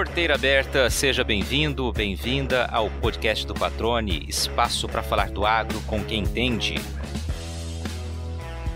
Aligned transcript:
Porteira 0.00 0.34
aberta, 0.34 0.88
seja 0.88 1.22
bem-vindo, 1.22 1.92
bem-vinda 1.92 2.64
ao 2.72 2.88
podcast 2.88 3.46
do 3.46 3.52
Patrone, 3.52 4.24
espaço 4.26 4.88
para 4.88 5.02
falar 5.02 5.30
do 5.30 5.44
agro 5.44 5.78
com 5.82 6.02
quem 6.02 6.20
entende. 6.20 6.76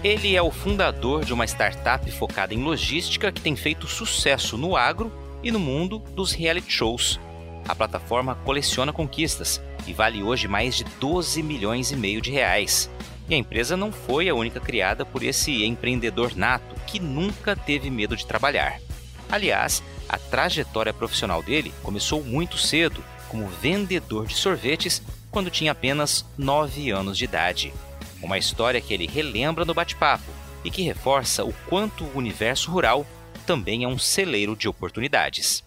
Ele 0.02 0.36
é 0.36 0.42
o 0.42 0.50
fundador 0.50 1.24
de 1.24 1.32
uma 1.32 1.46
startup 1.46 2.10
focada 2.10 2.52
em 2.52 2.62
logística 2.62 3.32
que 3.32 3.40
tem 3.40 3.56
feito 3.56 3.86
sucesso 3.86 4.58
no 4.58 4.76
agro 4.76 5.10
e 5.42 5.50
no 5.50 5.58
mundo 5.58 5.98
dos 5.98 6.32
reality 6.32 6.70
shows. 6.70 7.18
A 7.66 7.74
plataforma 7.74 8.34
coleciona 8.44 8.92
conquistas 8.92 9.62
e 9.86 9.94
vale 9.94 10.22
hoje 10.22 10.46
mais 10.46 10.76
de 10.76 10.84
12 11.00 11.42
milhões 11.42 11.90
e 11.90 11.96
meio 11.96 12.20
de 12.20 12.30
reais. 12.30 12.90
E 13.30 13.34
a 13.34 13.38
empresa 13.38 13.78
não 13.78 13.90
foi 13.90 14.28
a 14.28 14.34
única 14.34 14.60
criada 14.60 15.06
por 15.06 15.22
esse 15.22 15.64
empreendedor 15.64 16.36
nato 16.36 16.74
que 16.86 17.00
nunca 17.00 17.56
teve 17.56 17.88
medo 17.88 18.14
de 18.14 18.26
trabalhar. 18.26 18.78
Aliás, 19.30 19.82
a 20.08 20.18
trajetória 20.18 20.92
profissional 20.92 21.42
dele 21.42 21.72
começou 21.82 22.22
muito 22.22 22.58
cedo, 22.58 23.02
como 23.28 23.48
vendedor 23.48 24.26
de 24.26 24.34
sorvetes, 24.34 25.02
quando 25.30 25.50
tinha 25.50 25.72
apenas 25.72 26.24
9 26.38 26.90
anos 26.90 27.18
de 27.18 27.24
idade. 27.24 27.74
Uma 28.22 28.38
história 28.38 28.80
que 28.80 28.94
ele 28.94 29.06
relembra 29.06 29.64
no 29.64 29.74
bate-papo 29.74 30.30
e 30.64 30.70
que 30.70 30.82
reforça 30.82 31.44
o 31.44 31.52
quanto 31.68 32.04
o 32.04 32.16
universo 32.16 32.70
rural 32.70 33.06
também 33.44 33.84
é 33.84 33.88
um 33.88 33.98
celeiro 33.98 34.56
de 34.56 34.68
oportunidades. 34.68 35.64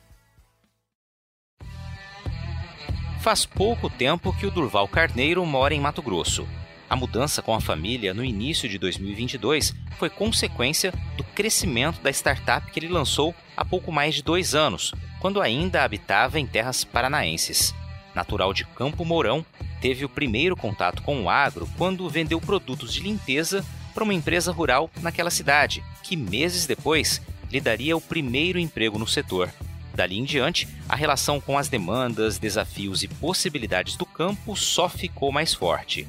Faz 3.22 3.46
pouco 3.46 3.90
tempo 3.90 4.36
que 4.38 4.46
o 4.46 4.52
Durval 4.52 4.88
Carneiro 4.88 5.46
mora 5.46 5.74
em 5.74 5.82
Mato 5.82 6.02
Grosso. 6.02 6.48
A 6.90 6.96
mudança 6.96 7.42
com 7.42 7.54
a 7.54 7.60
família 7.60 8.14
no 8.14 8.24
início 8.24 8.70
de 8.70 8.78
2022 8.78 9.76
foi 9.98 10.10
consequência 10.10 10.94
do 11.18 11.24
crescimento 11.24 12.02
da 12.02 12.10
startup 12.10 12.72
que 12.72 12.80
ele 12.80 12.88
lançou 12.88 13.36
há 13.58 13.66
pouco 13.66 13.92
mais 13.92 14.16
de 14.16 14.24
dois 14.24 14.56
anos, 14.56 14.94
quando 15.20 15.42
ainda 15.42 15.84
habitava 15.84 16.40
em 16.40 16.48
terras 16.48 16.86
paranaenses. 16.86 17.76
Natural 18.16 18.54
de 18.54 18.66
Campo 18.66 19.04
Mourão, 19.04 19.46
teve 19.82 20.06
o 20.06 20.10
primeiro 20.10 20.56
contato 20.56 21.02
com 21.02 21.24
o 21.24 21.30
agro 21.30 21.68
quando 21.78 22.10
vendeu 22.10 22.40
produtos 22.40 22.94
de 22.94 23.02
limpeza 23.02 23.66
para 23.94 24.04
uma 24.04 24.14
empresa 24.14 24.52
rural 24.52 24.90
naquela 25.02 25.30
cidade, 25.30 25.84
que 26.04 26.16
meses 26.16 26.66
depois 26.66 27.22
lhe 27.52 27.60
daria 27.60 27.98
o 27.98 28.02
primeiro 28.02 28.58
emprego 28.58 28.98
no 28.98 29.08
setor. 29.08 29.50
Dali 29.94 30.18
em 30.18 30.24
diante, 30.24 30.68
a 30.88 30.96
relação 30.96 31.42
com 31.42 31.58
as 31.58 31.68
demandas, 31.68 32.38
desafios 32.38 33.04
e 33.04 33.08
possibilidades 33.08 33.98
do 33.98 34.06
campo 34.06 34.56
só 34.56 34.88
ficou 34.88 35.32
mais 35.32 35.54
forte 35.54 36.08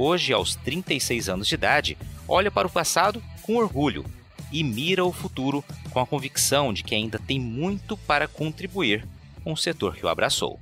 hoje 0.00 0.32
aos 0.32 0.54
36 0.56 1.28
anos 1.28 1.46
de 1.46 1.54
idade, 1.54 1.98
olha 2.26 2.50
para 2.50 2.66
o 2.66 2.70
passado 2.70 3.22
com 3.42 3.56
orgulho 3.56 4.04
e 4.50 4.64
mira 4.64 5.04
o 5.04 5.12
futuro 5.12 5.62
com 5.90 6.00
a 6.00 6.06
convicção 6.06 6.72
de 6.72 6.82
que 6.82 6.94
ainda 6.94 7.18
tem 7.18 7.38
muito 7.38 7.96
para 7.96 8.26
contribuir 8.26 9.06
com 9.44 9.52
o 9.52 9.56
setor 9.56 9.94
que 9.94 10.04
o 10.04 10.08
abraçou. 10.08 10.58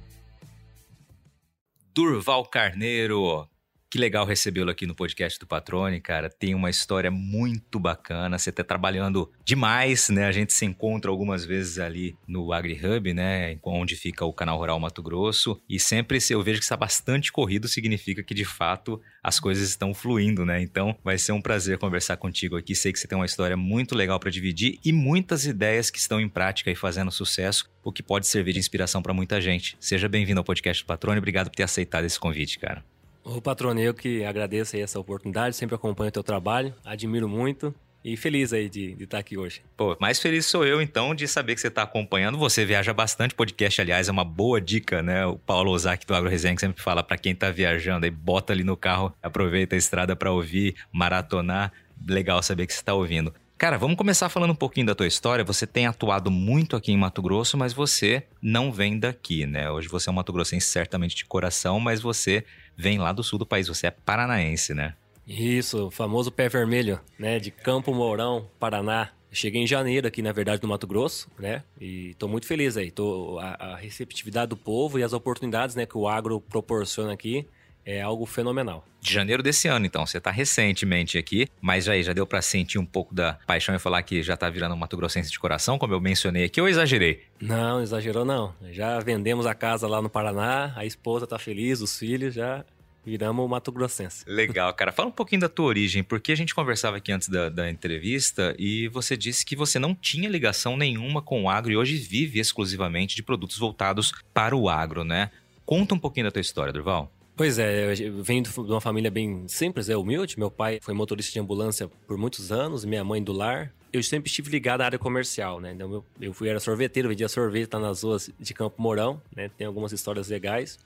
Durval 1.94 2.44
Carneiro, 2.46 3.48
que 3.90 3.98
legal 3.98 4.26
recebê-lo 4.26 4.70
aqui 4.70 4.86
no 4.86 4.94
podcast 4.94 5.38
do 5.38 5.46
Patrone, 5.46 6.00
cara. 6.00 6.28
Tem 6.28 6.54
uma 6.54 6.68
história 6.68 7.10
muito 7.10 7.80
bacana. 7.80 8.38
Você 8.38 8.50
está 8.50 8.62
trabalhando 8.62 9.30
demais, 9.44 10.10
né? 10.10 10.26
A 10.26 10.32
gente 10.32 10.52
se 10.52 10.66
encontra 10.66 11.10
algumas 11.10 11.44
vezes 11.44 11.78
ali 11.78 12.14
no 12.26 12.52
AgriHub, 12.52 13.14
né? 13.14 13.58
Onde 13.62 13.96
fica 13.96 14.24
o 14.24 14.32
canal 14.32 14.58
Rural 14.58 14.78
Mato 14.78 15.02
Grosso. 15.02 15.60
E 15.68 15.80
sempre 15.80 16.18
eu 16.30 16.42
vejo 16.42 16.58
que 16.58 16.64
está 16.64 16.76
bastante 16.76 17.32
corrido, 17.32 17.66
significa 17.66 18.22
que 18.22 18.34
de 18.34 18.44
fato 18.44 19.00
as 19.22 19.40
coisas 19.40 19.68
estão 19.68 19.94
fluindo, 19.94 20.44
né? 20.44 20.60
Então 20.60 20.96
vai 21.02 21.16
ser 21.16 21.32
um 21.32 21.40
prazer 21.40 21.78
conversar 21.78 22.18
contigo 22.18 22.56
aqui. 22.56 22.74
Sei 22.74 22.92
que 22.92 22.98
você 22.98 23.08
tem 23.08 23.16
uma 23.16 23.26
história 23.26 23.56
muito 23.56 23.94
legal 23.94 24.20
para 24.20 24.30
dividir 24.30 24.78
e 24.84 24.92
muitas 24.92 25.46
ideias 25.46 25.90
que 25.90 25.98
estão 25.98 26.20
em 26.20 26.28
prática 26.28 26.70
e 26.70 26.74
fazendo 26.74 27.10
sucesso, 27.10 27.70
o 27.82 27.90
que 27.90 28.02
pode 28.02 28.26
servir 28.26 28.52
de 28.52 28.58
inspiração 28.58 29.00
para 29.00 29.14
muita 29.14 29.40
gente. 29.40 29.76
Seja 29.80 30.08
bem-vindo 30.08 30.40
ao 30.40 30.44
podcast 30.44 30.82
do 30.82 30.86
Patrone. 30.86 31.18
Obrigado 31.18 31.48
por 31.48 31.56
ter 31.56 31.62
aceitado 31.62 32.04
esse 32.04 32.20
convite, 32.20 32.58
cara. 32.58 32.84
O 33.28 33.42
patrone, 33.42 33.82
eu 33.82 33.92
que 33.92 34.24
agradeço 34.24 34.74
aí 34.74 34.80
essa 34.80 34.98
oportunidade, 34.98 35.54
sempre 35.54 35.74
acompanho 35.74 36.08
o 36.08 36.12
teu 36.12 36.22
trabalho, 36.22 36.74
admiro 36.82 37.28
muito 37.28 37.74
e 38.02 38.16
feliz 38.16 38.54
aí 38.54 38.70
de, 38.70 38.94
de 38.94 39.04
estar 39.04 39.18
aqui 39.18 39.36
hoje. 39.36 39.60
Pô, 39.76 39.94
mais 40.00 40.18
feliz 40.18 40.46
sou 40.46 40.64
eu 40.64 40.80
então 40.80 41.14
de 41.14 41.28
saber 41.28 41.54
que 41.54 41.60
você 41.60 41.68
está 41.68 41.82
acompanhando. 41.82 42.38
Você 42.38 42.64
viaja 42.64 42.94
bastante, 42.94 43.34
podcast, 43.34 43.82
aliás, 43.82 44.08
é 44.08 44.12
uma 44.12 44.24
boa 44.24 44.58
dica, 44.58 45.02
né? 45.02 45.26
O 45.26 45.36
Paulo 45.36 45.72
Ozaki 45.72 46.06
do 46.06 46.14
Agro 46.14 46.30
Resenha 46.30 46.56
sempre 46.56 46.82
fala 46.82 47.02
para 47.02 47.18
quem 47.18 47.32
está 47.32 47.50
viajando 47.50 48.06
aí, 48.06 48.10
bota 48.10 48.54
ali 48.54 48.64
no 48.64 48.78
carro, 48.78 49.12
aproveita 49.22 49.74
a 49.74 49.78
estrada 49.78 50.16
para 50.16 50.32
ouvir, 50.32 50.74
maratonar. 50.90 51.70
Legal 52.08 52.42
saber 52.42 52.66
que 52.66 52.72
você 52.72 52.80
está 52.80 52.94
ouvindo. 52.94 53.34
Cara, 53.58 53.76
vamos 53.76 53.96
começar 53.96 54.28
falando 54.28 54.52
um 54.52 54.56
pouquinho 54.56 54.86
da 54.86 54.94
tua 54.94 55.06
história. 55.08 55.44
Você 55.44 55.66
tem 55.66 55.84
atuado 55.84 56.30
muito 56.30 56.76
aqui 56.76 56.92
em 56.92 56.96
Mato 56.96 57.20
Grosso, 57.20 57.58
mas 57.58 57.72
você 57.72 58.22
não 58.40 58.72
vem 58.72 58.98
daqui, 58.98 59.46
né? 59.46 59.68
Hoje 59.68 59.88
você 59.88 60.08
é 60.08 60.12
um 60.12 60.14
Mato 60.14 60.32
Grossense 60.32 60.68
certamente 60.68 61.16
de 61.16 61.24
coração, 61.24 61.80
mas 61.80 62.00
você 62.00 62.44
vem 62.78 62.98
lá 62.98 63.12
do 63.12 63.24
sul 63.24 63.38
do 63.38 63.44
país. 63.44 63.66
Você 63.66 63.88
é 63.88 63.90
paranaense, 63.90 64.72
né? 64.72 64.94
Isso, 65.26 65.88
o 65.88 65.90
famoso 65.90 66.30
pé 66.30 66.48
vermelho, 66.48 67.00
né? 67.18 67.38
De 67.38 67.50
Campo 67.50 67.92
Mourão, 67.92 68.48
Paraná. 68.58 69.10
Cheguei 69.30 69.60
em 69.60 69.66
janeiro 69.66 70.06
aqui, 70.06 70.22
na 70.22 70.32
verdade, 70.32 70.62
no 70.62 70.68
Mato 70.70 70.86
Grosso, 70.86 71.28
né? 71.38 71.62
E 71.78 72.14
tô 72.14 72.26
muito 72.26 72.46
feliz 72.46 72.78
aí. 72.78 72.90
Tô, 72.90 73.38
a, 73.38 73.72
a 73.72 73.76
receptividade 73.76 74.48
do 74.48 74.56
povo 74.56 74.98
e 74.98 75.02
as 75.02 75.12
oportunidades 75.12 75.76
né, 75.76 75.84
que 75.84 75.98
o 75.98 76.08
agro 76.08 76.40
proporciona 76.40 77.12
aqui 77.12 77.46
é 77.84 78.00
algo 78.00 78.24
fenomenal. 78.24 78.86
De 79.08 79.14
janeiro 79.14 79.42
desse 79.42 79.68
ano, 79.68 79.86
então, 79.86 80.04
você 80.04 80.18
está 80.18 80.30
recentemente 80.30 81.16
aqui, 81.16 81.48
mas 81.62 81.86
já, 81.86 81.98
já 82.02 82.12
deu 82.12 82.26
para 82.26 82.42
sentir 82.42 82.78
um 82.78 82.84
pouco 82.84 83.14
da 83.14 83.38
paixão 83.46 83.74
e 83.74 83.78
falar 83.78 84.02
que 84.02 84.22
já 84.22 84.34
está 84.34 84.50
virando 84.50 84.74
um 84.74 84.76
Mato 84.76 84.98
Grossense 84.98 85.30
de 85.30 85.38
coração, 85.38 85.78
como 85.78 85.94
eu 85.94 86.00
mencionei 86.00 86.44
aqui, 86.44 86.60
ou 86.60 86.68
exagerei? 86.68 87.22
Não, 87.40 87.80
exagerou 87.80 88.22
não. 88.22 88.54
Já 88.70 89.00
vendemos 89.00 89.46
a 89.46 89.54
casa 89.54 89.88
lá 89.88 90.02
no 90.02 90.10
Paraná, 90.10 90.74
a 90.76 90.84
esposa 90.84 91.24
está 91.24 91.38
feliz, 91.38 91.80
os 91.80 91.98
filhos 91.98 92.34
já 92.34 92.62
viramos 93.02 93.42
o 93.42 93.48
Mato 93.48 93.72
Grossense. 93.72 94.24
Legal, 94.26 94.74
cara. 94.74 94.92
Fala 94.92 95.08
um 95.08 95.12
pouquinho 95.12 95.40
da 95.40 95.48
tua 95.48 95.64
origem, 95.64 96.04
porque 96.04 96.30
a 96.30 96.36
gente 96.36 96.54
conversava 96.54 96.98
aqui 96.98 97.10
antes 97.10 97.30
da, 97.30 97.48
da, 97.48 97.70
entrevista 97.70 98.54
e 98.58 98.88
você 98.88 99.16
disse 99.16 99.42
que 99.46 99.56
você 99.56 99.78
não 99.78 99.94
tinha 99.94 100.28
ligação 100.28 100.76
nenhuma 100.76 101.22
com 101.22 101.44
o 101.44 101.48
agro 101.48 101.72
e 101.72 101.76
hoje 101.78 101.96
vive 101.96 102.38
exclusivamente 102.38 103.16
de 103.16 103.22
produtos 103.22 103.56
voltados 103.56 104.12
para 104.34 104.54
o 104.54 104.68
agro, 104.68 105.02
né? 105.02 105.30
Conta 105.64 105.94
um 105.94 105.98
pouquinho 105.98 106.26
da 106.26 106.30
tua 106.30 106.42
história, 106.42 106.72
Durval. 106.72 107.10
Pois 107.38 107.56
é, 107.56 107.92
eu 107.92 108.20
venho 108.20 108.42
de 108.42 108.50
uma 108.58 108.80
família 108.80 109.12
bem 109.12 109.46
simples, 109.46 109.88
é 109.88 109.96
humilde. 109.96 110.36
Meu 110.36 110.50
pai 110.50 110.80
foi 110.82 110.92
motorista 110.92 111.32
de 111.32 111.38
ambulância 111.38 111.86
por 112.04 112.18
muitos 112.18 112.50
anos, 112.50 112.84
minha 112.84 113.04
mãe 113.04 113.22
do 113.22 113.32
lar. 113.32 113.72
Eu 113.92 114.02
sempre 114.02 114.28
estive 114.28 114.50
ligado 114.50 114.80
à 114.80 114.86
área 114.86 114.98
comercial, 114.98 115.60
né? 115.60 115.72
Então, 115.72 115.92
eu, 115.92 116.04
eu 116.20 116.34
fui, 116.34 116.48
era 116.48 116.58
sorveteiro, 116.58 117.08
vendia 117.08 117.28
sorvete, 117.28 117.68
tá 117.68 117.78
nas 117.78 118.02
ruas 118.02 118.28
de 118.40 118.52
Campo 118.52 118.82
Mourão, 118.82 119.22
né? 119.36 119.48
Tem 119.56 119.68
algumas 119.68 119.92
histórias 119.92 120.28
legais. 120.28 120.80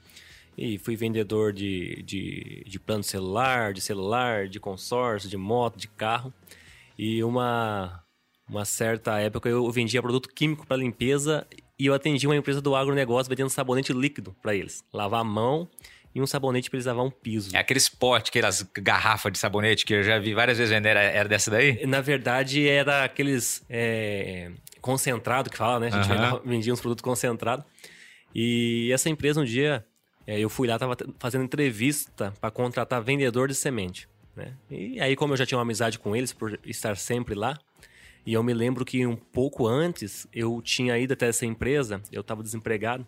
E 0.55 0.77
fui 0.77 0.95
vendedor 0.95 1.51
de, 1.51 2.03
de, 2.03 2.63
de 2.67 2.79
plano 2.79 3.03
celular, 3.03 3.73
de 3.73 3.81
celular, 3.81 4.47
de 4.47 4.59
consórcio, 4.59 5.27
de 5.27 5.37
moto, 5.37 5.79
de 5.79 5.87
carro. 5.87 6.31
E 6.95 7.23
uma, 7.23 8.03
uma 8.47 8.63
certa 8.63 9.19
época 9.19 9.49
eu 9.49 9.71
vendia 9.71 10.03
produto 10.03 10.29
químico 10.29 10.67
para 10.67 10.77
limpeza 10.77 11.47
e 11.79 11.87
eu 11.87 11.95
atendi 11.95 12.27
uma 12.27 12.35
empresa 12.35 12.61
do 12.61 12.75
agronegócio 12.75 13.27
vendendo 13.27 13.49
sabonete 13.49 13.91
líquido 13.91 14.35
para 14.39 14.53
eles. 14.53 14.83
Lavar 14.93 15.21
a 15.21 15.23
mão 15.23 15.67
e 16.15 16.21
um 16.21 16.27
sabonete 16.27 16.69
para 16.69 16.77
eles 16.77 16.85
lavar 16.85 17.03
um 17.03 17.09
piso. 17.09 17.55
É 17.55 17.59
aquele 17.59 17.79
spot, 17.79 18.29
aquelas 18.29 18.61
garrafas 18.75 19.31
de 19.31 19.39
sabonete 19.39 19.85
que 19.85 19.93
eu 19.93 20.03
já 20.03 20.19
vi 20.19 20.33
várias 20.33 20.57
vezes 20.57 20.73
vender, 20.73 20.89
era, 20.89 21.01
era 21.01 21.29
dessa 21.29 21.49
daí? 21.49 21.85
Na 21.85 22.01
verdade, 22.01 22.67
era 22.67 23.03
aqueles 23.03 23.63
é, 23.69 24.51
concentrado 24.79 25.49
que 25.49 25.57
fala, 25.57 25.79
né? 25.79 25.87
A 25.91 26.01
gente 26.01 26.09
vendia 26.45 26.73
uns 26.73 26.81
produtos 26.81 27.01
concentrados. 27.01 27.65
E 28.35 28.91
essa 28.91 29.09
empresa, 29.09 29.41
um 29.41 29.45
dia, 29.45 29.85
é, 30.25 30.39
eu 30.39 30.49
fui 30.49 30.67
lá, 30.67 30.77
tava 30.77 30.95
fazendo 31.19 31.43
entrevista 31.43 32.33
para 32.39 32.51
contratar 32.51 33.01
vendedor 33.01 33.47
de 33.47 33.55
semente. 33.55 34.07
Né? 34.35 34.53
E 34.69 34.99
aí, 34.99 35.15
como 35.15 35.33
eu 35.33 35.37
já 35.37 35.45
tinha 35.45 35.57
uma 35.57 35.63
amizade 35.63 35.99
com 35.99 36.15
eles, 36.15 36.33
por 36.33 36.59
estar 36.65 36.97
sempre 36.97 37.35
lá, 37.35 37.57
e 38.25 38.33
eu 38.33 38.41
me 38.41 38.53
lembro 38.53 38.85
que 38.85 39.05
um 39.05 39.15
pouco 39.15 39.67
antes 39.67 40.27
eu 40.33 40.61
tinha 40.61 40.97
ido 40.97 41.13
até 41.13 41.27
essa 41.27 41.45
empresa, 41.45 42.01
eu 42.11 42.21
estava 42.21 42.41
desempregado, 42.41 43.05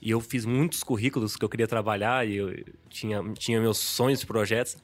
e 0.00 0.10
eu 0.10 0.20
fiz 0.20 0.44
muitos 0.44 0.82
currículos 0.82 1.36
que 1.36 1.44
eu 1.44 1.48
queria 1.48 1.66
trabalhar 1.66 2.26
e 2.26 2.36
eu 2.36 2.64
tinha, 2.90 3.22
tinha 3.34 3.60
meus 3.60 3.78
sonhos 3.78 4.22
e 4.22 4.26
projetos. 4.26 4.76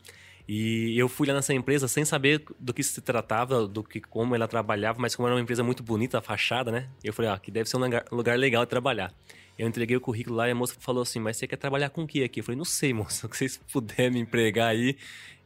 E 0.48 0.98
eu 0.98 1.08
fui 1.08 1.28
lá 1.28 1.34
nessa 1.34 1.54
empresa 1.54 1.86
sem 1.86 2.04
saber 2.04 2.42
do 2.58 2.74
que 2.74 2.82
se 2.82 3.00
tratava, 3.00 3.68
do 3.68 3.84
que 3.84 4.00
como 4.00 4.34
ela 4.34 4.48
trabalhava, 4.48 4.98
mas 4.98 5.14
como 5.14 5.28
era 5.28 5.36
uma 5.36 5.40
empresa 5.40 5.62
muito 5.62 5.82
bonita, 5.82 6.18
a 6.18 6.20
fachada, 6.22 6.72
né? 6.72 6.88
Eu 7.04 7.12
falei, 7.12 7.30
ah, 7.30 7.38
que 7.38 7.50
deve 7.50 7.68
ser 7.68 7.76
um 7.76 7.80
lugar, 7.80 8.04
lugar 8.10 8.38
legal 8.38 8.64
de 8.64 8.70
trabalhar. 8.70 9.14
Eu 9.60 9.68
entreguei 9.68 9.94
o 9.94 10.00
currículo 10.00 10.36
lá 10.36 10.48
e 10.48 10.52
a 10.52 10.54
moça 10.54 10.74
falou 10.80 11.02
assim: 11.02 11.18
Mas 11.18 11.36
você 11.36 11.46
quer 11.46 11.56
trabalhar 11.56 11.90
com 11.90 12.04
o 12.04 12.06
que 12.06 12.24
aqui? 12.24 12.40
Eu 12.40 12.44
falei: 12.44 12.56
Não 12.56 12.64
sei, 12.64 12.94
moça. 12.94 13.28
Se 13.32 13.38
vocês 13.38 13.60
puderem 13.70 14.10
me 14.10 14.20
empregar 14.20 14.70
aí, 14.70 14.96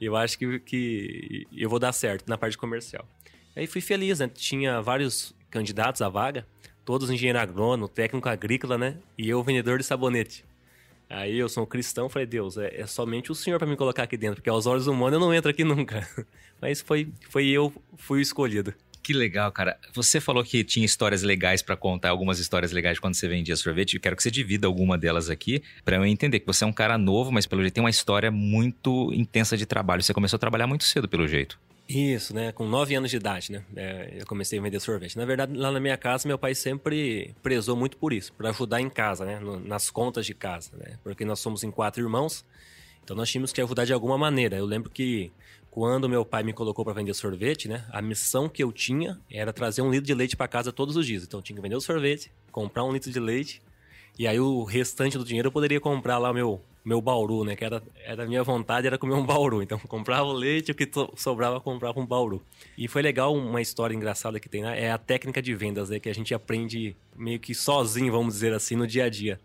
eu 0.00 0.14
acho 0.14 0.38
que, 0.38 0.60
que 0.60 1.46
eu 1.52 1.68
vou 1.68 1.80
dar 1.80 1.92
certo 1.92 2.28
na 2.28 2.38
parte 2.38 2.56
comercial. 2.56 3.04
Aí 3.56 3.66
fui 3.66 3.80
feliz, 3.80 4.20
né? 4.20 4.28
Tinha 4.28 4.80
vários 4.80 5.34
candidatos 5.50 6.00
à 6.00 6.08
vaga 6.08 6.46
todos 6.84 7.10
engenheiro 7.10 7.38
agrônomo, 7.38 7.88
técnico 7.88 8.28
agrícola, 8.28 8.76
né? 8.76 8.96
E 9.16 9.28
eu 9.28 9.42
vendedor 9.42 9.78
de 9.78 9.84
sabonete. 9.84 10.44
Aí 11.08 11.38
eu 11.38 11.48
sou 11.48 11.64
um 11.64 11.66
cristão, 11.66 12.08
falei, 12.08 12.26
Deus, 12.26 12.56
é, 12.56 12.80
é 12.80 12.86
somente 12.86 13.30
o 13.30 13.34
Senhor 13.34 13.58
para 13.58 13.68
me 13.68 13.76
colocar 13.76 14.02
aqui 14.02 14.16
dentro, 14.16 14.36
porque 14.36 14.50
aos 14.50 14.66
olhos 14.66 14.86
humanos 14.86 15.14
eu 15.14 15.20
não 15.20 15.34
entro 15.34 15.50
aqui 15.50 15.62
nunca. 15.62 16.08
Mas 16.60 16.80
foi, 16.80 17.08
foi 17.28 17.46
eu, 17.46 17.72
fui 17.96 18.20
escolhido. 18.20 18.74
Que 19.02 19.12
legal, 19.12 19.52
cara. 19.52 19.78
Você 19.92 20.18
falou 20.18 20.42
que 20.42 20.64
tinha 20.64 20.86
histórias 20.86 21.22
legais 21.22 21.60
para 21.60 21.76
contar, 21.76 22.08
algumas 22.08 22.38
histórias 22.38 22.72
legais 22.72 22.98
quando 22.98 23.14
você 23.14 23.28
vendia 23.28 23.54
sorvete. 23.54 23.94
Eu 23.94 24.00
quero 24.00 24.16
que 24.16 24.22
você 24.22 24.30
divida 24.30 24.66
alguma 24.66 24.96
delas 24.96 25.28
aqui, 25.28 25.62
para 25.84 25.96
eu 25.96 26.06
entender 26.06 26.40
que 26.40 26.46
você 26.46 26.64
é 26.64 26.66
um 26.66 26.72
cara 26.72 26.96
novo, 26.96 27.30
mas 27.30 27.44
pelo 27.46 27.60
jeito 27.60 27.74
tem 27.74 27.84
uma 27.84 27.90
história 27.90 28.30
muito 28.30 29.12
intensa 29.12 29.58
de 29.58 29.66
trabalho. 29.66 30.02
Você 30.02 30.14
começou 30.14 30.38
a 30.38 30.40
trabalhar 30.40 30.66
muito 30.66 30.84
cedo, 30.84 31.06
pelo 31.06 31.28
jeito. 31.28 31.58
Isso, 31.88 32.34
né? 32.34 32.50
Com 32.50 32.66
nove 32.66 32.94
anos 32.94 33.10
de 33.10 33.16
idade, 33.16 33.52
né? 33.52 33.62
É, 33.76 34.16
eu 34.18 34.26
comecei 34.26 34.58
a 34.58 34.62
vender 34.62 34.80
sorvete. 34.80 35.16
Na 35.16 35.26
verdade, 35.26 35.54
lá 35.54 35.70
na 35.70 35.78
minha 35.78 35.96
casa, 35.98 36.26
meu 36.26 36.38
pai 36.38 36.54
sempre 36.54 37.34
prezou 37.42 37.76
muito 37.76 37.98
por 37.98 38.12
isso, 38.12 38.32
para 38.32 38.48
ajudar 38.50 38.80
em 38.80 38.88
casa, 38.88 39.24
né? 39.24 39.38
No, 39.38 39.60
nas 39.60 39.90
contas 39.90 40.24
de 40.24 40.34
casa, 40.34 40.70
né? 40.76 40.98
Porque 41.02 41.24
nós 41.24 41.40
somos 41.40 41.62
em 41.62 41.70
quatro 41.70 42.02
irmãos, 42.02 42.44
então 43.02 43.14
nós 43.14 43.30
tínhamos 43.30 43.52
que 43.52 43.60
ajudar 43.60 43.84
de 43.84 43.92
alguma 43.92 44.16
maneira. 44.16 44.56
Eu 44.56 44.64
lembro 44.64 44.88
que 44.88 45.30
quando 45.70 46.08
meu 46.08 46.24
pai 46.24 46.42
me 46.42 46.54
colocou 46.54 46.84
para 46.84 46.94
vender 46.94 47.12
sorvete, 47.12 47.68
né? 47.68 47.84
A 47.90 48.00
missão 48.00 48.48
que 48.48 48.62
eu 48.64 48.72
tinha 48.72 49.20
era 49.30 49.52
trazer 49.52 49.82
um 49.82 49.90
litro 49.90 50.06
de 50.06 50.14
leite 50.14 50.36
para 50.36 50.48
casa 50.48 50.72
todos 50.72 50.96
os 50.96 51.06
dias. 51.06 51.24
Então 51.24 51.40
eu 51.40 51.42
tinha 51.42 51.56
que 51.56 51.62
vender 51.62 51.76
o 51.76 51.80
sorvete, 51.80 52.32
comprar 52.50 52.84
um 52.84 52.92
litro 52.92 53.10
de 53.10 53.20
leite 53.20 53.60
e 54.18 54.26
aí 54.28 54.38
o 54.38 54.62
restante 54.62 55.18
do 55.18 55.24
dinheiro 55.24 55.48
eu 55.48 55.52
poderia 55.52 55.80
comprar 55.80 56.18
lá 56.18 56.32
meu 56.32 56.62
meu 56.84 57.00
bauru, 57.00 57.44
né? 57.44 57.56
Que 57.56 57.64
era, 57.64 57.82
era 58.04 58.24
a 58.24 58.26
minha 58.26 58.42
vontade 58.42 58.86
era 58.86 58.98
comer 58.98 59.14
um 59.14 59.24
bauru. 59.24 59.62
Então 59.62 59.78
comprava 59.78 60.24
o 60.24 60.32
leite, 60.32 60.70
o 60.70 60.74
que 60.74 60.88
sobrava 61.16 61.60
comprava 61.60 61.98
um 61.98 62.06
bauru. 62.06 62.42
E 62.76 62.86
foi 62.86 63.00
legal 63.00 63.34
uma 63.34 63.62
história 63.62 63.94
engraçada 63.94 64.38
que 64.38 64.48
tem, 64.48 64.62
né? 64.62 64.78
É 64.80 64.92
a 64.92 64.98
técnica 64.98 65.40
de 65.40 65.54
vendas, 65.54 65.88
né? 65.88 65.98
Que 65.98 66.10
a 66.10 66.14
gente 66.14 66.34
aprende 66.34 66.94
meio 67.16 67.40
que 67.40 67.54
sozinho, 67.54 68.12
vamos 68.12 68.34
dizer 68.34 68.52
assim, 68.52 68.76
no 68.76 68.86
dia 68.86 69.04
a 69.04 69.08
dia. 69.08 69.40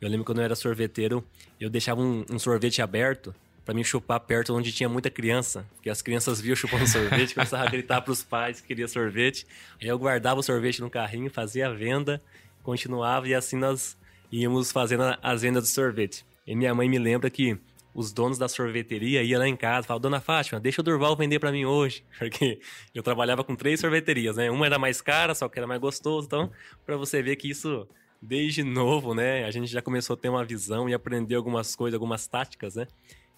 Eu 0.00 0.08
lembro 0.08 0.24
quando 0.24 0.38
eu 0.38 0.44
era 0.44 0.54
sorveteiro, 0.54 1.24
eu 1.58 1.68
deixava 1.68 2.00
um, 2.00 2.24
um 2.30 2.38
sorvete 2.38 2.80
aberto 2.80 3.34
para 3.64 3.74
me 3.74 3.82
chupar 3.82 4.20
perto 4.20 4.54
onde 4.54 4.70
tinha 4.70 4.88
muita 4.88 5.08
criança, 5.08 5.64
porque 5.74 5.88
as 5.88 6.02
crianças 6.02 6.40
viam 6.40 6.54
chupando 6.54 6.86
sorvete, 6.88 7.34
começavam 7.34 7.66
a 7.66 7.70
gritar 7.70 8.02
para 8.02 8.12
os 8.12 8.22
pais 8.22 8.60
que 8.60 8.66
queria 8.66 8.86
sorvete. 8.86 9.46
Aí 9.80 9.88
eu 9.88 9.98
guardava 9.98 10.40
o 10.40 10.42
sorvete 10.42 10.80
no 10.80 10.90
carrinho, 10.90 11.30
fazia 11.30 11.68
a 11.68 11.72
venda, 11.72 12.22
continuava 12.62 13.26
e 13.26 13.34
assim 13.34 13.56
nós 13.56 13.96
íamos 14.30 14.70
fazendo 14.70 15.02
as 15.22 15.42
vendas 15.42 15.64
do 15.64 15.68
sorvete. 15.68 16.24
E 16.46 16.54
minha 16.54 16.74
mãe 16.74 16.88
me 16.88 16.98
lembra 16.98 17.30
que 17.30 17.58
os 17.94 18.12
donos 18.12 18.36
da 18.36 18.48
sorveteria 18.48 19.22
iam 19.22 19.38
lá 19.38 19.48
em 19.48 19.56
casa 19.56 19.84
e 19.84 19.88
falavam, 19.88 20.02
Dona 20.02 20.20
Fátima, 20.20 20.60
deixa 20.60 20.80
o 20.80 20.84
Durval 20.84 21.16
vender 21.16 21.38
para 21.38 21.52
mim 21.52 21.64
hoje. 21.64 22.04
Porque 22.18 22.60
eu 22.94 23.02
trabalhava 23.02 23.44
com 23.44 23.54
três 23.54 23.80
sorveterias, 23.80 24.36
né? 24.36 24.50
Uma 24.50 24.66
era 24.66 24.78
mais 24.78 25.00
cara, 25.00 25.34
só 25.34 25.48
que 25.48 25.58
era 25.58 25.66
mais 25.66 25.80
gostoso. 25.80 26.26
Então, 26.26 26.50
para 26.84 26.96
você 26.96 27.22
ver 27.22 27.36
que 27.36 27.48
isso, 27.48 27.88
desde 28.20 28.64
novo, 28.64 29.14
né? 29.14 29.44
A 29.44 29.50
gente 29.50 29.68
já 29.68 29.80
começou 29.80 30.14
a 30.14 30.16
ter 30.16 30.28
uma 30.28 30.44
visão 30.44 30.88
e 30.88 30.94
aprender 30.94 31.36
algumas 31.36 31.76
coisas, 31.76 31.94
algumas 31.94 32.26
táticas, 32.26 32.74
né? 32.74 32.86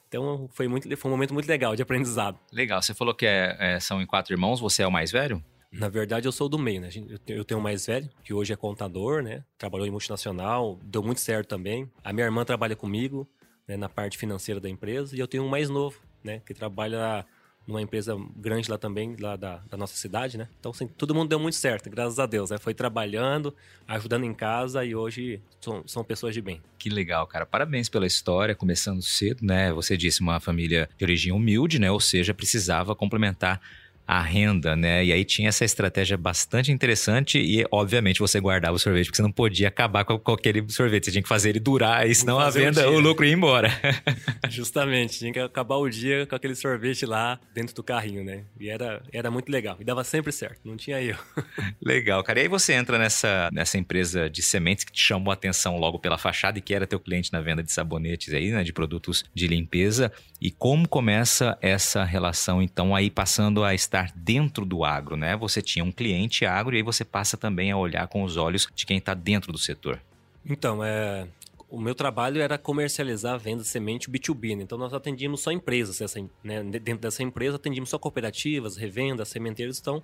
Então 0.09 0.49
foi, 0.53 0.69
muito, 0.69 0.97
foi 0.97 1.11
um 1.11 1.15
momento 1.15 1.35
muito 1.35 1.49
legal 1.49 1.77
de 1.77 1.83
aprendizado. 1.83 2.39
Legal. 2.53 2.81
Você 2.81 2.95
falou 2.95 3.15
que 3.15 3.27
é, 3.27 3.57
é, 3.59 3.81
são 3.81 4.01
em 4.01 4.07
quatro 4.07 4.33
irmãos, 4.33 4.61
você 4.61 4.83
é 4.83 4.87
o 4.87 4.93
mais 4.93 5.11
velho? 5.11 5.43
Na 5.79 5.89
verdade, 5.89 6.27
eu 6.27 6.33
sou 6.33 6.49
do 6.49 6.59
meio, 6.59 6.81
né? 6.81 6.89
Eu 7.27 7.45
tenho 7.45 7.61
o 7.61 7.63
mais 7.63 7.87
velho, 7.87 8.09
que 8.25 8.33
hoje 8.33 8.53
é 8.53 8.57
contador, 8.57 9.23
né? 9.23 9.45
Trabalhou 9.59 9.87
em 9.87 9.91
multinacional, 9.91 10.79
deu 10.83 11.03
muito 11.03 11.21
certo 11.21 11.49
também. 11.49 11.91
A 12.03 12.13
minha 12.13 12.27
irmã 12.27 12.45
trabalha 12.45 12.75
comigo 12.75 13.29
né, 13.69 13.77
na 13.77 13.89
parte 13.89 14.17
financeira 14.17 14.61
da 14.61 14.69
empresa. 14.69 15.15
E 15.15 15.19
eu 15.19 15.27
tenho 15.27 15.45
um 15.45 15.49
mais 15.49 15.69
novo, 15.69 15.99
né? 16.25 16.41
Que 16.47 16.55
trabalha 16.55 17.27
numa 17.67 17.83
empresa 17.83 18.17
grande 18.37 18.71
lá 18.71 18.79
também, 18.79 19.17
lá 19.19 19.35
da, 19.35 19.57
da 19.69 19.77
nossa 19.77 19.97
cidade, 19.97 20.39
né? 20.39 20.49
Então, 20.59 20.71
assim, 20.71 20.87
todo 20.87 21.15
mundo 21.15 21.29
deu 21.29 21.39
muito 21.39 21.57
certo, 21.57 21.91
graças 21.91 22.19
a 22.19 22.25
Deus, 22.25 22.51
né? 22.51 22.59
Foi 22.59 22.73
trabalhando, 22.73 23.55
ajudando 23.89 24.25
em 24.25 24.33
casa 24.33 24.85
e 24.85 24.95
hoje 24.95 25.43
são, 25.61 25.83
são 25.87 26.05
pessoas 26.05 26.33
de 26.33 26.41
bem. 26.41 26.63
Que 26.79 26.89
legal, 26.89 27.27
cara. 27.27 27.45
Parabéns 27.45 27.89
pela 27.89 28.07
história, 28.07 28.55
começando 28.55 29.03
cedo, 29.03 29.45
né? 29.45 29.73
Você 29.73 29.97
disse 29.97 30.21
uma 30.21 30.39
família 30.39 30.89
de 30.97 31.05
origem 31.05 31.33
humilde, 31.33 31.81
né? 31.81 31.91
Ou 31.91 32.01
seja, 32.01 32.33
precisava 32.33 32.95
complementar 32.95 33.61
a 34.07 34.23
renda, 34.23 34.77
né? 34.77 35.05
E 35.05 35.13
aí 35.13 35.25
tinha 35.25 35.49
essa 35.49 35.65
estratégia 35.65 36.17
bastante 36.17 36.71
interessante 36.71 37.39
e, 37.39 37.67
obviamente, 37.73 38.21
você 38.21 38.39
guardava 38.39 38.77
o 38.77 38.79
sorvete, 38.79 39.07
porque 39.07 39.17
você 39.17 39.23
não 39.23 39.33
podia 39.33 39.69
acabar 39.69 40.05
com, 40.05 40.17
com 40.19 40.33
aquele 40.33 40.65
sorvete, 40.71 41.07
você 41.07 41.11
tinha 41.11 41.23
que 41.23 41.29
fazer 41.29 41.51
ele 41.51 41.61
durar, 41.61 42.09
e 42.09 42.15
senão 42.15 42.39
a 42.39 42.49
venda, 42.49 42.89
o, 42.89 42.95
o, 42.95 43.01
lucro 43.01 43.25
ia 43.25 43.33
embora. 43.33 43.69
Justamente, 44.49 45.19
tinha 45.19 45.33
que 45.33 45.41
acabar 45.41 45.77
o 45.77 45.89
dia 45.89 46.25
com 46.27 46.37
aquele 46.37 46.55
sorvete 46.55 47.05
lá 47.05 47.41
dentro 47.53 47.75
do 47.75 47.83
carrinho, 47.83 48.23
né? 48.23 48.45
E 48.61 48.69
era, 48.69 49.03
era 49.13 49.31
muito 49.31 49.51
legal, 49.51 49.77
e 49.81 49.85
dava 49.85 50.05
sempre 50.05 50.31
certo, 50.31 50.61
não 50.65 50.77
tinha 50.77 51.03
erro. 51.03 51.23
legal, 51.83 52.23
cara. 52.23 52.39
E 52.39 52.43
aí 52.43 52.49
você 52.49 52.75
entra 52.75 52.99
nessa, 52.99 53.51
nessa 53.53 53.77
empresa 53.77 54.31
de 54.31 54.43
sementes 54.43 54.85
que 54.85 54.93
te 54.93 55.03
chamou 55.03 55.33
a 55.33 55.35
atenção 55.35 55.79
logo 55.79 55.99
pela 55.99 56.17
fachada 56.17 56.59
e 56.59 56.63
que 56.63 56.75
era 56.75 56.87
teu 56.87 57.01
cliente 57.01 57.33
na 57.33 57.41
venda 57.41 57.63
de 57.63 57.73
sabonetes 57.73 58.33
aí, 58.33 58.53
né? 58.53 58.63
De 58.63 58.73
produtos 58.73 59.25
de 59.35 59.49
limpeza. 59.49 60.13
E 60.41 60.51
como 60.51 60.87
começa 60.87 61.59
essa 61.61 62.05
relação, 62.05 62.63
então, 62.63 62.95
aí 62.95 63.11
passando 63.11 63.65
a 63.65 63.75
estar 63.75 63.96
estar 64.05 64.13
dentro 64.15 64.65
do 64.65 64.85
agro, 64.85 65.17
né? 65.17 65.37
Você 65.37 65.63
tinha 65.63 65.85
um 65.85 65.93
cliente 65.93 66.45
agro 66.45 66.75
e 66.75 66.79
aí 66.79 66.83
você 66.83 67.05
passa 67.05 67.37
também 67.37 67.71
a 67.71 67.77
olhar 67.77 68.07
com 68.09 68.23
os 68.23 68.37
olhos 68.37 68.69
de 68.75 68.87
quem 68.87 68.99
está 68.99 69.15
dentro 69.15 69.53
do 69.53 69.59
setor. 69.59 70.01
Então, 70.45 70.85
é, 70.85 71.27
o 71.69 71.81
meu 71.81 71.95
trabalho 71.95 72.41
era 72.41 72.57
comercializar 72.57 73.35
a 73.35 73.39
venda 73.39 73.63
de 73.63 73.69
semente 73.69 74.11
B2B, 74.11 74.57
né? 74.57 74.63
então 74.63 74.79
nós 74.79 74.95
atendíamos 74.95 75.41
só 75.41 75.51
empresas, 75.51 76.01
essa, 76.01 76.21
né? 76.43 76.63
dentro 76.63 76.99
dessa 76.99 77.23
empresa 77.23 77.57
atendíamos 77.57 77.91
só 77.91 77.99
cooperativas, 77.99 78.77
revendas, 78.77 79.29
sementeiros, 79.29 79.79
então 79.81 80.03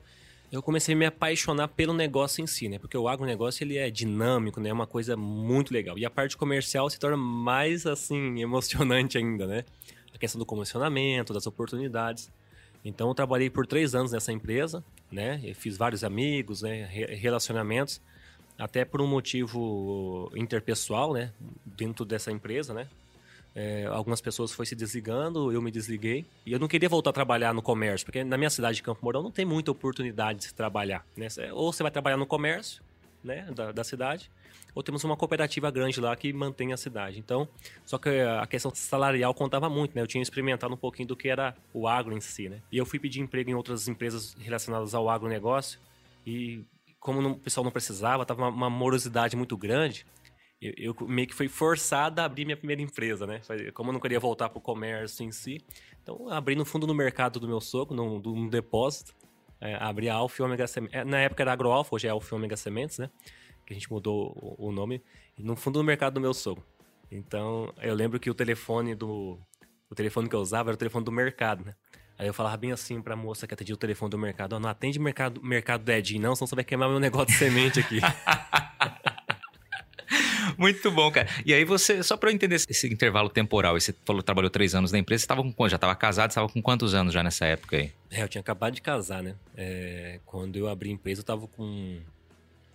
eu 0.51 0.63
comecei 0.63 0.95
a 0.95 0.99
me 0.99 1.07
apaixonar 1.07 1.69
pelo 1.69 1.95
negócio 1.95 2.43
em 2.43 2.47
si, 2.47 2.69
né? 2.69 2.79
Porque 2.79 2.95
o 2.95 3.09
agronegócio 3.09 3.65
ele 3.65 3.79
é 3.79 3.91
dinâmico, 3.91 4.61
né? 4.61 4.69
É 4.69 4.73
uma 4.73 4.87
coisa 4.87 5.17
muito 5.17 5.73
legal. 5.73 5.99
E 5.99 6.05
a 6.05 6.11
parte 6.11 6.37
comercial 6.37 6.91
se 6.91 6.99
torna 6.99 7.17
mais 7.17 7.87
assim 7.87 8.39
emocionante 8.43 9.17
ainda, 9.17 9.47
né? 9.47 9.65
A 10.15 10.19
questão 10.19 10.39
do 10.39 10.45
comissionamento, 10.45 11.33
das 11.33 11.47
oportunidades. 11.47 12.31
Então 12.85 13.09
eu 13.09 13.15
trabalhei 13.15 13.49
por 13.49 13.67
três 13.67 13.95
anos 13.95 14.13
nessa 14.13 14.33
empresa, 14.33 14.85
né? 15.11 15.41
Eu 15.45 15.55
fiz 15.55 15.77
vários 15.77 16.03
amigos, 16.03 16.63
né? 16.63 16.85
Relacionamentos, 16.91 18.01
até 18.59 18.85
por 18.85 19.01
um 19.01 19.07
motivo 19.07 20.31
interpessoal, 20.35 21.13
né? 21.13 21.33
Dentro 21.65 22.05
dessa 22.05 22.31
empresa, 22.31 22.75
né? 22.75 22.89
É, 23.55 23.85
algumas 23.87 24.21
pessoas 24.21 24.51
foram 24.53 24.67
se 24.67 24.75
desligando, 24.75 25.53
eu 25.53 25.61
me 25.61 25.71
desliguei. 25.71 26.25
E 26.47 26.53
eu 26.53 26.59
não 26.59 26.67
queria 26.67 26.89
voltar 26.89 27.11
a 27.11 27.13
trabalhar 27.13 27.53
no 27.53 27.63
comércio, 27.63 28.07
porque 28.07 28.25
na 28.25 28.39
minha 28.39 28.51
cidade 28.51 28.77
de 28.77 28.83
Campo 28.83 29.01
Mourão 29.03 29.23
não 29.23 29.31
tem 29.31 29.45
muita 29.45 29.71
oportunidade 29.71 30.39
de 30.39 30.45
se 30.47 30.55
trabalhar. 30.55 31.07
Né? 31.17 31.29
Ou 31.53 31.73
você 31.73 31.83
vai 31.83 31.93
trabalhar 31.93 32.17
no 32.17 32.27
comércio 32.27 32.83
né, 33.23 33.47
da, 33.55 33.71
da 33.71 33.85
cidade, 33.85 34.31
ou 34.75 34.83
temos 34.83 35.05
uma 35.05 35.17
cooperativa 35.17 35.71
grande 35.71 36.01
lá 36.01 36.15
que 36.17 36.33
mantém 36.33 36.73
a 36.73 36.77
cidade. 36.77 37.19
Então, 37.19 37.49
só 37.85 37.99
que 37.99 38.09
a 38.09 38.47
questão 38.47 38.73
salarial 38.75 39.35
contava 39.35 39.69
muito, 39.69 39.95
né? 39.95 40.03
Eu 40.03 40.07
tinha 40.07 40.23
experimentado 40.23 40.73
um 40.73 40.77
pouquinho 40.77 41.09
do 41.09 41.17
que 41.17 41.29
era 41.29 41.55
o 41.73 41.87
agro 41.87 42.17
em 42.17 42.21
si, 42.21 42.49
né? 42.49 42.61
E 42.71 42.79
eu 42.79 42.87
fui 42.87 42.99
pedir 42.99 43.21
emprego 43.21 43.51
em 43.51 43.55
outras 43.55 43.89
empresas 43.89 44.35
relacionadas 44.41 44.95
ao 44.95 45.09
agronegócio 45.09 45.79
e 46.27 46.65
como 46.99 47.21
não, 47.21 47.33
o 47.33 47.39
pessoal 47.39 47.65
não 47.65 47.73
precisava, 47.73 48.25
tava 48.25 48.43
uma, 48.43 48.49
uma 48.49 48.71
morosidade 48.71 49.37
muito 49.37 49.57
grande, 49.57 50.07
eu, 50.61 50.95
eu, 51.01 51.09
meio 51.09 51.27
que 51.27 51.35
fui 51.35 51.49
forçada 51.49 52.23
a 52.23 52.25
abrir 52.25 52.45
minha 52.45 52.57
primeira 52.57 52.81
empresa, 52.81 53.27
né? 53.27 53.41
Como 53.75 53.91
eu 53.91 53.93
não 53.95 54.01
queria 54.01 54.21
voltar 54.21 54.49
para 54.49 54.59
o 54.59 54.61
comércio 54.61 55.25
em 55.25 55.33
si, 55.33 55.61
então 56.01 56.29
abri 56.29 56.55
no 56.55 56.65
fundo 56.65 56.87
no 56.87 56.95
mercado 56.95 57.41
do 57.41 57.49
meu 57.49 57.61
sogro, 57.61 57.97
num, 57.97 58.21
num 58.21 58.49
depósito, 58.49 59.13
é, 59.61 59.75
abri 59.75 60.09
a 60.09 60.15
Alfa 60.15 60.45
Omega 60.45 60.67
Sementes. 60.69 60.97
É, 60.97 61.05
na 61.05 61.19
época 61.19 61.43
era 61.43 61.53
AgroAlfa, 61.53 61.95
hoje 61.95 62.07
é 62.07 62.11
Alfa 62.11 62.37
Omega 62.37 62.57
Sementes, 62.57 62.99
né? 62.99 63.11
Que 63.67 63.73
a 63.73 63.77
gente 63.77 63.91
mudou 63.91 64.33
o, 64.37 64.69
o 64.69 64.73
nome, 64.73 65.03
no 65.39 65.57
fundo 65.57 65.79
do 65.79 65.85
mercado 65.85 66.15
do 66.15 66.21
meu 66.21 66.35
sogro. 66.35 66.65
Então, 67.11 67.73
eu 67.81 67.95
lembro 67.95 68.19
que 68.19 68.31
o 68.31 68.35
telefone 68.35 68.95
do. 68.95 69.39
O 69.91 69.95
telefone 69.95 70.29
que 70.29 70.35
eu 70.35 70.41
usava 70.41 70.71
era 70.71 70.75
o 70.75 70.79
telefone 70.79 71.05
do 71.05 71.13
mercado, 71.13 71.65
né? 71.65 71.75
Aí 72.19 72.27
eu 72.27 72.33
falava 72.33 72.57
bem 72.57 72.73
assim 72.73 73.03
pra 73.03 73.15
moça 73.17 73.47
que 73.47 73.55
atendia 73.55 73.75
o 73.75 73.79
telefone 73.79 74.11
do 74.11 74.19
mercado: 74.19 74.55
oh, 74.55 74.61
não 74.61 74.71
atende 74.71 74.99
mercado, 74.99 75.43
mercado 75.43 75.85
do 75.85 75.93
Edinho, 75.93 76.23
não, 76.23 76.35
senão 76.35 76.47
você 76.47 76.55
vai 76.55 76.65
queimar 76.65 76.89
meu 76.89 77.01
negócio 77.01 77.27
de 77.27 77.35
semente 77.35 77.81
aqui. 77.81 78.01
Muito 80.59 80.91
bom, 80.91 81.11
cara. 81.11 81.29
E 81.45 81.53
aí 81.53 81.65
você, 81.65 82.03
só 82.03 82.17
para 82.17 82.31
eu 82.31 82.35
entender 82.35 82.57
esse 82.57 82.87
intervalo 82.87 83.29
temporal, 83.29 83.79
você 83.79 83.95
falou 84.05 84.23
trabalhou 84.23 84.51
três 84.51 84.75
anos 84.75 84.93
na 84.93 84.99
empresa, 84.99 85.23
você 85.23 85.27
tava 85.27 85.43
com 85.43 85.69
já 85.69 85.77
estava 85.77 85.95
casado, 85.95 86.31
estava 86.31 86.49
com 86.49 86.63
quantos 86.63 86.95
anos 86.95 87.13
já 87.13 87.23
nessa 87.23 87.47
época 87.47 87.77
aí? 87.77 87.93
É, 88.11 88.23
eu 88.23 88.29
tinha 88.29 88.41
acabado 88.41 88.75
de 88.75 88.83
casar, 88.83 89.23
né? 89.23 89.35
É, 89.57 90.21
quando 90.25 90.57
eu 90.57 90.69
abri 90.69 90.91
a 90.91 90.93
empresa, 90.93 91.21
eu 91.21 91.25
tava 91.25 91.47
com 91.49 92.01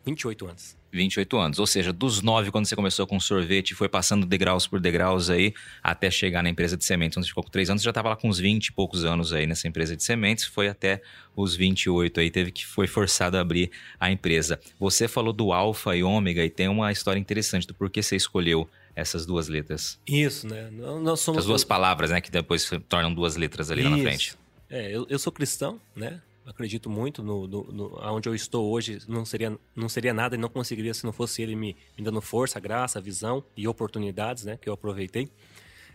28 0.08 0.48
anos. 0.48 0.78
28 0.94 1.38
anos. 1.38 1.60
Ou 1.60 1.68
seja, 1.68 1.92
dos 1.92 2.22
9 2.22 2.50
quando 2.50 2.66
você 2.66 2.76
começou 2.76 3.06
com 3.06 3.20
sorvete, 3.20 3.76
foi 3.76 3.90
passando 3.90 4.26
degraus 4.26 4.66
por 4.66 4.80
degraus 4.80 5.30
aí, 5.30 5.54
até 5.84 6.10
chegar 6.10 6.42
na 6.42 6.50
empresa 6.50 6.78
de 6.78 6.86
sementes, 6.86 7.18
onde 7.18 7.28
você 7.28 7.32
ficou 7.32 7.44
com 7.44 7.50
3 7.50 7.72
anos, 7.72 7.84
já 7.84 7.92
estava 7.92 8.10
lá 8.10 8.16
com 8.16 8.30
uns 8.30 8.40
20 8.40 8.68
e 8.68 8.72
poucos 8.72 9.04
anos 9.04 9.34
aí 9.34 9.46
nessa 9.46 9.68
empresa 9.68 9.98
de 9.98 10.04
sementes, 10.04 10.46
foi 10.46 10.70
até 10.70 11.02
os 11.36 11.56
28 11.56 12.22
aí, 12.22 12.32
teve 12.32 12.52
que 12.52 12.66
foi 12.66 12.88
forçado 12.88 13.36
a 13.36 13.42
abrir 13.42 13.70
a 14.00 14.10
empresa. 14.10 14.60
Você 14.80 15.10
falou 15.10 15.34
do 15.34 15.52
alfa 15.52 15.94
e 15.94 16.04
ômega 16.04 16.44
e 16.44 16.50
tem 16.50 16.70
uma 16.70 16.90
história 16.90 17.20
interessante 17.20 17.68
do 17.68 17.74
porquê 17.74 18.02
você 18.02 18.16
escolheu 18.16 18.68
essas 18.96 19.26
duas 19.26 19.50
letras. 19.50 20.00
Isso, 20.08 20.48
né? 20.48 20.70
Nós 20.72 21.20
somos... 21.20 21.40
As 21.40 21.46
duas 21.46 21.64
palavras, 21.66 22.12
né? 22.12 22.22
Que 22.22 22.32
depois 22.32 22.68
tornam 22.88 23.14
duas 23.14 23.36
letras 23.36 23.70
ali 23.70 23.82
Isso. 23.82 23.90
lá 23.92 23.98
na 23.98 24.02
frente. 24.02 24.36
É, 24.70 24.90
eu, 24.90 25.06
eu 25.10 25.20
sou 25.20 25.32
cristão, 25.32 25.80
né? 25.96 26.22
Acredito 26.48 26.90
muito 26.90 27.22
no, 27.22 27.46
no, 27.46 27.64
no 27.66 28.00
onde 28.14 28.30
eu 28.30 28.34
estou 28.34 28.72
hoje 28.72 29.00
não 29.08 29.26
seria 29.26 29.58
não 29.76 29.90
seria 29.90 30.14
nada 30.14 30.36
e 30.36 30.38
não 30.40 30.50
conseguiria 30.50 30.94
se 30.94 31.04
não 31.04 31.12
fosse 31.12 31.42
ele 31.42 31.56
me, 31.56 31.76
me 31.98 32.04
dando 32.04 32.22
força 32.22 32.60
graça 32.60 33.00
visão 33.02 33.44
e 33.56 33.68
oportunidades 33.68 34.46
né 34.46 34.58
que 34.58 34.70
eu 34.70 34.74
aproveitei 34.74 35.30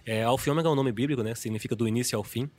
é, 0.04 0.22
Alfiômega 0.22 0.68
é 0.68 0.72
um 0.72 0.74
nome 0.74 0.92
bíblico 0.92 1.22
né 1.22 1.34
significa 1.34 1.74
do 1.74 1.88
início 1.88 2.16
ao 2.16 2.22
fim 2.22 2.50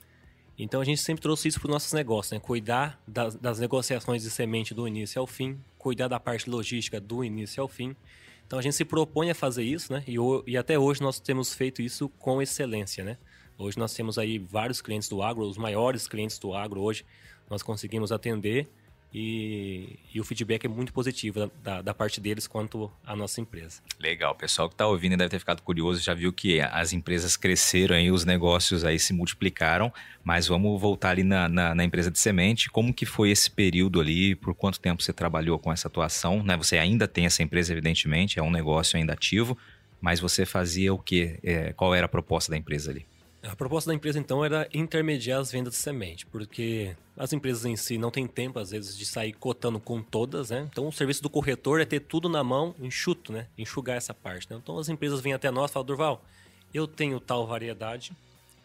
Então 0.56 0.80
a 0.80 0.84
gente 0.84 1.00
sempre 1.00 1.22
trouxe 1.22 1.48
isso 1.48 1.58
para 1.58 1.66
os 1.68 1.72
nossos 1.72 1.92
negócios, 1.92 2.32
né? 2.32 2.38
Cuidar 2.38 3.00
das, 3.06 3.34
das, 3.34 3.58
negociações 3.58 4.22
de 4.22 4.30
semente 4.30 4.72
do 4.72 4.86
início 4.86 5.20
ao 5.20 5.26
fim, 5.26 5.58
cuidar 5.76 6.06
da 6.08 6.20
parte 6.20 6.48
logística 6.48 7.00
do 7.00 7.24
início 7.24 7.60
ao 7.60 7.68
fim. 7.68 7.96
Então 8.46 8.58
a 8.58 8.62
gente 8.62 8.76
se 8.76 8.84
propõe 8.84 9.30
a 9.30 9.34
fazer 9.34 9.64
isso, 9.64 9.92
né? 9.92 10.04
E, 10.06 10.14
e 10.46 10.56
até 10.56 10.78
hoje 10.78 11.02
nós 11.02 11.18
temos 11.18 11.52
feito 11.52 11.82
isso 11.82 12.08
com 12.08 12.40
excelência, 12.40 13.02
né? 13.02 13.18
Hoje 13.58 13.78
nós 13.78 13.94
temos 13.94 14.16
aí 14.16 14.38
vários 14.38 14.80
clientes 14.80 15.08
do 15.08 15.22
agro, 15.22 15.42
os 15.44 15.58
maiores 15.58 16.06
clientes 16.06 16.38
do 16.38 16.54
agro 16.54 16.80
hoje 16.80 17.04
nós 17.48 17.62
conseguimos 17.62 18.12
atender 18.12 18.68
e, 19.16 19.96
e, 20.12 20.20
o 20.20 20.24
feedback 20.24 20.64
é 20.64 20.68
muito 20.68 20.92
positivo 20.92 21.48
da, 21.62 21.80
da, 21.80 21.94
parte 21.94 22.20
deles 22.20 22.48
quanto 22.48 22.90
à 23.06 23.14
nossa 23.14 23.40
empresa. 23.40 23.80
Legal, 24.00 24.32
o 24.32 24.34
pessoal 24.34 24.68
que 24.68 24.74
está 24.74 24.88
ouvindo 24.88 25.16
deve 25.16 25.30
ter 25.30 25.38
ficado 25.38 25.62
curioso, 25.62 26.02
já 26.02 26.12
viu 26.12 26.32
que 26.32 26.60
as 26.60 26.92
empresas 26.92 27.36
cresceram 27.36 27.94
aí, 27.94 28.10
os 28.10 28.24
negócios 28.24 28.84
aí 28.84 28.98
se 28.98 29.12
multiplicaram, 29.12 29.92
mas 30.24 30.48
vamos 30.48 30.80
voltar 30.80 31.10
ali 31.10 31.22
na, 31.22 31.48
na, 31.48 31.76
na, 31.76 31.84
empresa 31.84 32.10
de 32.10 32.18
semente, 32.18 32.68
como 32.68 32.92
que 32.92 33.06
foi 33.06 33.30
esse 33.30 33.48
período 33.48 34.00
ali, 34.00 34.34
por 34.34 34.52
quanto 34.52 34.80
tempo 34.80 35.00
você 35.00 35.12
trabalhou 35.12 35.60
com 35.60 35.72
essa 35.72 35.86
atuação, 35.86 36.42
né? 36.42 36.56
Você 36.56 36.76
ainda 36.76 37.06
tem 37.06 37.24
essa 37.24 37.40
empresa, 37.40 37.70
evidentemente, 37.72 38.40
é 38.40 38.42
um 38.42 38.50
negócio 38.50 38.96
ainda 38.96 39.12
ativo, 39.12 39.56
mas 40.00 40.18
você 40.18 40.44
fazia 40.44 40.92
o 40.92 40.98
quê? 40.98 41.38
É, 41.44 41.72
qual 41.72 41.94
era 41.94 42.06
a 42.06 42.08
proposta 42.08 42.50
da 42.50 42.58
empresa 42.58 42.90
ali? 42.90 43.06
A 43.46 43.54
proposta 43.54 43.90
da 43.90 43.94
empresa, 43.94 44.18
então, 44.18 44.42
era 44.42 44.66
intermediar 44.72 45.38
as 45.38 45.52
vendas 45.52 45.74
de 45.74 45.78
semente, 45.78 46.24
porque 46.24 46.96
as 47.14 47.32
empresas 47.32 47.66
em 47.66 47.76
si 47.76 47.98
não 47.98 48.10
têm 48.10 48.26
tempo, 48.26 48.58
às 48.58 48.70
vezes, 48.70 48.96
de 48.96 49.04
sair 49.04 49.34
cotando 49.34 49.78
com 49.78 50.02
todas, 50.02 50.48
né? 50.48 50.66
Então, 50.70 50.88
o 50.88 50.92
serviço 50.92 51.22
do 51.22 51.28
corretor 51.28 51.80
é 51.80 51.84
ter 51.84 52.00
tudo 52.00 52.28
na 52.28 52.42
mão, 52.42 52.74
enxuto, 52.78 53.32
né? 53.32 53.46
Enxugar 53.58 53.98
essa 53.98 54.14
parte, 54.14 54.50
né? 54.50 54.58
Então, 54.62 54.78
as 54.78 54.88
empresas 54.88 55.20
vêm 55.20 55.34
até 55.34 55.50
nós 55.50 55.70
falam, 55.70 55.86
Durval, 55.86 56.24
eu 56.72 56.86
tenho 56.86 57.20
tal 57.20 57.46
variedade 57.46 58.12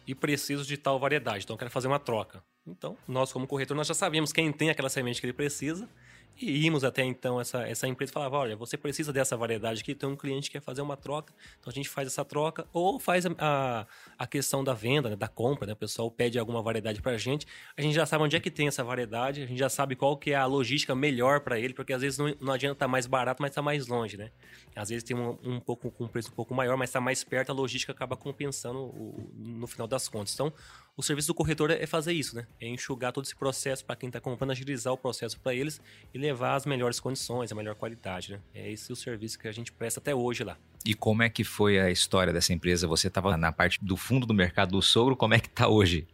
e 0.06 0.14
preciso 0.14 0.64
de 0.64 0.76
tal 0.78 0.98
variedade, 0.98 1.44
então 1.44 1.54
eu 1.54 1.58
quero 1.58 1.70
fazer 1.70 1.86
uma 1.86 1.98
troca. 1.98 2.42
Então, 2.66 2.96
nós 3.06 3.32
como 3.32 3.46
corretor, 3.46 3.76
nós 3.76 3.86
já 3.86 3.94
sabemos 3.94 4.32
quem 4.32 4.50
tem 4.50 4.70
aquela 4.70 4.88
semente 4.88 5.20
que 5.20 5.26
ele 5.26 5.32
precisa 5.32 5.88
e 6.36 6.64
íamos 6.64 6.84
até 6.84 7.04
então, 7.04 7.40
essa, 7.40 7.66
essa 7.66 7.86
empresa 7.86 8.12
falava: 8.12 8.36
olha, 8.36 8.56
você 8.56 8.76
precisa 8.76 9.12
dessa 9.12 9.36
variedade 9.36 9.82
aqui, 9.82 9.94
tem 9.94 10.08
um 10.08 10.16
cliente 10.16 10.50
que 10.50 10.58
quer 10.58 10.64
fazer 10.64 10.82
uma 10.82 10.96
troca, 10.96 11.32
então 11.58 11.70
a 11.70 11.74
gente 11.74 11.88
faz 11.88 12.08
essa 12.08 12.24
troca, 12.24 12.66
ou 12.72 12.98
faz 12.98 13.26
a, 13.26 13.30
a, 13.38 13.86
a 14.18 14.26
questão 14.26 14.64
da 14.64 14.72
venda, 14.72 15.10
né, 15.10 15.16
da 15.16 15.28
compra, 15.28 15.66
né? 15.66 15.72
O 15.72 15.76
pessoal 15.76 16.10
pede 16.10 16.38
alguma 16.38 16.62
variedade 16.62 17.00
para 17.00 17.12
a 17.12 17.18
gente, 17.18 17.46
a 17.76 17.82
gente 17.82 17.94
já 17.94 18.06
sabe 18.06 18.24
onde 18.24 18.36
é 18.36 18.40
que 18.40 18.50
tem 18.50 18.68
essa 18.68 18.82
variedade, 18.82 19.42
a 19.42 19.46
gente 19.46 19.58
já 19.58 19.68
sabe 19.68 19.94
qual 19.96 20.16
que 20.16 20.32
é 20.32 20.36
a 20.36 20.46
logística 20.46 20.94
melhor 20.94 21.40
para 21.40 21.58
ele, 21.58 21.74
porque 21.74 21.92
às 21.92 22.02
vezes 22.02 22.18
não, 22.18 22.34
não 22.40 22.52
adianta 22.52 22.74
estar 22.74 22.86
tá 22.86 22.88
mais 22.88 23.06
barato, 23.06 23.42
mas 23.42 23.50
está 23.50 23.62
mais 23.62 23.86
longe, 23.86 24.16
né? 24.16 24.30
Às 24.74 24.88
vezes 24.88 25.04
tem 25.04 25.16
um, 25.16 25.38
um 25.42 25.60
pouco 25.60 25.90
com 25.90 26.04
um 26.04 26.08
preço 26.08 26.30
um 26.30 26.34
pouco 26.34 26.54
maior, 26.54 26.76
mas 26.76 26.90
está 26.90 27.00
mais 27.00 27.22
perto, 27.22 27.50
a 27.50 27.54
logística 27.54 27.92
acaba 27.92 28.16
compensando 28.16 28.78
o, 28.78 29.30
no 29.36 29.66
final 29.66 29.86
das 29.86 30.08
contas. 30.08 30.32
Então, 30.34 30.52
o 31.00 31.02
serviço 31.02 31.28
do 31.28 31.34
corretor 31.34 31.70
é 31.70 31.86
fazer 31.86 32.12
isso, 32.12 32.36
né? 32.36 32.46
É 32.60 32.68
enxugar 32.68 33.10
todo 33.10 33.24
esse 33.24 33.34
processo 33.34 33.82
para 33.82 33.96
quem 33.96 34.08
está 34.10 34.20
comprando, 34.20 34.50
agilizar 34.50 34.92
o 34.92 34.98
processo 34.98 35.40
para 35.40 35.54
eles 35.54 35.80
e 36.12 36.18
levar 36.18 36.54
as 36.56 36.66
melhores 36.66 37.00
condições, 37.00 37.50
a 37.50 37.54
melhor 37.54 37.74
qualidade, 37.74 38.32
né? 38.32 38.40
É 38.54 38.70
esse 38.70 38.92
o 38.92 38.96
serviço 38.96 39.38
que 39.38 39.48
a 39.48 39.52
gente 39.52 39.72
presta 39.72 39.98
até 39.98 40.14
hoje 40.14 40.44
lá. 40.44 40.58
E 40.84 40.94
como 40.94 41.22
é 41.22 41.30
que 41.30 41.42
foi 41.42 41.80
a 41.80 41.90
história 41.90 42.34
dessa 42.34 42.52
empresa? 42.52 42.86
Você 42.86 43.08
estava 43.08 43.34
na 43.38 43.50
parte 43.50 43.78
do 43.82 43.96
fundo 43.96 44.26
do 44.26 44.34
mercado 44.34 44.72
do 44.72 44.82
sogro, 44.82 45.16
como 45.16 45.32
é 45.32 45.40
que 45.40 45.48
está 45.48 45.68
hoje? 45.68 46.06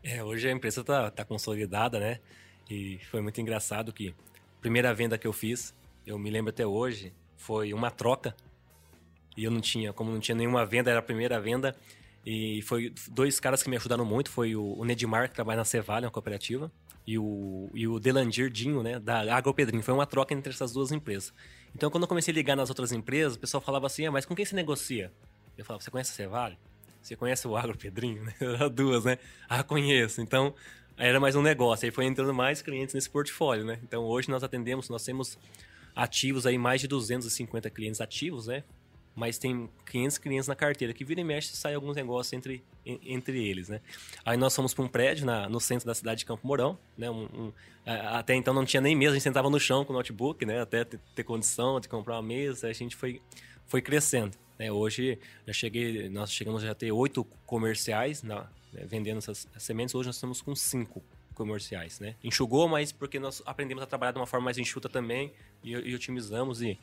É, 0.00 0.22
hoje 0.22 0.48
a 0.48 0.52
empresa 0.52 0.82
está 0.82 1.10
tá 1.10 1.24
consolidada, 1.24 1.98
né? 1.98 2.20
E 2.70 3.00
foi 3.10 3.20
muito 3.20 3.40
engraçado 3.40 3.92
que 3.92 4.10
a 4.10 4.60
primeira 4.60 4.94
venda 4.94 5.18
que 5.18 5.26
eu 5.26 5.32
fiz, 5.32 5.74
eu 6.06 6.16
me 6.16 6.30
lembro 6.30 6.50
até 6.50 6.64
hoje, 6.64 7.12
foi 7.36 7.74
uma 7.74 7.90
troca. 7.90 8.32
E 9.36 9.42
eu 9.42 9.50
não 9.50 9.60
tinha, 9.60 9.92
como 9.92 10.12
não 10.12 10.20
tinha 10.20 10.36
nenhuma 10.36 10.64
venda, 10.64 10.88
era 10.88 11.00
a 11.00 11.02
primeira 11.02 11.40
venda. 11.40 11.74
E 12.24 12.60
foi 12.62 12.92
dois 13.10 13.40
caras 13.40 13.62
que 13.62 13.70
me 13.70 13.76
ajudaram 13.76 14.04
muito, 14.04 14.30
foi 14.30 14.54
o, 14.54 14.84
Nedmar, 14.84 15.28
que 15.28 15.34
trabalha 15.34 15.58
na 15.58 15.64
Cevalha, 15.64 16.06
uma 16.06 16.10
cooperativa, 16.10 16.70
e 17.06 17.18
o, 17.18 17.70
e 17.74 17.88
o 17.88 17.98
Delandir 17.98 18.50
Dinho, 18.50 18.82
né, 18.82 18.98
da 18.98 19.36
Agropedrinho. 19.36 19.82
Foi 19.82 19.94
uma 19.94 20.06
troca 20.06 20.34
entre 20.34 20.52
essas 20.52 20.72
duas 20.72 20.92
empresas. 20.92 21.32
Então, 21.74 21.90
quando 21.90 22.02
eu 22.04 22.08
comecei 22.08 22.32
a 22.32 22.34
ligar 22.34 22.56
nas 22.56 22.68
outras 22.68 22.92
empresas, 22.92 23.36
o 23.36 23.38
pessoal 23.38 23.60
falava 23.60 23.86
assim, 23.86 24.06
ah, 24.06 24.10
mas 24.10 24.26
com 24.26 24.34
quem 24.34 24.44
você 24.44 24.54
negocia? 24.54 25.12
Eu 25.56 25.64
falava, 25.64 25.82
você 25.82 25.90
conhece 25.90 26.10
a 26.12 26.14
Cevalha? 26.14 26.58
Você 27.00 27.16
conhece 27.16 27.48
o 27.48 27.56
Agropedrinho? 27.56 28.22
duas, 28.72 29.04
né? 29.04 29.18
Ah, 29.48 29.62
conheço. 29.62 30.20
Então, 30.20 30.54
era 30.96 31.18
mais 31.18 31.34
um 31.34 31.42
negócio. 31.42 31.86
Aí 31.86 31.90
foi 31.90 32.04
entrando 32.04 32.34
mais 32.34 32.60
clientes 32.60 32.94
nesse 32.94 33.08
portfólio, 33.08 33.64
né? 33.64 33.78
Então, 33.82 34.04
hoje 34.04 34.28
nós 34.28 34.44
atendemos, 34.44 34.88
nós 34.90 35.02
temos 35.02 35.38
ativos 35.96 36.46
aí, 36.46 36.58
mais 36.58 36.80
de 36.80 36.88
250 36.88 37.70
clientes 37.70 38.00
ativos, 38.00 38.46
né? 38.46 38.62
Mas 39.14 39.38
tem 39.38 39.68
500 39.90 40.18
clientes 40.18 40.48
na 40.48 40.54
carteira, 40.54 40.92
que 40.94 41.04
vira 41.04 41.20
e 41.20 41.24
mexe 41.24 41.56
sai 41.56 41.74
alguns 41.74 41.96
negócios 41.96 42.32
entre, 42.32 42.62
entre 42.84 43.44
eles, 43.46 43.68
né? 43.68 43.80
Aí 44.24 44.36
nós 44.36 44.54
fomos 44.54 44.72
para 44.72 44.84
um 44.84 44.88
prédio 44.88 45.26
na, 45.26 45.48
no 45.48 45.60
centro 45.60 45.86
da 45.86 45.94
cidade 45.94 46.20
de 46.20 46.26
Campo 46.26 46.46
Mourão, 46.46 46.78
né? 46.96 47.10
Um, 47.10 47.24
um, 47.24 47.52
até 47.86 48.34
então 48.34 48.54
não 48.54 48.64
tinha 48.64 48.80
nem 48.80 48.94
mesa, 48.94 49.12
a 49.12 49.14
gente 49.14 49.22
sentava 49.22 49.50
no 49.50 49.58
chão 49.58 49.84
com 49.84 49.92
o 49.92 49.96
notebook, 49.96 50.44
né? 50.46 50.60
Até 50.60 50.84
ter, 50.84 51.00
ter 51.14 51.24
condição 51.24 51.80
de 51.80 51.88
comprar 51.88 52.16
uma 52.16 52.22
mesa, 52.22 52.68
a 52.68 52.72
gente 52.72 52.94
foi, 52.94 53.20
foi 53.66 53.82
crescendo. 53.82 54.36
Né? 54.58 54.70
Hoje 54.70 55.18
já 55.46 55.52
cheguei, 55.52 56.08
nós 56.08 56.32
chegamos 56.32 56.64
a 56.64 56.74
ter 56.74 56.92
oito 56.92 57.24
comerciais 57.46 58.22
na, 58.22 58.46
né? 58.72 58.84
vendendo 58.86 59.18
essas 59.18 59.48
sementes, 59.58 59.94
hoje 59.94 60.08
nós 60.08 60.16
estamos 60.16 60.40
com 60.40 60.54
cinco 60.54 61.02
comerciais, 61.34 61.98
né? 62.00 62.14
Enxugou, 62.22 62.68
mas 62.68 62.92
porque 62.92 63.18
nós 63.18 63.42
aprendemos 63.46 63.82
a 63.82 63.86
trabalhar 63.86 64.12
de 64.12 64.18
uma 64.18 64.26
forma 64.26 64.44
mais 64.44 64.58
enxuta 64.58 64.88
também 64.88 65.32
e, 65.64 65.72
e 65.72 65.94
otimizamos 65.94 66.60
e 66.60 66.78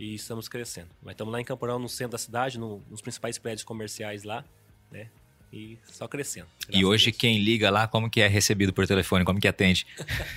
e 0.00 0.14
estamos 0.14 0.48
crescendo. 0.48 0.88
Mas 1.02 1.12
estamos 1.12 1.30
lá 1.30 1.40
em 1.40 1.44
Camporão, 1.44 1.78
no 1.78 1.88
centro 1.88 2.12
da 2.12 2.18
cidade, 2.18 2.58
no, 2.58 2.82
nos 2.88 3.02
principais 3.02 3.36
prédios 3.36 3.62
comerciais 3.62 4.24
lá, 4.24 4.42
né? 4.90 5.08
E 5.52 5.78
só 5.84 6.08
crescendo. 6.08 6.46
E 6.70 6.84
hoje 6.84 7.12
quem 7.12 7.38
liga 7.38 7.70
lá, 7.70 7.86
como 7.86 8.08
que 8.08 8.20
é 8.20 8.26
recebido 8.26 8.72
por 8.72 8.86
telefone? 8.86 9.26
Como 9.26 9.38
que 9.38 9.46
atende? 9.46 9.86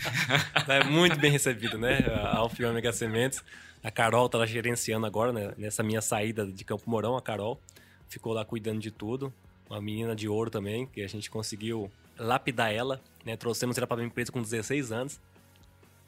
é 0.67 0.83
muito 0.83 1.17
bem 1.17 1.31
recebido, 1.31 1.77
né? 1.77 1.99
A 2.13 2.37
Alfio 2.37 2.69
Omega 2.69 2.91
Sementes. 2.91 3.41
A 3.81 3.89
Carol 3.89 4.27
tá 4.27 4.37
lá 4.39 4.45
gerenciando 4.45 5.05
agora, 5.05 5.31
né? 5.31 5.53
Nessa 5.57 5.81
minha 5.81 6.01
saída 6.01 6.45
de 6.45 6.65
Campo 6.65 6.89
Mourão, 6.89 7.15
a 7.15 7.21
Carol 7.21 7.61
ficou 8.09 8.33
lá 8.33 8.43
cuidando 8.43 8.81
de 8.81 8.91
tudo. 8.91 9.33
Uma 9.69 9.79
menina 9.79 10.13
de 10.13 10.27
ouro 10.27 10.49
também, 10.49 10.87
que 10.87 11.01
a 11.01 11.07
gente 11.07 11.29
conseguiu 11.29 11.89
lapidar 12.17 12.73
ela, 12.73 12.99
né? 13.23 13.37
Trouxemos 13.37 13.77
ela 13.77 13.87
para 13.87 14.01
a 14.01 14.05
empresa 14.05 14.29
com 14.29 14.41
16 14.41 14.91
anos 14.91 15.21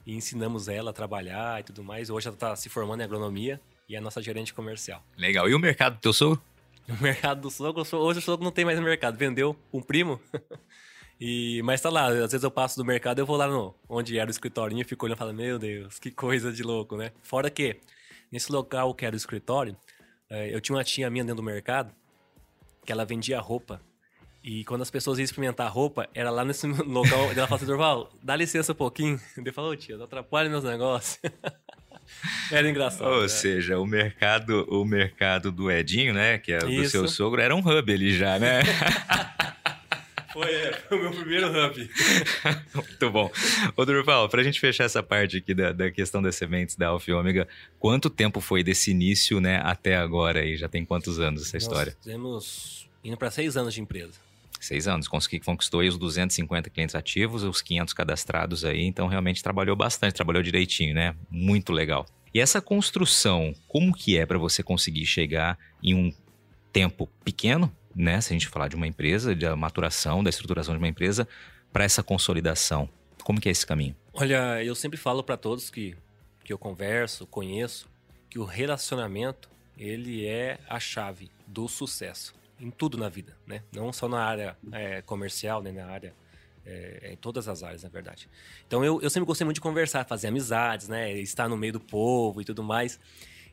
e 0.05 0.15
ensinamos 0.15 0.67
ela 0.67 0.91
a 0.91 0.93
trabalhar 0.93 1.59
e 1.59 1.63
tudo 1.63 1.83
mais. 1.83 2.09
Hoje 2.09 2.27
ela 2.27 2.35
está 2.35 2.55
se 2.55 2.69
formando 2.69 3.01
em 3.01 3.03
agronomia 3.03 3.59
e 3.89 3.95
é 3.95 3.97
a 3.97 4.01
nossa 4.01 4.21
gerente 4.21 4.53
comercial. 4.53 5.03
Legal. 5.17 5.49
E 5.49 5.55
o 5.55 5.59
mercado 5.59 5.95
do 5.95 6.01
teu 6.01 6.13
sogro? 6.13 6.41
O 6.87 7.01
mercado 7.01 7.41
do 7.41 7.49
sogro, 7.49 7.81
hoje 7.97 8.19
o 8.19 8.21
sogro 8.21 8.43
não 8.43 8.51
tem 8.51 8.63
mais 8.63 8.79
mercado. 8.79 9.17
Vendeu 9.17 9.57
um 9.73 9.81
primo. 9.81 10.21
e, 11.19 11.59
mas 11.63 11.81
tá 11.81 11.89
lá, 11.89 12.09
às 12.09 12.31
vezes 12.31 12.43
eu 12.43 12.51
passo 12.51 12.77
do 12.77 12.85
mercado, 12.85 13.17
eu 13.17 13.25
vou 13.25 13.35
lá 13.35 13.47
no, 13.47 13.73
onde 13.89 14.19
era 14.19 14.27
o 14.27 14.31
escritório 14.31 14.79
e 14.79 14.83
fico 14.83 15.03
olhando 15.03 15.17
e 15.17 15.19
falo, 15.19 15.33
meu 15.33 15.57
Deus, 15.57 15.97
que 15.97 16.11
coisa 16.11 16.53
de 16.53 16.61
louco, 16.61 16.95
né? 16.95 17.11
Fora 17.23 17.49
que, 17.49 17.77
nesse 18.31 18.51
local 18.51 18.93
que 18.93 19.03
era 19.03 19.15
o 19.15 19.17
escritório, 19.17 19.75
eh, 20.29 20.53
eu 20.53 20.61
tinha 20.61 20.75
uma 20.75 20.83
tia 20.83 21.09
minha 21.09 21.23
dentro 21.23 21.37
do 21.37 21.43
mercado 21.43 21.91
que 22.85 22.91
ela 22.91 23.03
vendia 23.03 23.39
roupa 23.39 23.81
e 24.47 24.63
quando 24.63 24.83
as 24.83 24.91
pessoas 24.91 25.17
iam 25.17 25.23
experimentar 25.23 25.65
a 25.65 25.69
roupa, 25.71 26.07
era 26.13 26.29
lá 26.29 26.45
nesse 26.45 26.67
local. 26.85 27.31
ela 27.31 27.47
falou 27.47 27.55
assim: 27.55 27.65
Durval, 27.65 28.13
dá 28.21 28.35
licença 28.35 28.73
um 28.73 28.75
pouquinho. 28.75 29.19
Ele 29.35 29.51
falou: 29.51 29.71
oh, 29.71 29.75
tia, 29.75 29.97
não 29.97 30.05
atrapalha 30.05 30.47
meus 30.47 30.63
negócios. 30.63 31.19
era 32.51 32.69
engraçado. 32.69 33.09
Ou 33.09 33.23
né? 33.23 33.27
seja, 33.27 33.79
o 33.79 33.87
mercado, 33.87 34.63
o 34.69 34.85
mercado 34.85 35.51
do 35.51 35.71
Edinho, 35.71 36.13
né? 36.13 36.37
Que 36.37 36.53
é 36.53 36.59
o 36.59 36.67
do 36.67 36.87
seu 36.87 37.07
sogro, 37.07 37.41
era 37.41 37.55
um 37.55 37.59
hub 37.59 37.91
ali 37.91 38.15
já, 38.15 38.37
né? 38.37 38.61
Foi, 40.31 40.51
é, 40.53 40.73
foi 40.73 40.97
o 40.97 41.01
meu 41.01 41.11
primeiro 41.11 41.47
hub. 41.47 41.89
Muito 42.75 43.09
bom. 43.09 43.31
Ô, 43.73 43.85
Durval, 43.85 44.27
para 44.27 44.41
a 44.41 44.43
gente 44.43 44.59
fechar 44.59 44.83
essa 44.83 45.01
parte 45.01 45.37
aqui 45.37 45.53
da, 45.53 45.71
da 45.71 45.89
questão 45.89 46.21
das 46.21 46.35
sementes 46.35 46.75
da 46.75 46.89
Alfa 46.89 47.09
Ômega, 47.13 47.47
quanto 47.79 48.09
tempo 48.09 48.41
foi 48.41 48.61
desse 48.61 48.91
início 48.91 49.39
né, 49.39 49.61
até 49.63 49.95
agora? 49.95 50.41
Aí? 50.41 50.57
Já 50.57 50.67
tem 50.67 50.83
quantos 50.83 51.21
anos 51.21 51.43
essa 51.43 51.55
Nós 51.55 51.63
história? 51.63 51.97
Temos 52.03 52.89
indo 53.01 53.15
para 53.15 53.31
seis 53.31 53.55
anos 53.55 53.73
de 53.73 53.79
empresa. 53.79 54.24
Seis 54.65 54.87
anos, 54.87 55.07
consegui, 55.07 55.39
conquistou 55.39 55.81
aí 55.81 55.87
os 55.87 55.95
250 55.95 56.71
clientes 56.71 56.95
ativos, 56.95 57.43
os 57.43 57.61
500 57.61 57.93
cadastrados 57.93 58.65
aí, 58.65 58.83
então 58.83 59.05
realmente 59.05 59.43
trabalhou 59.43 59.75
bastante, 59.75 60.15
trabalhou 60.15 60.41
direitinho, 60.41 60.95
né? 60.95 61.15
Muito 61.29 61.71
legal. 61.71 62.03
E 62.33 62.39
essa 62.39 62.59
construção, 62.59 63.53
como 63.67 63.93
que 63.95 64.17
é 64.17 64.25
para 64.25 64.39
você 64.39 64.63
conseguir 64.63 65.05
chegar 65.05 65.55
em 65.83 65.93
um 65.93 66.11
tempo 66.73 67.07
pequeno, 67.23 67.71
né? 67.95 68.19
Se 68.21 68.33
a 68.33 68.35
gente 68.35 68.47
falar 68.47 68.67
de 68.67 68.75
uma 68.75 68.87
empresa, 68.87 69.35
da 69.35 69.55
maturação, 69.55 70.23
da 70.23 70.31
estruturação 70.31 70.73
de 70.73 70.79
uma 70.79 70.87
empresa, 70.87 71.27
para 71.71 71.83
essa 71.83 72.01
consolidação. 72.01 72.89
Como 73.23 73.39
que 73.39 73.47
é 73.47 73.51
esse 73.51 73.67
caminho? 73.67 73.95
Olha, 74.13 74.63
eu 74.63 74.73
sempre 74.73 74.97
falo 74.97 75.23
para 75.23 75.37
todos 75.37 75.69
que, 75.69 75.95
que 76.43 76.51
eu 76.51 76.57
converso, 76.57 77.27
conheço, 77.27 77.87
que 78.31 78.39
o 78.39 78.45
relacionamento 78.45 79.47
ele 79.77 80.25
é 80.25 80.57
a 80.67 80.79
chave 80.79 81.29
do 81.45 81.67
sucesso 81.67 82.33
em 82.59 82.69
tudo 82.69 82.97
na 82.97 83.09
vida, 83.09 83.35
né? 83.45 83.63
Não 83.73 83.91
só 83.91 84.07
na 84.07 84.23
área 84.23 84.57
é, 84.71 85.01
comercial, 85.01 85.61
né? 85.61 85.71
Na 85.71 85.85
área 85.87 86.13
é, 86.65 86.99
é, 87.03 87.13
em 87.13 87.17
todas 87.17 87.47
as 87.47 87.61
áreas, 87.63 87.83
na 87.83 87.89
verdade. 87.89 88.27
Então 88.67 88.83
eu, 88.83 89.01
eu 89.01 89.09
sempre 89.09 89.27
gostei 89.27 89.45
muito 89.45 89.55
de 89.55 89.61
conversar, 89.61 90.05
fazer 90.05 90.27
amizades, 90.27 90.87
né? 90.87 91.13
Estar 91.13 91.47
no 91.47 91.57
meio 91.57 91.73
do 91.73 91.79
povo 91.79 92.41
e 92.41 92.45
tudo 92.45 92.63
mais. 92.63 92.99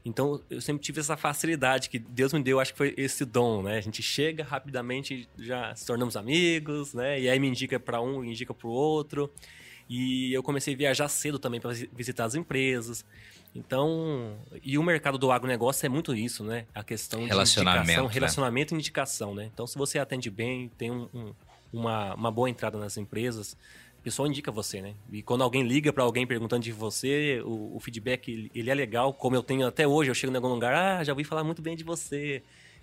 Então, 0.04 0.42
eu 0.50 0.60
sempre 0.60 0.82
tive 0.82 0.98
essa 0.98 1.16
facilidade 1.16 1.88
que 1.88 1.96
Deus 1.98 2.32
me 2.32 2.42
deu, 2.42 2.58
acho 2.58 2.72
que 2.72 2.78
foi 2.78 2.92
esse 2.96 3.24
dom, 3.24 3.62
né? 3.62 3.76
A 3.76 3.80
gente 3.80 4.02
chega 4.02 4.42
rapidamente, 4.42 5.28
já 5.38 5.72
se 5.76 5.86
tornamos 5.86 6.16
amigos, 6.16 6.92
né? 6.92 7.20
E 7.20 7.30
aí 7.30 7.38
me 7.38 7.46
indica 7.46 7.78
para 7.78 8.00
um, 8.00 8.24
indica 8.24 8.52
para 8.52 8.66
o 8.66 8.70
outro. 8.70 9.32
E 9.94 10.32
eu 10.32 10.42
comecei 10.42 10.72
a 10.72 10.76
viajar 10.76 11.06
cedo 11.06 11.38
também 11.38 11.60
para 11.60 11.70
visitar 11.92 12.24
as 12.24 12.34
empresas. 12.34 13.04
Então, 13.54 14.38
e 14.64 14.78
o 14.78 14.82
mercado 14.82 15.18
do 15.18 15.30
agronegócio 15.30 15.84
é 15.84 15.88
muito 15.90 16.14
isso, 16.14 16.42
né? 16.42 16.64
A 16.74 16.82
questão 16.82 17.26
relacionamento, 17.26 17.84
de 17.84 17.90
indicação, 17.90 18.06
né? 18.06 18.14
relacionamento 18.14 18.74
e 18.74 18.74
indicação, 18.74 19.34
né? 19.34 19.50
Então, 19.52 19.66
se 19.66 19.76
você 19.76 19.98
atende 19.98 20.30
bem, 20.30 20.70
tem 20.78 20.90
um, 20.90 21.10
um, 21.12 21.34
uma, 21.70 22.14
uma 22.14 22.30
boa 22.30 22.48
entrada 22.48 22.78
nas 22.78 22.96
empresas, 22.96 23.52
o 23.98 24.02
pessoal 24.02 24.26
indica 24.26 24.50
você, 24.50 24.80
né? 24.80 24.94
E 25.12 25.22
quando 25.22 25.44
alguém 25.44 25.62
liga 25.62 25.92
para 25.92 26.02
alguém 26.02 26.26
perguntando 26.26 26.62
de 26.62 26.72
você, 26.72 27.42
o, 27.44 27.76
o, 27.76 27.78
feedback 27.78 28.50
ele 28.54 28.70
é 28.70 28.74
legal, 28.74 29.12
como 29.12 29.36
eu 29.36 29.42
tenho 29.42 29.66
até 29.66 29.86
hoje. 29.86 30.10
Eu 30.10 30.14
chego 30.14 30.32
em 30.32 30.36
algum 30.36 30.48
lugar, 30.48 30.72
ah, 30.72 31.04
já 31.04 31.12
ouvi 31.12 31.22
falar 31.22 31.44
muito 31.44 31.60
bem 31.60 31.76
de 31.76 31.84
você. 31.84 32.42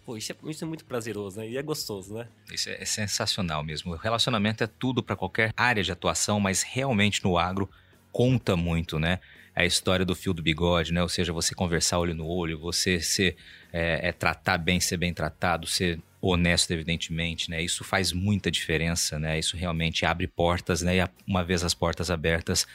Pô, 0.10 0.18
isso 0.18 0.32
é, 0.32 0.36
isso 0.50 0.64
é 0.64 0.68
muito 0.68 0.86
prazeroso, 0.86 1.40
né? 1.40 1.48
E 1.48 1.56
é 1.56 1.62
gostoso, 1.62 2.16
né? 2.16 2.28
Isso 2.52 2.68
é, 2.68 2.82
é 2.82 2.86
sensacional 2.86 3.64
mesmo. 3.64 3.94
O 3.94 3.96
relacionamento 3.96 4.64
é 4.64 4.68
tudo 4.68 5.04
para 5.04 5.16
qualquer 5.16 5.54
área 5.56 5.84
de 5.84 5.92
atuação, 5.92 6.40
mas 6.40 6.64
realmente 6.64 7.24
no 7.24 7.38
agro 7.38 7.70
conta 8.12 8.56
muito, 8.56 8.98
né? 8.98 9.20
a 9.56 9.64
história 9.66 10.04
do 10.04 10.16
fio 10.16 10.34
do 10.34 10.42
bigode, 10.42 10.92
né? 10.92 11.04
Ou 11.04 11.10
seja, 11.10 11.32
você 11.32 11.54
conversar 11.54 12.00
olho 12.00 12.16
no 12.16 12.26
olho, 12.26 12.58
você 12.58 13.00
ser, 13.00 13.36
é, 13.72 14.08
é, 14.08 14.12
tratar 14.12 14.58
bem, 14.58 14.80
ser 14.80 14.98
bem 14.98 15.14
tratado, 15.14 15.68
ser 15.68 16.02
honesto, 16.20 16.72
evidentemente, 16.72 17.52
né? 17.52 17.62
Isso 17.62 17.84
faz 17.84 18.12
muita 18.12 18.50
diferença, 18.50 19.20
né? 19.20 19.38
Isso 19.38 19.56
realmente 19.58 20.08
abre 20.08 20.26
portas, 20.26 20.82
né? 20.82 20.98
E 20.98 21.10
uma 21.28 21.44
vez 21.44 21.64
as 21.64 21.76
portas 21.76 22.10
abertas, 22.10 22.66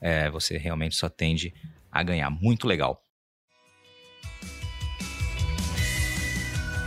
é, 0.00 0.28
você 0.28 0.58
realmente 0.58 0.96
só 0.96 1.08
tende 1.08 1.54
a 1.92 2.02
ganhar. 2.02 2.30
Muito 2.30 2.66
legal. 2.66 3.00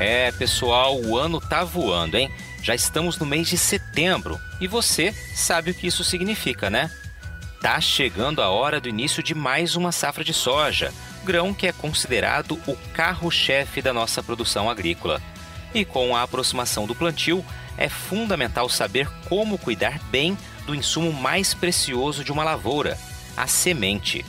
É, 0.06 0.34
pessoal, 0.34 1.00
o 1.00 1.18
ano 1.18 1.40
tá 1.40 1.64
voando, 1.64 2.18
hein? 2.18 2.30
Já 2.62 2.76
estamos 2.76 3.18
no 3.18 3.26
mês 3.26 3.48
de 3.48 3.58
setembro 3.58 4.38
e 4.60 4.68
você 4.68 5.14
sabe 5.34 5.72
o 5.72 5.74
que 5.74 5.88
isso 5.88 6.04
significa, 6.04 6.70
né? 6.70 6.92
Tá 7.62 7.80
chegando 7.80 8.42
a 8.42 8.50
hora 8.50 8.82
do 8.82 8.90
início 8.90 9.24
de 9.24 9.34
mais 9.34 9.78
uma 9.78 9.94
safra 9.94 10.22
de 10.22 10.34
soja, 10.34 10.94
grão 11.24 11.54
que 11.54 11.68
é 11.68 11.72
considerado 11.72 12.60
o 12.68 12.76
carro-chefe 12.94 13.82
da 13.82 13.94
nossa 13.94 14.22
produção 14.22 14.70
agrícola. 14.70 15.22
E 15.74 15.86
com 15.86 16.14
a 16.14 16.24
aproximação 16.24 16.86
do 16.86 16.94
plantio, 16.94 17.44
é 17.78 17.88
fundamental 17.88 18.68
saber 18.68 19.08
como 19.30 19.58
cuidar 19.58 20.00
bem 20.12 20.38
do 20.66 20.76
insumo 20.76 21.14
mais 21.14 21.54
precioso 21.54 22.26
de 22.26 22.32
uma 22.34 22.44
lavoura, 22.44 23.00
a 23.38 23.48
semente. 23.48 24.26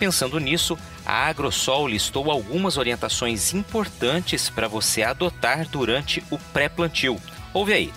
Pensando 0.00 0.40
nisso, 0.40 0.78
a 1.04 1.26
Agrosol 1.26 1.86
listou 1.86 2.30
algumas 2.30 2.78
orientações 2.78 3.52
importantes 3.52 4.48
para 4.48 4.66
você 4.66 5.02
adotar 5.02 5.68
durante 5.68 6.24
o 6.30 6.38
pré-plantio. 6.38 7.20
Ouve 7.52 7.74
aí. 7.74 7.92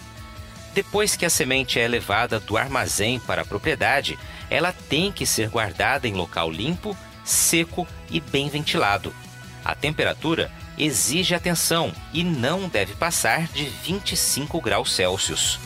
Depois 0.73 1.15
que 1.15 1.25
a 1.25 1.29
semente 1.29 1.79
é 1.79 1.87
levada 1.87 2.41
do 2.41 2.57
armazém 2.57 3.21
para 3.21 3.43
a 3.43 3.45
propriedade, 3.45 4.19
ela 4.49 4.73
tem 4.73 5.13
que 5.13 5.25
ser 5.25 5.47
guardada 5.47 6.05
em 6.05 6.13
local 6.13 6.51
limpo, 6.51 6.97
seco 7.23 7.87
e 8.11 8.19
bem 8.19 8.49
ventilado. 8.49 9.15
A 9.63 9.73
temperatura 9.73 10.51
exige 10.77 11.33
atenção 11.33 11.93
e 12.11 12.21
não 12.21 12.67
deve 12.67 12.95
passar 12.95 13.47
de 13.47 13.63
25 13.63 14.59
graus 14.59 14.91
Celsius. 14.91 15.57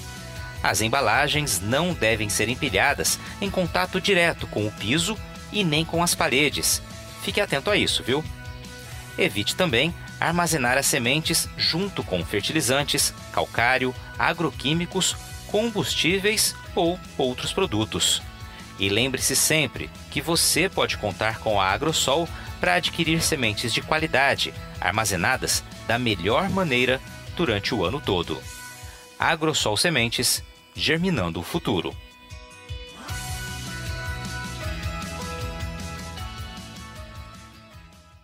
As 0.61 0.81
embalagens 0.81 1.59
não 1.59 1.93
devem 1.93 2.29
ser 2.29 2.47
empilhadas 2.47 3.17
em 3.41 3.49
contato 3.49 3.99
direto 3.99 4.45
com 4.45 4.67
o 4.67 4.71
piso 4.71 5.17
e 5.51 5.63
nem 5.63 5.85
com 5.85 6.03
as 6.03 6.15
paredes. 6.15 6.81
Fique 7.21 7.41
atento 7.41 7.69
a 7.69 7.77
isso, 7.77 8.03
viu? 8.03 8.23
Evite 9.17 9.55
também 9.55 9.93
armazenar 10.19 10.77
as 10.77 10.85
sementes 10.85 11.47
junto 11.57 12.03
com 12.03 12.23
fertilizantes, 12.25 13.13
calcário, 13.31 13.93
agroquímicos, 14.17 15.15
combustíveis 15.47 16.55
ou 16.75 16.99
outros 17.17 17.53
produtos. 17.53 18.21
E 18.79 18.89
lembre-se 18.89 19.35
sempre 19.35 19.89
que 20.11 20.21
você 20.21 20.69
pode 20.69 20.97
contar 20.97 21.39
com 21.39 21.59
a 21.59 21.71
Agrosol 21.71 22.27
para 22.59 22.75
adquirir 22.75 23.21
sementes 23.21 23.73
de 23.73 23.81
qualidade, 23.81 24.53
armazenadas 24.79 25.63
da 25.87 25.97
melhor 25.97 26.49
maneira 26.49 27.01
durante 27.35 27.73
o 27.73 27.83
ano 27.83 27.99
todo. 27.99 28.41
Agrosol 29.19 29.77
Sementes, 29.77 30.43
germinando 30.75 31.39
o 31.39 31.43
futuro. 31.43 31.95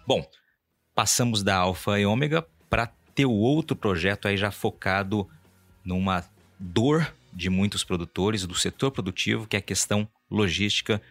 Bom, 0.05 0.25
passamos 0.93 1.43
da 1.43 1.55
Alfa 1.55 1.99
e 1.99 2.05
Ômega 2.05 2.45
para 2.69 2.87
ter 3.15 3.25
o 3.25 3.31
outro 3.31 3.75
projeto 3.75 4.27
aí 4.27 4.35
já 4.35 4.51
focado 4.51 5.27
numa 5.83 6.23
dor 6.59 7.13
de 7.31 7.49
muitos 7.49 7.83
produtores 7.83 8.45
do 8.45 8.53
setor 8.53 8.91
produtivo, 8.91 9.47
que 9.47 9.55
é 9.55 9.59
a 9.59 9.61
questão 9.61 10.07
logística 10.29 11.01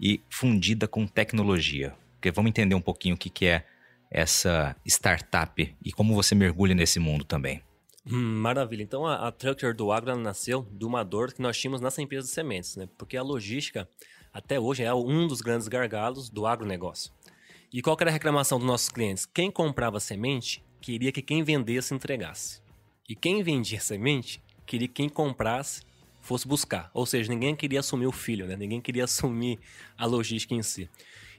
e 0.00 0.20
fundida 0.28 0.86
com 0.86 1.06
tecnologia. 1.06 1.94
Porque 2.14 2.30
vamos 2.30 2.50
entender 2.50 2.74
um 2.74 2.80
pouquinho 2.80 3.14
o 3.14 3.18
que, 3.18 3.30
que 3.30 3.46
é 3.46 3.64
essa 4.10 4.76
startup 4.84 5.74
e 5.82 5.92
como 5.92 6.14
você 6.14 6.34
mergulha 6.34 6.74
nesse 6.74 7.00
mundo 7.00 7.24
também. 7.24 7.62
Hum, 8.06 8.40
maravilha. 8.40 8.82
Então 8.82 9.06
a, 9.06 9.28
a 9.28 9.32
Trucker 9.32 9.74
do 9.74 9.90
Agro 9.90 10.14
nasceu 10.16 10.66
de 10.70 10.84
uma 10.84 11.02
dor 11.04 11.32
que 11.32 11.40
nós 11.40 11.56
tínhamos 11.58 11.80
nessa 11.80 12.02
empresa 12.02 12.26
de 12.26 12.32
sementes, 12.32 12.76
né? 12.76 12.88
Porque 12.98 13.16
a 13.16 13.22
logística, 13.22 13.88
até 14.32 14.60
hoje, 14.60 14.82
é 14.82 14.92
um 14.92 15.26
dos 15.26 15.40
grandes 15.40 15.68
gargalos 15.68 16.28
do 16.28 16.46
agronegócio. 16.46 17.12
E 17.72 17.80
qual 17.80 17.96
era 17.98 18.10
a 18.10 18.12
reclamação 18.12 18.58
dos 18.58 18.66
nossos 18.66 18.90
clientes? 18.90 19.24
Quem 19.24 19.50
comprava 19.50 19.98
semente 19.98 20.62
queria 20.78 21.10
que 21.10 21.22
quem 21.22 21.42
vendesse 21.42 21.94
entregasse. 21.94 22.60
E 23.08 23.14
quem 23.14 23.42
vendia 23.42 23.80
semente 23.80 24.42
queria 24.66 24.86
que 24.86 24.94
quem 24.94 25.08
comprasse 25.08 25.82
fosse 26.20 26.46
buscar. 26.46 26.90
Ou 26.92 27.06
seja, 27.06 27.32
ninguém 27.32 27.56
queria 27.56 27.80
assumir 27.80 28.06
o 28.06 28.12
filho, 28.12 28.46
né? 28.46 28.56
ninguém 28.56 28.78
queria 28.78 29.04
assumir 29.04 29.58
a 29.96 30.04
logística 30.04 30.54
em 30.54 30.62
si. 30.62 30.88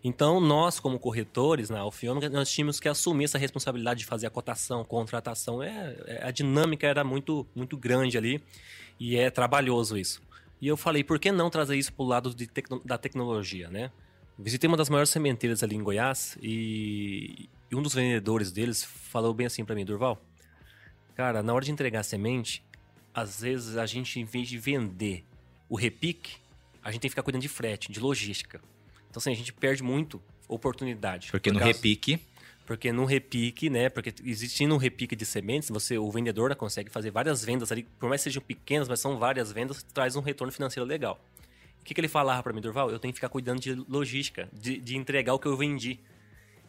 Então, 0.04 0.42
nós, 0.42 0.80
como 0.80 1.00
corretores 1.00 1.70
na 1.70 1.80
Alfiômica, 1.80 2.28
nós 2.30 2.52
tínhamos 2.52 2.80
que 2.80 2.90
assumir 2.90 3.26
essa 3.26 3.38
responsabilidade 3.38 4.00
de 4.00 4.06
fazer 4.06 4.26
a 4.26 4.30
cotação, 4.32 4.84
contratação. 4.84 5.62
É, 5.62 5.96
é, 6.08 6.24
a 6.26 6.32
dinâmica 6.32 6.88
era 6.88 7.04
muito, 7.04 7.48
muito 7.56 7.78
grande 7.78 8.18
ali 8.18 8.44
e 9.00 9.16
é 9.16 9.30
trabalhoso 9.30 9.98
isso. 9.98 10.20
E 10.60 10.68
eu 10.68 10.76
falei, 10.76 11.04
por 11.04 11.20
que 11.20 11.32
não 11.32 11.50
trazer 11.50 11.78
isso 11.78 11.94
para 11.94 12.04
o 12.04 12.08
lado 12.08 12.34
tecno, 12.34 12.82
da 12.84 12.98
tecnologia, 12.98 13.70
né? 13.70 13.92
Visitei 14.38 14.68
uma 14.68 14.78
das 14.78 14.90
maiores 14.90 15.10
sementeiras 15.10 15.62
ali 15.62 15.76
em 15.76 15.84
Goiás 15.84 16.38
e, 16.42 17.50
e 17.70 17.76
um 17.76 17.82
dos 17.82 17.94
vendedores 17.94 18.52
deles 18.52 18.84
falou 18.84 19.34
bem 19.34 19.46
assim 19.46 19.64
para 19.64 19.76
mim, 19.76 19.86
Durval, 19.86 20.20
cara, 21.16 21.44
na 21.44 21.54
hora 21.54 21.64
de 21.64 21.72
entregar 21.72 22.00
a 22.00 22.04
semente, 22.04 22.64
às 23.14 23.42
vezes 23.42 23.78
a 23.78 23.86
gente, 23.86 24.20
em 24.20 24.26
vez 24.26 24.48
de 24.48 24.58
vender 24.58 25.24
o 25.70 25.76
repique, 25.76 26.38
a 26.84 26.92
gente 26.92 27.02
tem 27.02 27.10
que 27.10 27.14
ficar 27.14 27.24
cuidando 27.24 27.44
de 27.44 27.48
frete, 27.48 27.92
de 27.92 28.00
logística. 28.00 28.60
Então, 29.10 29.20
assim, 29.20 29.32
a 29.32 29.36
gente 29.36 29.54
perde 29.54 29.84
muito 29.84 30.22
oportunidade. 30.48 31.30
Porque 31.32 31.50
por 31.50 31.54
no 31.54 31.60
causa... 31.60 31.74
repique. 31.74 32.20
Porque 32.66 32.92
no 32.92 33.06
repique, 33.06 33.70
né? 33.70 33.90
Porque 33.90 34.14
existindo 34.24 34.74
um 34.74 34.78
repique 34.78 35.16
de 35.16 35.26
sementes, 35.26 35.70
você, 35.70 35.98
o 35.98 36.10
vendedor 36.10 36.50
né, 36.50 36.56
consegue 36.56 36.90
fazer 36.90 37.12
várias 37.12 37.44
vendas 37.44 37.72
ali, 37.72 37.84
por 38.00 38.08
mais 38.08 38.22
que 38.22 38.30
sejam 38.30 38.42
pequenas, 38.42 38.88
mas 38.88 39.00
são 39.00 39.18
várias 39.18 39.52
vendas, 39.52 39.84
traz 39.94 40.16
um 40.16 40.22
retorno 40.22 40.52
financeiro 40.52 40.88
legal. 40.88 41.24
O 41.84 41.86
que, 41.86 41.94
que 41.94 42.00
ele 42.00 42.08
falava 42.08 42.42
para 42.42 42.54
mim, 42.54 42.62
Durval? 42.62 42.90
Eu 42.90 42.98
tenho 42.98 43.14
que 43.14 43.18
ficar 43.18 43.28
cuidando 43.28 43.60
de 43.60 43.74
logística, 43.74 44.48
de, 44.54 44.78
de 44.78 44.96
entregar 44.96 45.34
o 45.34 45.40
que 45.40 45.46
eu 45.46 45.58
vendi. 45.58 46.00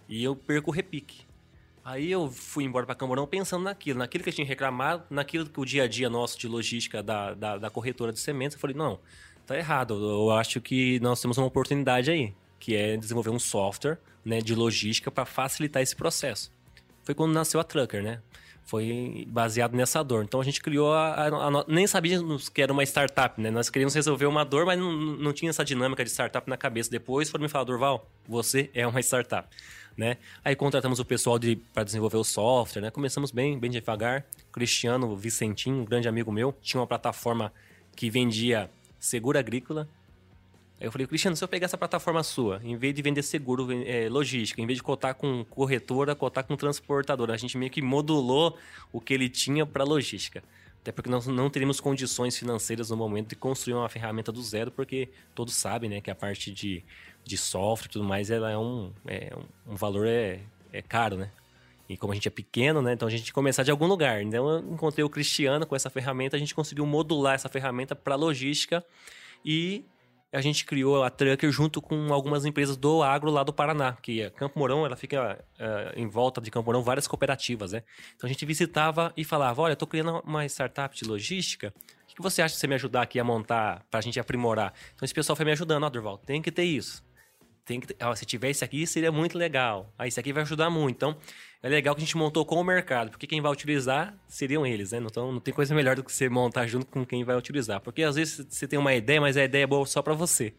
E 0.08 0.24
eu 0.24 0.34
perco 0.34 0.72
o 0.72 0.74
repique. 0.74 1.24
Aí 1.84 2.10
eu 2.10 2.28
fui 2.28 2.64
embora 2.64 2.84
para 2.84 2.96
Camorão 2.96 3.24
pensando 3.24 3.62
naquilo, 3.62 4.00
naquilo 4.00 4.24
que 4.24 4.30
eu 4.30 4.34
tinha 4.34 4.44
reclamado, 4.44 5.04
naquilo 5.08 5.48
que 5.48 5.60
o 5.60 5.64
dia 5.64 5.84
a 5.84 5.86
dia 5.86 6.10
nosso 6.10 6.36
de 6.36 6.48
logística 6.48 7.00
da, 7.00 7.32
da, 7.32 7.58
da 7.58 7.70
corretora 7.70 8.12
de 8.12 8.18
sementes. 8.18 8.56
Eu 8.56 8.60
falei, 8.60 8.74
não, 8.74 8.98
tá 9.46 9.56
errado. 9.56 9.94
Eu 9.94 10.32
acho 10.32 10.60
que 10.60 10.98
nós 10.98 11.20
temos 11.20 11.38
uma 11.38 11.46
oportunidade 11.46 12.10
aí, 12.10 12.34
que 12.58 12.74
é 12.74 12.96
desenvolver 12.96 13.30
um 13.30 13.38
software 13.38 14.00
né, 14.24 14.40
de 14.40 14.52
logística 14.52 15.12
para 15.12 15.24
facilitar 15.24 15.80
esse 15.80 15.94
processo. 15.94 16.52
Foi 17.04 17.14
quando 17.14 17.32
nasceu 17.32 17.60
a 17.60 17.64
Trucker, 17.64 18.02
né? 18.02 18.20
Foi 18.64 19.26
baseado 19.28 19.74
nessa 19.74 20.02
dor. 20.02 20.24
Então 20.24 20.40
a 20.40 20.44
gente 20.44 20.60
criou 20.60 20.92
a, 20.92 21.14
a, 21.14 21.26
a, 21.28 21.64
nem 21.68 21.86
sabíamos 21.86 22.48
que 22.48 22.62
era 22.62 22.72
uma 22.72 22.82
startup, 22.82 23.40
né? 23.40 23.50
Nós 23.50 23.68
queríamos 23.68 23.94
resolver 23.94 24.26
uma 24.26 24.44
dor, 24.44 24.64
mas 24.64 24.78
não, 24.78 24.92
não 24.92 25.32
tinha 25.32 25.50
essa 25.50 25.64
dinâmica 25.64 26.02
de 26.02 26.10
startup 26.10 26.48
na 26.48 26.56
cabeça. 26.56 26.90
Depois 26.90 27.30
foram 27.30 27.42
me 27.42 27.48
falar, 27.48 27.64
Durval, 27.64 28.08
você 28.26 28.70
é 28.74 28.86
uma 28.86 29.00
startup 29.00 29.48
né? 29.96 30.16
Aí 30.44 30.56
contratamos 30.56 30.98
o 30.98 31.04
pessoal 31.04 31.38
de, 31.38 31.56
para 31.56 31.84
desenvolver 31.84 32.16
o 32.16 32.24
software, 32.24 32.82
né? 32.82 32.90
Começamos 32.90 33.30
bem, 33.30 33.58
bem 33.58 33.70
devagar. 33.70 34.24
Cristiano 34.52 35.16
Vicentinho, 35.16 35.82
um 35.82 35.84
grande 35.84 36.08
amigo 36.08 36.32
meu, 36.32 36.54
tinha 36.60 36.80
uma 36.80 36.86
plataforma 36.86 37.52
que 37.94 38.10
vendia 38.10 38.70
seguro 38.98 39.38
agrícola. 39.38 39.88
Aí 40.80 40.86
eu 40.86 40.92
falei, 40.92 41.06
Cristiano, 41.06 41.36
se 41.36 41.44
eu 41.44 41.48
pegar 41.48 41.66
essa 41.66 41.78
plataforma 41.78 42.22
sua, 42.22 42.60
em 42.64 42.76
vez 42.76 42.94
de 42.94 43.00
vender 43.00 43.22
seguro, 43.22 43.68
é, 43.86 44.08
logística, 44.08 44.60
em 44.60 44.66
vez 44.66 44.78
de 44.78 44.82
cotar 44.82 45.14
com 45.14 45.44
corretora, 45.44 46.14
cotar 46.14 46.44
com 46.44 46.56
transportadora, 46.56 47.32
a 47.32 47.36
gente 47.36 47.56
meio 47.56 47.70
que 47.70 47.80
modulou 47.80 48.58
o 48.92 49.00
que 49.00 49.14
ele 49.14 49.28
tinha 49.28 49.64
para 49.64 49.84
logística. 49.84 50.42
Até 50.82 50.92
porque 50.92 51.08
nós 51.08 51.26
não 51.26 51.48
teríamos 51.48 51.80
condições 51.80 52.36
financeiras 52.36 52.90
no 52.90 52.96
momento 52.96 53.30
de 53.30 53.36
construir 53.36 53.74
uma 53.74 53.88
ferramenta 53.88 54.30
do 54.30 54.42
zero, 54.42 54.70
porque 54.70 55.08
todos 55.34 55.54
sabem 55.54 55.88
né, 55.88 56.00
que 56.00 56.10
a 56.10 56.14
parte 56.14 56.50
de 56.50 56.84
de 57.24 57.38
software 57.38 57.88
e 57.88 57.90
tudo 57.90 58.04
mais, 58.04 58.30
ela 58.30 58.50
é 58.50 58.58
um, 58.58 58.92
é 59.06 59.32
um 59.66 59.74
valor 59.74 60.06
é, 60.06 60.40
é 60.72 60.82
caro, 60.82 61.16
né? 61.16 61.30
E 61.88 61.96
como 61.96 62.12
a 62.12 62.14
gente 62.14 62.28
é 62.28 62.30
pequeno, 62.30 62.80
né? 62.82 62.92
Então 62.92 63.08
a 63.08 63.10
gente 63.10 63.32
começar 63.32 63.62
de 63.62 63.70
algum 63.70 63.86
lugar. 63.86 64.22
Então 64.22 64.48
eu 64.48 64.58
encontrei 64.72 65.04
o 65.04 65.08
Cristiano 65.08 65.66
com 65.66 65.74
essa 65.74 65.90
ferramenta, 65.90 66.36
a 66.36 66.38
gente 66.38 66.54
conseguiu 66.54 66.86
modular 66.86 67.34
essa 67.34 67.48
ferramenta 67.48 67.96
para 67.96 68.14
logística 68.14 68.84
e 69.44 69.84
a 70.34 70.40
gente 70.40 70.64
criou 70.64 71.02
a 71.02 71.10
Trucker 71.10 71.50
junto 71.50 71.80
com 71.80 72.12
algumas 72.12 72.44
empresas 72.44 72.76
do 72.76 73.02
agro 73.02 73.30
lá 73.30 73.44
do 73.44 73.52
Paraná, 73.52 73.96
que 74.02 74.20
é 74.20 74.30
Campo 74.30 74.58
Mourão, 74.58 74.84
ela 74.84 74.96
fica 74.96 75.38
uh, 75.58 75.98
em 75.98 76.08
volta 76.08 76.40
de 76.40 76.50
Campo 76.50 76.66
Mourão 76.66 76.82
várias 76.82 77.06
cooperativas, 77.06 77.72
né? 77.72 77.82
Então 78.16 78.28
a 78.28 78.32
gente 78.32 78.44
visitava 78.44 79.12
e 79.16 79.24
falava, 79.24 79.62
olha, 79.62 79.76
tô 79.76 79.86
criando 79.86 80.20
uma 80.26 80.44
startup 80.46 80.94
de 80.96 81.04
logística, 81.04 81.72
o 82.10 82.14
que 82.14 82.22
você 82.22 82.42
acha 82.42 82.54
de 82.54 82.60
você 82.60 82.66
me 82.66 82.74
ajudar 82.74 83.02
aqui 83.02 83.18
a 83.18 83.24
montar, 83.24 83.84
para 83.90 83.98
a 83.98 84.02
gente 84.02 84.18
aprimorar? 84.18 84.72
Então 84.94 85.04
esse 85.04 85.14
pessoal 85.14 85.36
foi 85.36 85.44
me 85.44 85.52
ajudando, 85.52 85.84
ó, 85.84 85.88
Durval, 85.88 86.18
tem 86.18 86.42
que 86.42 86.50
ter 86.50 86.64
isso 86.64 87.02
tem 87.64 87.80
que 87.80 87.86
ter, 87.86 88.16
se 88.16 88.26
tiver 88.26 88.50
isso 88.50 88.64
aqui, 88.64 88.86
seria 88.86 89.10
muito 89.10 89.38
legal. 89.38 89.92
Aí, 89.98 90.08
isso 90.08 90.20
aqui 90.20 90.32
vai 90.32 90.42
ajudar 90.42 90.70
muito. 90.70 90.96
Então, 90.96 91.16
é 91.62 91.68
legal 91.68 91.94
que 91.94 92.02
a 92.02 92.04
gente 92.04 92.16
montou 92.16 92.44
com 92.44 92.56
o 92.56 92.64
mercado, 92.64 93.10
porque 93.10 93.26
quem 93.26 93.40
vai 93.40 93.50
utilizar 93.50 94.14
seriam 94.28 94.66
eles, 94.66 94.92
né? 94.92 94.98
Então, 94.98 95.32
não 95.32 95.40
tem 95.40 95.52
coisa 95.54 95.74
melhor 95.74 95.96
do 95.96 96.04
que 96.04 96.12
você 96.12 96.28
montar 96.28 96.66
junto 96.66 96.86
com 96.86 97.04
quem 97.04 97.24
vai 97.24 97.36
utilizar. 97.36 97.80
Porque 97.80 98.02
às 98.02 98.16
vezes 98.16 98.46
você 98.48 98.68
tem 98.68 98.78
uma 98.78 98.94
ideia, 98.94 99.20
mas 99.20 99.36
a 99.36 99.44
ideia 99.44 99.64
é 99.64 99.66
boa 99.66 99.86
só 99.86 100.02
para 100.02 100.14
você. 100.14 100.54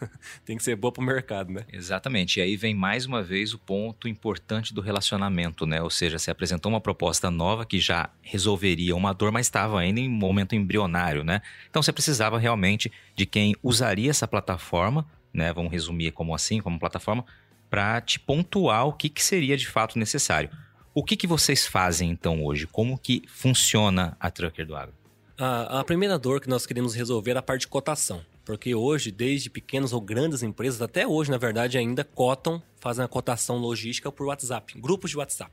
tem 0.44 0.56
que 0.56 0.62
ser 0.62 0.76
boa 0.76 0.92
para 0.92 1.02
o 1.02 1.04
mercado, 1.04 1.52
né? 1.52 1.64
Exatamente. 1.72 2.38
E 2.38 2.42
aí 2.42 2.56
vem 2.56 2.74
mais 2.74 3.06
uma 3.06 3.22
vez 3.22 3.52
o 3.52 3.58
ponto 3.58 4.08
importante 4.08 4.72
do 4.72 4.80
relacionamento, 4.80 5.66
né? 5.66 5.82
Ou 5.82 5.90
seja, 5.90 6.18
você 6.18 6.30
apresentou 6.30 6.70
uma 6.70 6.80
proposta 6.80 7.30
nova 7.30 7.64
que 7.66 7.78
já 7.78 8.10
resolveria 8.22 8.94
uma 8.94 9.12
dor, 9.12 9.30
mas 9.30 9.46
estava 9.46 9.78
ainda 9.80 10.00
em 10.00 10.08
momento 10.08 10.54
embrionário, 10.54 11.24
né? 11.24 11.40
Então 11.68 11.82
você 11.82 11.92
precisava 11.92 12.38
realmente 12.38 12.90
de 13.14 13.26
quem 13.26 13.54
usaria 13.62 14.10
essa 14.10 14.28
plataforma 14.28 15.06
né? 15.34 15.52
Vamos 15.52 15.72
resumir 15.72 16.12
como 16.12 16.34
assim, 16.34 16.60
como 16.60 16.78
plataforma, 16.78 17.24
para 17.68 18.00
te 18.00 18.20
pontuar 18.20 18.86
o 18.86 18.92
que, 18.92 19.08
que 19.08 19.22
seria 19.22 19.56
de 19.56 19.66
fato 19.66 19.98
necessário. 19.98 20.48
O 20.94 21.02
que, 21.02 21.16
que 21.16 21.26
vocês 21.26 21.66
fazem 21.66 22.08
então 22.10 22.44
hoje? 22.44 22.68
Como 22.68 22.96
que 22.96 23.24
funciona 23.26 24.16
a 24.20 24.30
Trucker 24.30 24.64
do 24.64 24.76
Agro? 24.76 24.94
A, 25.36 25.80
a 25.80 25.84
primeira 25.84 26.16
dor 26.16 26.40
que 26.40 26.48
nós 26.48 26.64
queremos 26.64 26.94
resolver 26.94 27.32
é 27.32 27.38
a 27.38 27.42
parte 27.42 27.62
de 27.62 27.68
cotação. 27.68 28.24
Porque 28.44 28.74
hoje, 28.74 29.10
desde 29.10 29.50
pequenas 29.50 29.92
ou 29.92 30.00
grandes 30.00 30.42
empresas, 30.42 30.80
até 30.80 31.06
hoje, 31.06 31.30
na 31.30 31.38
verdade, 31.38 31.78
ainda 31.78 32.04
cotam, 32.04 32.62
fazem 32.78 33.04
a 33.04 33.08
cotação 33.08 33.56
logística 33.56 34.12
por 34.12 34.26
WhatsApp, 34.26 34.78
grupos 34.78 35.10
de 35.10 35.16
WhatsApp. 35.16 35.50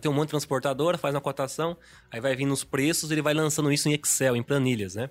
Tem 0.00 0.10
um 0.10 0.14
monte 0.14 0.26
de 0.26 0.30
transportadora, 0.30 0.96
faz 0.96 1.14
uma 1.14 1.20
cotação, 1.20 1.76
aí 2.10 2.20
vai 2.20 2.36
vindo 2.36 2.52
os 2.52 2.62
preços, 2.62 3.10
ele 3.10 3.20
vai 3.20 3.34
lançando 3.34 3.72
isso 3.72 3.88
em 3.88 3.92
Excel, 3.92 4.36
em 4.36 4.42
planilhas, 4.42 4.94
né? 4.94 5.10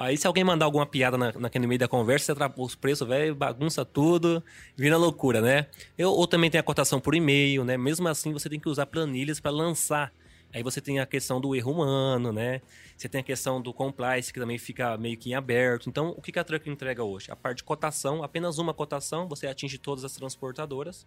Aí 0.00 0.16
se 0.16 0.26
alguém 0.26 0.42
mandar 0.42 0.64
alguma 0.64 0.86
piada 0.86 1.18
na, 1.18 1.30
naquele 1.32 1.66
meio 1.66 1.78
da 1.78 1.86
conversa, 1.86 2.32
você 2.34 2.52
os 2.56 2.74
preços, 2.74 3.06
velho, 3.06 3.34
bagunça 3.34 3.84
tudo, 3.84 4.42
vira 4.74 4.96
loucura, 4.96 5.42
né? 5.42 5.66
Eu, 5.98 6.10
ou 6.12 6.26
também 6.26 6.48
tem 6.48 6.58
a 6.58 6.62
cotação 6.62 6.98
por 6.98 7.14
e-mail, 7.14 7.64
né? 7.64 7.76
Mesmo 7.76 8.08
assim, 8.08 8.32
você 8.32 8.48
tem 8.48 8.58
que 8.58 8.66
usar 8.66 8.86
planilhas 8.86 9.40
para 9.40 9.50
lançar. 9.50 10.10
Aí 10.54 10.62
você 10.62 10.80
tem 10.80 11.00
a 11.00 11.04
questão 11.04 11.38
do 11.38 11.54
erro 11.54 11.72
humano, 11.72 12.32
né? 12.32 12.62
Você 12.96 13.10
tem 13.10 13.20
a 13.20 13.22
questão 13.22 13.60
do 13.60 13.74
compliance, 13.74 14.32
que 14.32 14.40
também 14.40 14.56
fica 14.56 14.96
meio 14.96 15.18
que 15.18 15.32
em 15.32 15.34
aberto. 15.34 15.90
Então, 15.90 16.14
o 16.16 16.22
que 16.22 16.38
a 16.38 16.44
Truck 16.44 16.70
entrega 16.70 17.04
hoje? 17.04 17.30
A 17.30 17.36
parte 17.36 17.58
de 17.58 17.64
cotação, 17.64 18.22
apenas 18.24 18.56
uma 18.56 18.72
cotação, 18.72 19.28
você 19.28 19.48
atinge 19.48 19.76
todas 19.76 20.02
as 20.02 20.14
transportadoras. 20.14 21.06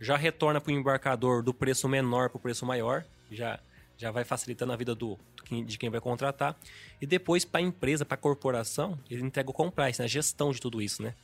Já 0.00 0.16
retorna 0.16 0.60
para 0.60 0.72
o 0.72 0.74
embarcador 0.74 1.44
do 1.44 1.54
preço 1.54 1.88
menor 1.88 2.28
para 2.28 2.38
o 2.38 2.40
preço 2.40 2.66
maior. 2.66 3.04
Já 3.30 3.60
já 4.02 4.10
vai 4.10 4.24
facilitando 4.24 4.72
a 4.72 4.76
vida 4.76 4.96
do, 4.96 5.16
de 5.64 5.78
quem 5.78 5.88
vai 5.88 6.00
contratar. 6.00 6.58
E 7.00 7.06
depois, 7.06 7.44
para 7.44 7.60
a 7.60 7.62
empresa, 7.62 8.04
para 8.04 8.16
a 8.16 8.18
corporação, 8.18 8.98
ele 9.08 9.22
entrega 9.22 9.48
o 9.48 9.52
compliance, 9.52 10.00
né? 10.00 10.06
a 10.06 10.08
gestão 10.08 10.50
de 10.50 10.60
tudo 10.60 10.82
isso, 10.82 11.00
né? 11.00 11.14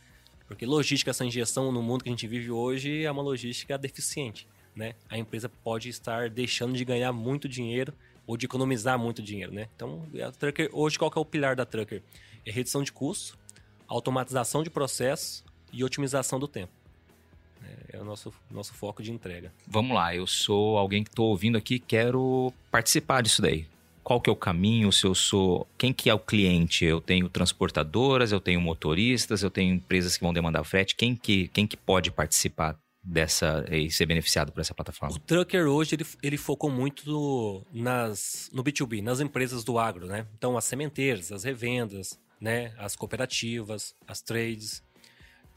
Porque 0.46 0.64
logística 0.64 1.12
sem 1.12 1.28
gestão 1.28 1.72
no 1.72 1.82
mundo 1.82 2.04
que 2.04 2.08
a 2.08 2.12
gente 2.12 2.26
vive 2.28 2.52
hoje 2.52 3.04
é 3.04 3.10
uma 3.10 3.20
logística 3.20 3.76
deficiente, 3.76 4.46
né? 4.76 4.94
A 5.10 5.18
empresa 5.18 5.48
pode 5.48 5.88
estar 5.88 6.30
deixando 6.30 6.76
de 6.76 6.84
ganhar 6.84 7.12
muito 7.12 7.48
dinheiro 7.48 7.92
ou 8.24 8.36
de 8.36 8.46
economizar 8.46 8.96
muito 8.96 9.20
dinheiro, 9.20 9.52
né? 9.52 9.68
Então, 9.74 10.08
a 10.24 10.30
Trucker, 10.30 10.70
hoje 10.72 10.96
qual 10.98 11.10
que 11.10 11.18
é 11.18 11.20
o 11.20 11.24
pilar 11.24 11.56
da 11.56 11.66
Trucker? 11.66 12.00
É 12.46 12.52
redução 12.52 12.84
de 12.84 12.92
custo, 12.92 13.36
automatização 13.88 14.62
de 14.62 14.70
processos 14.70 15.44
e 15.72 15.82
otimização 15.82 16.38
do 16.38 16.46
tempo. 16.46 16.72
É, 17.92 17.96
é 17.96 18.00
o 18.00 18.04
nosso, 18.04 18.32
nosso 18.50 18.74
foco 18.74 19.02
de 19.02 19.12
entrega. 19.12 19.52
Vamos 19.66 19.94
lá, 19.94 20.14
eu 20.14 20.26
sou 20.26 20.78
alguém 20.78 21.04
que 21.04 21.10
estou 21.10 21.28
ouvindo 21.28 21.58
aqui 21.58 21.78
quero 21.78 22.52
participar 22.70 23.22
disso 23.22 23.42
daí. 23.42 23.66
Qual 24.02 24.20
que 24.20 24.30
é 24.30 24.32
o 24.32 24.36
caminho? 24.36 24.90
Se 24.90 25.04
eu 25.04 25.14
sou... 25.14 25.68
Quem 25.76 25.92
que 25.92 26.08
é 26.08 26.14
o 26.14 26.18
cliente? 26.18 26.82
Eu 26.82 26.98
tenho 26.98 27.28
transportadoras, 27.28 28.32
eu 28.32 28.40
tenho 28.40 28.58
motoristas, 28.58 29.42
eu 29.42 29.50
tenho 29.50 29.74
empresas 29.74 30.16
que 30.16 30.24
vão 30.24 30.32
demandar 30.32 30.64
frete. 30.64 30.96
Quem 30.96 31.14
que, 31.14 31.48
quem 31.48 31.66
que 31.66 31.76
pode 31.76 32.10
participar 32.10 32.78
dessa 33.02 33.64
e 33.70 33.90
ser 33.90 34.06
beneficiado 34.06 34.52
por 34.52 34.60
essa 34.60 34.74
plataforma? 34.74 35.14
O 35.14 35.18
Trucker 35.18 35.66
hoje 35.66 35.94
ele, 35.94 36.06
ele 36.22 36.36
focou 36.36 36.70
muito 36.70 37.66
nas, 37.72 38.50
no 38.52 38.62
B2B, 38.64 39.02
nas 39.02 39.20
empresas 39.20 39.62
do 39.62 39.78
agro, 39.78 40.06
né? 40.06 40.26
Então 40.36 40.56
as 40.56 40.64
sementeiras, 40.64 41.30
as 41.30 41.44
revendas, 41.44 42.18
né? 42.40 42.72
As 42.78 42.94
cooperativas, 42.94 43.94
as 44.06 44.20
trades. 44.20 44.82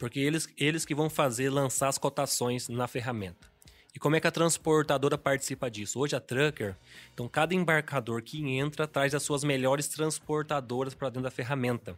Porque 0.02 0.18
eles, 0.18 0.48
eles 0.58 0.84
que 0.84 0.96
vão 0.96 1.08
fazer 1.08 1.48
lançar 1.48 1.86
as 1.86 1.96
cotações 1.96 2.68
na 2.68 2.88
ferramenta. 2.88 3.46
E 3.94 4.00
como 4.00 4.16
é 4.16 4.20
que 4.20 4.26
a 4.26 4.32
transportadora 4.32 5.16
participa 5.16 5.70
disso? 5.70 6.00
Hoje 6.00 6.16
a 6.16 6.20
Trucker, 6.20 6.76
então 7.14 7.28
cada 7.28 7.54
embarcador 7.54 8.20
que 8.20 8.44
entra 8.58 8.88
traz 8.88 9.14
as 9.14 9.22
suas 9.22 9.44
melhores 9.44 9.86
transportadoras 9.86 10.92
para 10.92 11.08
dentro 11.08 11.22
da 11.22 11.30
ferramenta. 11.30 11.96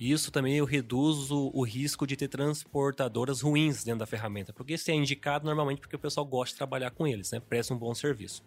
Isso 0.00 0.32
também 0.32 0.56
eu 0.56 0.64
reduzo 0.64 1.52
o 1.54 1.62
risco 1.62 2.08
de 2.08 2.16
ter 2.16 2.26
transportadoras 2.26 3.40
ruins 3.40 3.84
dentro 3.84 4.00
da 4.00 4.06
ferramenta, 4.06 4.52
porque 4.52 4.72
isso 4.74 4.90
é 4.90 4.94
indicado 4.94 5.44
normalmente 5.44 5.78
porque 5.78 5.94
o 5.94 6.00
pessoal 6.00 6.26
gosta 6.26 6.54
de 6.54 6.58
trabalhar 6.58 6.90
com 6.90 7.06
eles, 7.06 7.30
né? 7.30 7.38
presta 7.38 7.72
um 7.72 7.78
bom 7.78 7.94
serviço. 7.94 8.42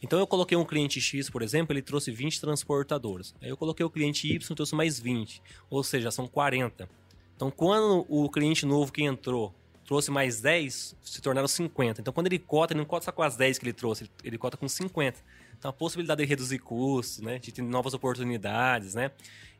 Então 0.00 0.18
eu 0.18 0.26
coloquei 0.26 0.56
um 0.56 0.64
cliente 0.64 0.98
X, 0.98 1.28
por 1.28 1.42
exemplo, 1.42 1.74
ele 1.74 1.82
trouxe 1.82 2.10
20 2.10 2.40
transportadoras. 2.40 3.34
Aí 3.42 3.50
eu 3.50 3.56
coloquei 3.56 3.84
o 3.84 3.90
cliente 3.90 4.32
Y, 4.32 4.54
trouxe 4.54 4.74
mais 4.74 4.98
20, 4.98 5.42
ou 5.68 5.84
seja, 5.84 6.10
são 6.10 6.26
40. 6.26 6.88
Então, 7.36 7.50
quando 7.50 8.06
o 8.08 8.28
cliente 8.28 8.64
novo 8.64 8.92
que 8.92 9.02
entrou 9.02 9.54
trouxe 9.84 10.10
mais 10.10 10.40
10, 10.40 10.96
se 11.02 11.20
tornaram 11.20 11.46
50. 11.46 12.00
Então, 12.00 12.12
quando 12.12 12.26
ele 12.26 12.38
cota, 12.38 12.72
ele 12.72 12.80
não 12.80 12.86
cota 12.86 13.04
só 13.04 13.12
com 13.12 13.22
as 13.22 13.36
10 13.36 13.58
que 13.58 13.64
ele 13.66 13.72
trouxe, 13.72 14.10
ele 14.22 14.38
cota 14.38 14.56
com 14.56 14.68
50. 14.68 15.20
Então, 15.58 15.70
a 15.70 15.72
possibilidade 15.72 16.22
de 16.22 16.28
reduzir 16.28 16.58
custos, 16.58 17.20
né, 17.20 17.38
de 17.38 17.52
ter 17.52 17.62
novas 17.62 17.94
oportunidades, 17.94 18.94
né? 18.94 19.10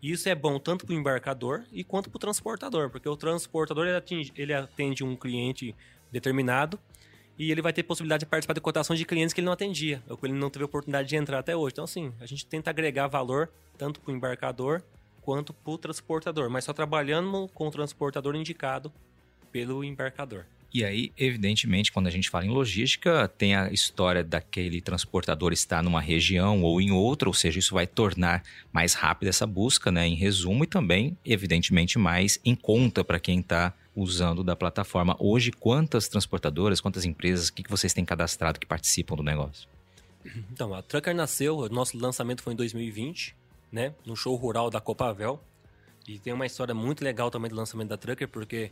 E 0.03 0.11
isso 0.11 0.29
é 0.29 0.35
bom 0.35 0.59
tanto 0.59 0.85
para 0.85 0.95
o 0.95 0.99
embarcador 0.99 1.65
e 1.73 1.85
quanto 1.85 2.11
para 2.11 2.17
o 2.17 2.21
transportador, 2.21 2.91
porque 2.91 3.09
o 3.09 3.17
transportador 3.17 3.87
ele, 3.87 3.97
atinge, 3.97 4.33
ele 4.37 4.53
atende 4.53 5.05
um 5.05 5.17
cliente 5.17 5.75
determinado 6.11 6.79
e 7.39 7.51
ele 7.51 7.63
vai 7.63 7.73
ter 7.73 7.83
possibilidade 7.83 8.21
de 8.21 8.27
participar 8.27 8.55
de 8.55 8.61
cotações 8.61 8.99
de 8.99 9.05
clientes 9.05 9.33
que 9.33 9.41
ele 9.41 9.47
não 9.47 9.53
atendia, 9.53 10.03
ou 10.09 10.17
que 10.17 10.27
ele 10.27 10.35
não 10.35 10.51
teve 10.51 10.65
oportunidade 10.65 11.09
de 11.09 11.17
entrar 11.17 11.39
até 11.39 11.57
hoje. 11.57 11.73
Então, 11.73 11.85
assim, 11.85 12.13
a 12.21 12.27
gente 12.27 12.47
tenta 12.47 12.71
agregar 12.71 13.07
valor 13.09 13.51
tanto 13.77 14.01
para 14.01 14.13
o 14.13 14.15
embarcador 14.15 14.83
quanto 15.25 15.55
para 15.55 15.73
o 15.73 15.79
transportador, 15.79 16.51
mas 16.51 16.65
só 16.65 16.73
trabalhando 16.73 17.49
com 17.55 17.67
o 17.67 17.71
transportador 17.71 18.37
indicado 18.37 18.93
pelo 19.51 19.83
embarcador. 19.83 20.45
E 20.73 20.85
aí, 20.85 21.13
evidentemente, 21.17 21.93
quando 21.93 22.09
a 22.09 22.11
gente 22.11 22.29
fala 22.29 22.45
em 22.45 22.51
logística, 22.51 23.29
tem 23.39 23.55
a 23.55 23.71
história 23.71 24.25
daquele 24.25 24.81
transportador 24.81 25.53
estar 25.53 25.83
numa 25.85 26.01
região 26.01 26.63
ou 26.63 26.81
em 26.81 26.91
outra, 26.91 27.29
ou 27.29 27.33
seja, 27.33 27.61
isso 27.61 27.75
vai 27.75 27.87
tornar 27.87 28.43
mais 28.73 28.93
rápida 28.93 29.31
essa 29.31 29.47
busca, 29.47 29.93
né, 29.93 30.07
em 30.07 30.17
resumo, 30.17 30.65
e 30.65 30.67
também, 30.67 31.17
evidentemente, 31.25 31.97
mais 31.97 32.41
em 32.45 32.57
conta 32.57 33.05
para 33.05 33.21
quem 33.21 33.39
está 33.39 33.73
usando 33.95 34.43
da 34.43 34.57
plataforma. 34.57 35.17
Hoje, 35.21 35.53
quantas 35.53 36.09
transportadoras, 36.09 36.81
quantas 36.81 37.05
empresas, 37.05 37.49
o 37.49 37.55
que 37.55 37.71
vocês 37.71 37.95
têm 37.95 38.05
cadastrado 38.05 38.59
que 38.59 38.67
participam 38.67 39.15
do 39.15 39.23
negócio? 39.23 39.69
Então, 40.53 40.75
a 40.75 40.83
Trucker 40.83 41.15
nasceu, 41.15 41.59
o 41.59 41.69
nosso 41.69 41.97
lançamento 41.97 42.43
foi 42.43 42.53
em 42.53 42.57
2020 42.57 43.37
né? 43.75 43.93
No 44.07 44.15
show 44.15 44.37
rural 44.37 44.71
da 44.71 44.81
Copavel. 44.81 45.41
E 46.07 46.19
tem 46.21 46.33
uma 46.33 46.47
história 46.47 46.73
muito 46.73 47.03
legal 47.03 47.29
também 47.29 47.51
do 47.51 47.57
lançamento 47.57 47.89
da 47.89 47.97
Trucker, 47.97 48.29
porque 48.29 48.71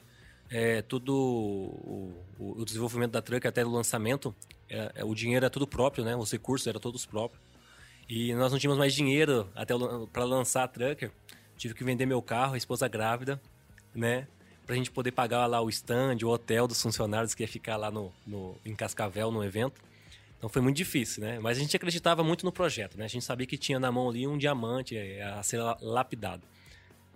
é, 0.49 0.81
tudo 0.83 1.12
o, 1.12 2.15
o, 2.38 2.65
desenvolvimento 2.65 3.11
da 3.11 3.21
Trucker 3.21 3.49
até 3.49 3.65
o 3.65 3.71
lançamento, 3.71 4.33
é, 4.71 4.93
é, 4.97 5.05
o 5.05 5.12
dinheiro 5.12 5.45
era 5.45 5.51
tudo 5.51 5.67
próprio, 5.67 6.05
né? 6.05 6.15
Os 6.15 6.31
recursos 6.31 6.69
eram 6.69 6.79
todos 6.79 7.05
próprios. 7.05 7.43
E 8.09 8.33
nós 8.35 8.53
não 8.53 8.61
tínhamos 8.61 8.79
mais 8.79 8.95
dinheiro 8.95 9.49
até 9.57 9.75
para 10.12 10.25
lançar 10.25 10.65
a 10.65 10.69
Trucker. 10.69 11.11
Tive 11.57 11.75
que 11.75 11.83
vender 11.83 12.07
meu 12.07 12.23
carro, 12.23 12.55
a 12.55 12.57
esposa 12.57 12.87
grávida, 12.87 13.41
né? 13.93 14.29
Pra 14.65 14.77
gente 14.77 14.91
poder 14.93 15.11
pagar 15.11 15.47
lá 15.47 15.61
o 15.61 15.69
stand, 15.69 16.19
o 16.23 16.29
hotel 16.29 16.69
dos 16.69 16.81
funcionários 16.81 17.35
que 17.35 17.43
ia 17.43 17.49
ficar 17.49 17.77
lá 17.77 17.91
no, 17.91 18.12
no, 18.25 18.57
em 18.65 18.77
Cascavel, 18.77 19.33
no 19.33 19.43
evento. 19.43 19.81
Então 20.43 20.51
foi 20.51 20.61
muito 20.61 20.77
difícil, 20.77 21.23
né? 21.23 21.39
Mas 21.39 21.57
a 21.57 21.61
gente 21.61 21.77
acreditava 21.77 22.25
muito 22.25 22.45
no 22.45 22.51
projeto, 22.51 22.99
né? 22.99 23.05
A 23.05 23.09
gente 23.09 23.25
sabia 23.25 23.47
que 23.47 23.57
tinha 23.57 23.79
na 23.79 23.93
mão 23.93 24.11
ali 24.11 24.27
um 24.27 24.37
diamante 24.37 24.97
é, 24.97 25.23
a 25.23 25.41
ser 25.41 25.61
lapidado. 25.81 26.43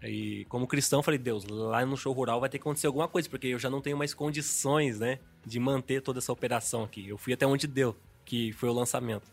E 0.01 0.45
como 0.49 0.65
cristão, 0.65 1.03
falei, 1.03 1.19
Deus, 1.19 1.45
lá 1.45 1.85
no 1.85 1.97
show 1.97 2.13
rural 2.13 2.39
vai 2.39 2.49
ter 2.49 2.59
que 2.59 2.63
acontecer 2.63 2.87
alguma 2.87 3.09
coisa, 3.09 3.29
porque 3.29 3.49
eu 3.49 3.59
já 3.59 3.69
não 3.69 3.81
tenho 3.81 3.97
mais 3.97 4.15
condições, 4.15 5.01
né, 5.01 5.19
de 5.45 5.59
manter 5.59 6.03
toda 6.03 6.21
essa 6.21 6.33
operação 6.33 6.85
aqui. 6.85 7.09
Eu 7.09 7.19
fui 7.19 7.33
até 7.33 7.45
onde 7.45 7.67
deu, 7.67 7.97
que 8.25 8.53
foi 8.53 8.69
o 8.69 8.73
lançamento. 8.73 9.29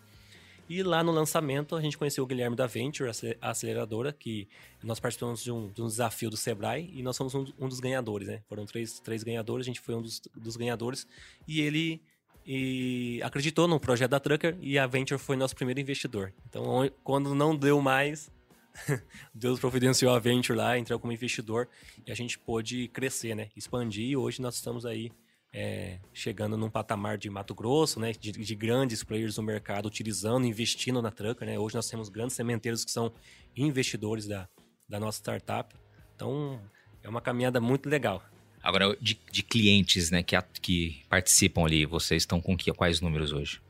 E 0.68 0.82
lá 0.82 1.04
no 1.04 1.12
lançamento 1.12 1.76
a 1.76 1.82
gente 1.82 1.96
conheceu 1.96 2.24
o 2.24 2.28
Guilherme 2.28 2.56
da 2.56 2.66
Venture, 2.66 3.12
a 3.40 3.52
aceleradora, 3.52 4.12
que 4.12 4.48
nós 4.82 5.00
participamos 5.00 5.44
de 5.44 5.52
um, 5.52 5.68
de 5.68 5.84
um 5.84 5.88
desafio 5.88 6.32
do 6.32 6.38
Sebrae 6.38 6.90
e 6.92 7.04
nós 7.04 7.16
fomos 7.16 7.36
um, 7.36 7.46
um, 7.60 7.68
dos 7.68 7.80
ganhadores, 7.80 8.28
né? 8.28 8.42
Foram 8.50 8.66
três, 8.66 9.00
três 9.02 9.22
ganhadores, 9.22 9.66
a 9.66 9.70
gente 9.70 9.82
foi 9.82 9.94
um 9.94 10.02
dos, 10.02 10.20
dos 10.36 10.56
ganhadores. 10.56 11.06
E 11.48 11.62
ele 11.62 12.02
e 12.46 13.22
acreditou 13.24 13.68
no 13.68 13.80
projeto 13.80 14.12
da 14.12 14.20
Trucker 14.20 14.58
e 14.60 14.78
a 14.78 14.86
Venture 14.86 15.20
foi 15.20 15.36
nosso 15.36 15.56
primeiro 15.56 15.80
investidor. 15.80 16.34
Então, 16.48 16.90
quando 17.04 17.34
não 17.34 17.56
deu 17.56 17.82
mais, 17.82 18.32
Deus 19.34 19.60
providenciou 19.60 20.14
a 20.14 20.20
Venture 20.20 20.58
lá, 20.58 20.78
entrou 20.78 21.00
como 21.00 21.14
investidor 21.14 21.68
e 22.06 22.12
a 22.12 22.16
gente 22.16 22.38
pôde 22.38 22.88
crescer, 22.90 23.36
né? 23.36 23.50
Expandir 23.56 24.10
e 24.10 24.18
hoje 24.18 24.42
nós 24.42 24.56
estamos 24.56 24.86
aí 24.86 25.12
é, 25.54 26.00
chegando 26.12 26.58
num 26.58 26.70
patamar 26.70 27.18
de 27.18 27.30
Mato 27.30 27.54
Grosso, 27.54 28.00
né? 28.00 28.12
De, 28.12 28.32
de, 28.32 28.56
grandes 28.56 29.04
players 29.04 29.38
no 29.38 29.44
mercado 29.44 29.86
utilizando, 29.86 30.46
investindo 30.46 31.02
na 31.02 31.12
Trucker, 31.12 31.48
né? 31.48 31.60
Hoje 31.60 31.76
nós 31.76 31.88
temos 31.88 32.10
grandes 32.10 32.36
sementeiros 32.36 32.84
que 32.84 32.92
são 32.92 33.14
investidores 33.56 34.28
da, 34.28 34.50
da 34.90 35.00
nossa 35.00 35.20
startup. 35.20 35.76
Então, 36.16 36.60
é 37.04 37.10
uma 37.10 37.22
caminhada 37.22 37.62
muito 37.62 37.88
legal. 37.88 38.24
Agora, 38.63 38.95
de, 39.02 39.19
de 39.30 39.43
clientes 39.43 40.10
né, 40.10 40.23
que, 40.23 40.41
que 40.62 41.04
participam 41.10 41.65
ali, 41.65 41.86
vocês 41.86 42.23
estão 42.23 42.39
com 42.39 42.56
que, 42.56 42.71
quais 42.71 43.02
números 43.02 43.34
hoje? 43.34 43.62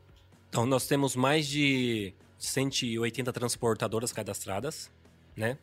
Então, 0.48 0.64
nós 0.64 0.86
temos 0.86 1.16
mais 1.16 1.48
de 1.48 2.14
180 2.38 3.32
transportadoras 3.32 4.12
cadastradas, 4.12 4.88
né? 5.36 5.58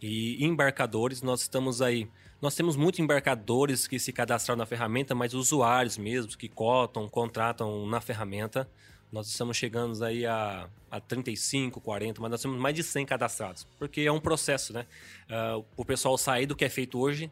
E 0.00 0.44
embarcadores, 0.44 1.20
nós 1.20 1.40
estamos 1.40 1.82
aí. 1.82 2.08
Nós 2.40 2.54
temos 2.54 2.76
muitos 2.76 3.00
embarcadores 3.00 3.88
que 3.88 3.98
se 3.98 4.12
cadastraram 4.12 4.58
na 4.58 4.66
ferramenta, 4.66 5.16
mas 5.16 5.34
usuários 5.34 5.98
mesmo, 5.98 6.36
que 6.36 6.48
cotam, 6.48 7.08
contratam 7.08 7.86
na 7.86 8.00
ferramenta. 8.00 8.68
Nós 9.10 9.26
estamos 9.26 9.56
chegando 9.56 10.04
aí 10.04 10.26
a, 10.26 10.68
a 10.88 11.00
35, 11.00 11.80
40, 11.80 12.20
mas 12.20 12.30
nós 12.30 12.42
temos 12.42 12.60
mais 12.60 12.74
de 12.74 12.84
100 12.84 13.06
cadastrados. 13.06 13.66
Porque 13.78 14.02
é 14.02 14.12
um 14.12 14.20
processo, 14.20 14.72
né? 14.72 14.86
Uh, 15.28 15.64
o 15.76 15.84
pessoal 15.84 16.16
sair 16.16 16.46
do 16.46 16.54
que 16.54 16.64
é 16.64 16.68
feito 16.68 17.00
hoje 17.00 17.30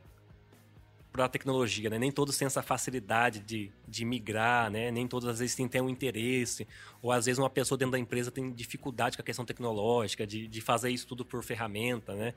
para 1.14 1.26
a 1.26 1.28
tecnologia, 1.28 1.88
né? 1.88 1.96
Nem 1.96 2.10
todos 2.10 2.36
têm 2.36 2.44
essa 2.44 2.60
facilidade 2.60 3.38
de, 3.38 3.70
de 3.86 4.04
migrar, 4.04 4.68
né? 4.68 4.90
Nem 4.90 5.06
todas 5.06 5.28
às 5.28 5.38
vezes 5.38 5.54
têm, 5.54 5.80
um 5.80 5.88
interesse, 5.88 6.66
ou 7.00 7.12
às 7.12 7.26
vezes 7.26 7.38
uma 7.38 7.48
pessoa 7.48 7.78
dentro 7.78 7.92
da 7.92 7.98
empresa 8.00 8.32
tem 8.32 8.50
dificuldade 8.50 9.16
com 9.16 9.22
a 9.22 9.24
questão 9.24 9.44
tecnológica, 9.44 10.26
de, 10.26 10.48
de 10.48 10.60
fazer 10.60 10.90
isso 10.90 11.06
tudo 11.06 11.24
por 11.24 11.40
ferramenta, 11.44 12.16
né? 12.16 12.34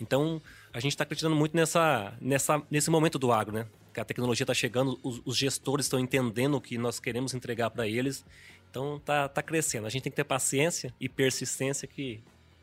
Então, 0.00 0.40
a 0.72 0.78
gente 0.78 0.92
está 0.92 1.02
acreditando 1.02 1.34
muito 1.34 1.56
nessa, 1.56 2.16
nessa, 2.20 2.62
nesse 2.70 2.88
momento 2.88 3.18
do 3.18 3.32
agro, 3.32 3.52
né? 3.52 3.66
Que 3.92 3.98
a 3.98 4.04
tecnologia 4.04 4.44
está 4.44 4.54
chegando, 4.54 4.96
os, 5.02 5.20
os, 5.24 5.36
gestores 5.36 5.86
estão 5.86 5.98
entendendo 5.98 6.54
o 6.54 6.60
que 6.60 6.78
nós 6.78 7.00
queremos 7.00 7.34
entregar 7.34 7.68
para 7.70 7.88
eles, 7.88 8.24
então 8.70 9.00
tá, 9.04 9.28
tá 9.28 9.42
crescendo. 9.42 9.88
A 9.88 9.90
gente 9.90 10.04
tem 10.04 10.12
que 10.12 10.16
ter 10.16 10.22
paciência 10.22 10.94
e 11.00 11.08
persistência 11.08 11.88
que 11.88 12.22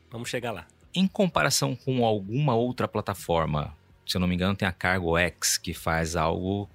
vamos 0.09 0.29
chegar 0.29 0.53
lá. 0.53 0.65
Em 0.95 1.05
comparação 1.09 1.75
com 1.75 2.05
alguma 2.05 2.55
outra 2.55 2.87
plataforma, 2.87 3.75
se 4.07 4.15
eu 4.15 4.21
não 4.21 4.27
me 4.27 4.35
engano, 4.35 4.55
tem 4.55 4.67
a 4.67 4.71
Cargo 4.71 5.17
X, 5.17 5.57
que 5.57 5.73
faz 5.73 6.15
algo. 6.15 6.69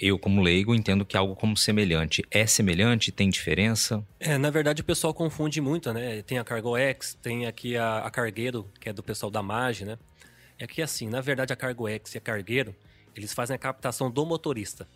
Eu, 0.00 0.18
como 0.18 0.42
leigo, 0.42 0.74
entendo 0.74 1.04
que 1.04 1.16
algo 1.16 1.36
como 1.36 1.56
semelhante. 1.56 2.24
É 2.30 2.44
semelhante? 2.44 3.12
Tem 3.12 3.30
diferença? 3.30 4.04
É, 4.18 4.36
na 4.36 4.50
verdade, 4.50 4.82
o 4.82 4.84
pessoal 4.84 5.14
confunde 5.14 5.60
muito, 5.60 5.92
né? 5.92 6.22
Tem 6.22 6.38
a 6.38 6.44
Cargo 6.44 6.76
X, 6.76 7.16
tem 7.22 7.46
aqui 7.46 7.76
a, 7.76 7.98
a 7.98 8.10
Cargueiro, 8.10 8.68
que 8.80 8.88
é 8.88 8.92
do 8.92 9.02
pessoal 9.02 9.30
da 9.30 9.42
MAGE, 9.42 9.84
né? 9.84 9.98
É 10.58 10.66
que 10.66 10.82
assim, 10.82 11.08
na 11.08 11.20
verdade, 11.20 11.52
a 11.52 11.56
Cargo 11.56 11.86
X 11.88 12.14
e 12.14 12.18
a 12.18 12.20
Cargueiro, 12.20 12.74
eles 13.14 13.32
fazem 13.32 13.54
a 13.54 13.58
captação 13.58 14.10
do 14.10 14.24
motorista. 14.26 14.88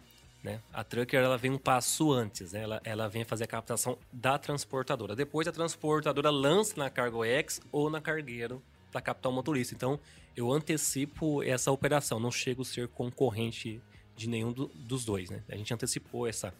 Né? 0.42 0.60
A 0.72 0.84
Trucker 0.84 1.20
ela 1.20 1.36
vem 1.36 1.50
um 1.50 1.58
passo 1.58 2.12
antes, 2.12 2.52
né? 2.52 2.62
ela, 2.62 2.80
ela 2.84 3.08
vem 3.08 3.24
fazer 3.24 3.44
a 3.44 3.48
captação 3.48 3.98
da 4.12 4.38
transportadora. 4.38 5.16
Depois 5.16 5.48
a 5.48 5.52
transportadora 5.52 6.30
lança 6.30 6.74
na 6.76 6.88
Cargo 6.88 7.24
X 7.24 7.60
ou 7.72 7.90
na 7.90 8.00
Cargueiro 8.00 8.62
para 8.96 9.02
captar 9.02 9.30
motorista. 9.30 9.74
Então, 9.74 10.00
eu 10.34 10.50
antecipo 10.50 11.42
essa 11.42 11.70
operação, 11.70 12.18
não 12.18 12.30
chego 12.30 12.62
a 12.62 12.64
ser 12.64 12.88
concorrente 12.88 13.80
de 14.16 14.26
nenhum 14.26 14.52
do, 14.52 14.68
dos 14.74 15.04
dois. 15.04 15.28
Né? 15.28 15.42
A 15.50 15.56
gente 15.56 15.72
antecipou 15.72 16.26
essa, 16.26 16.54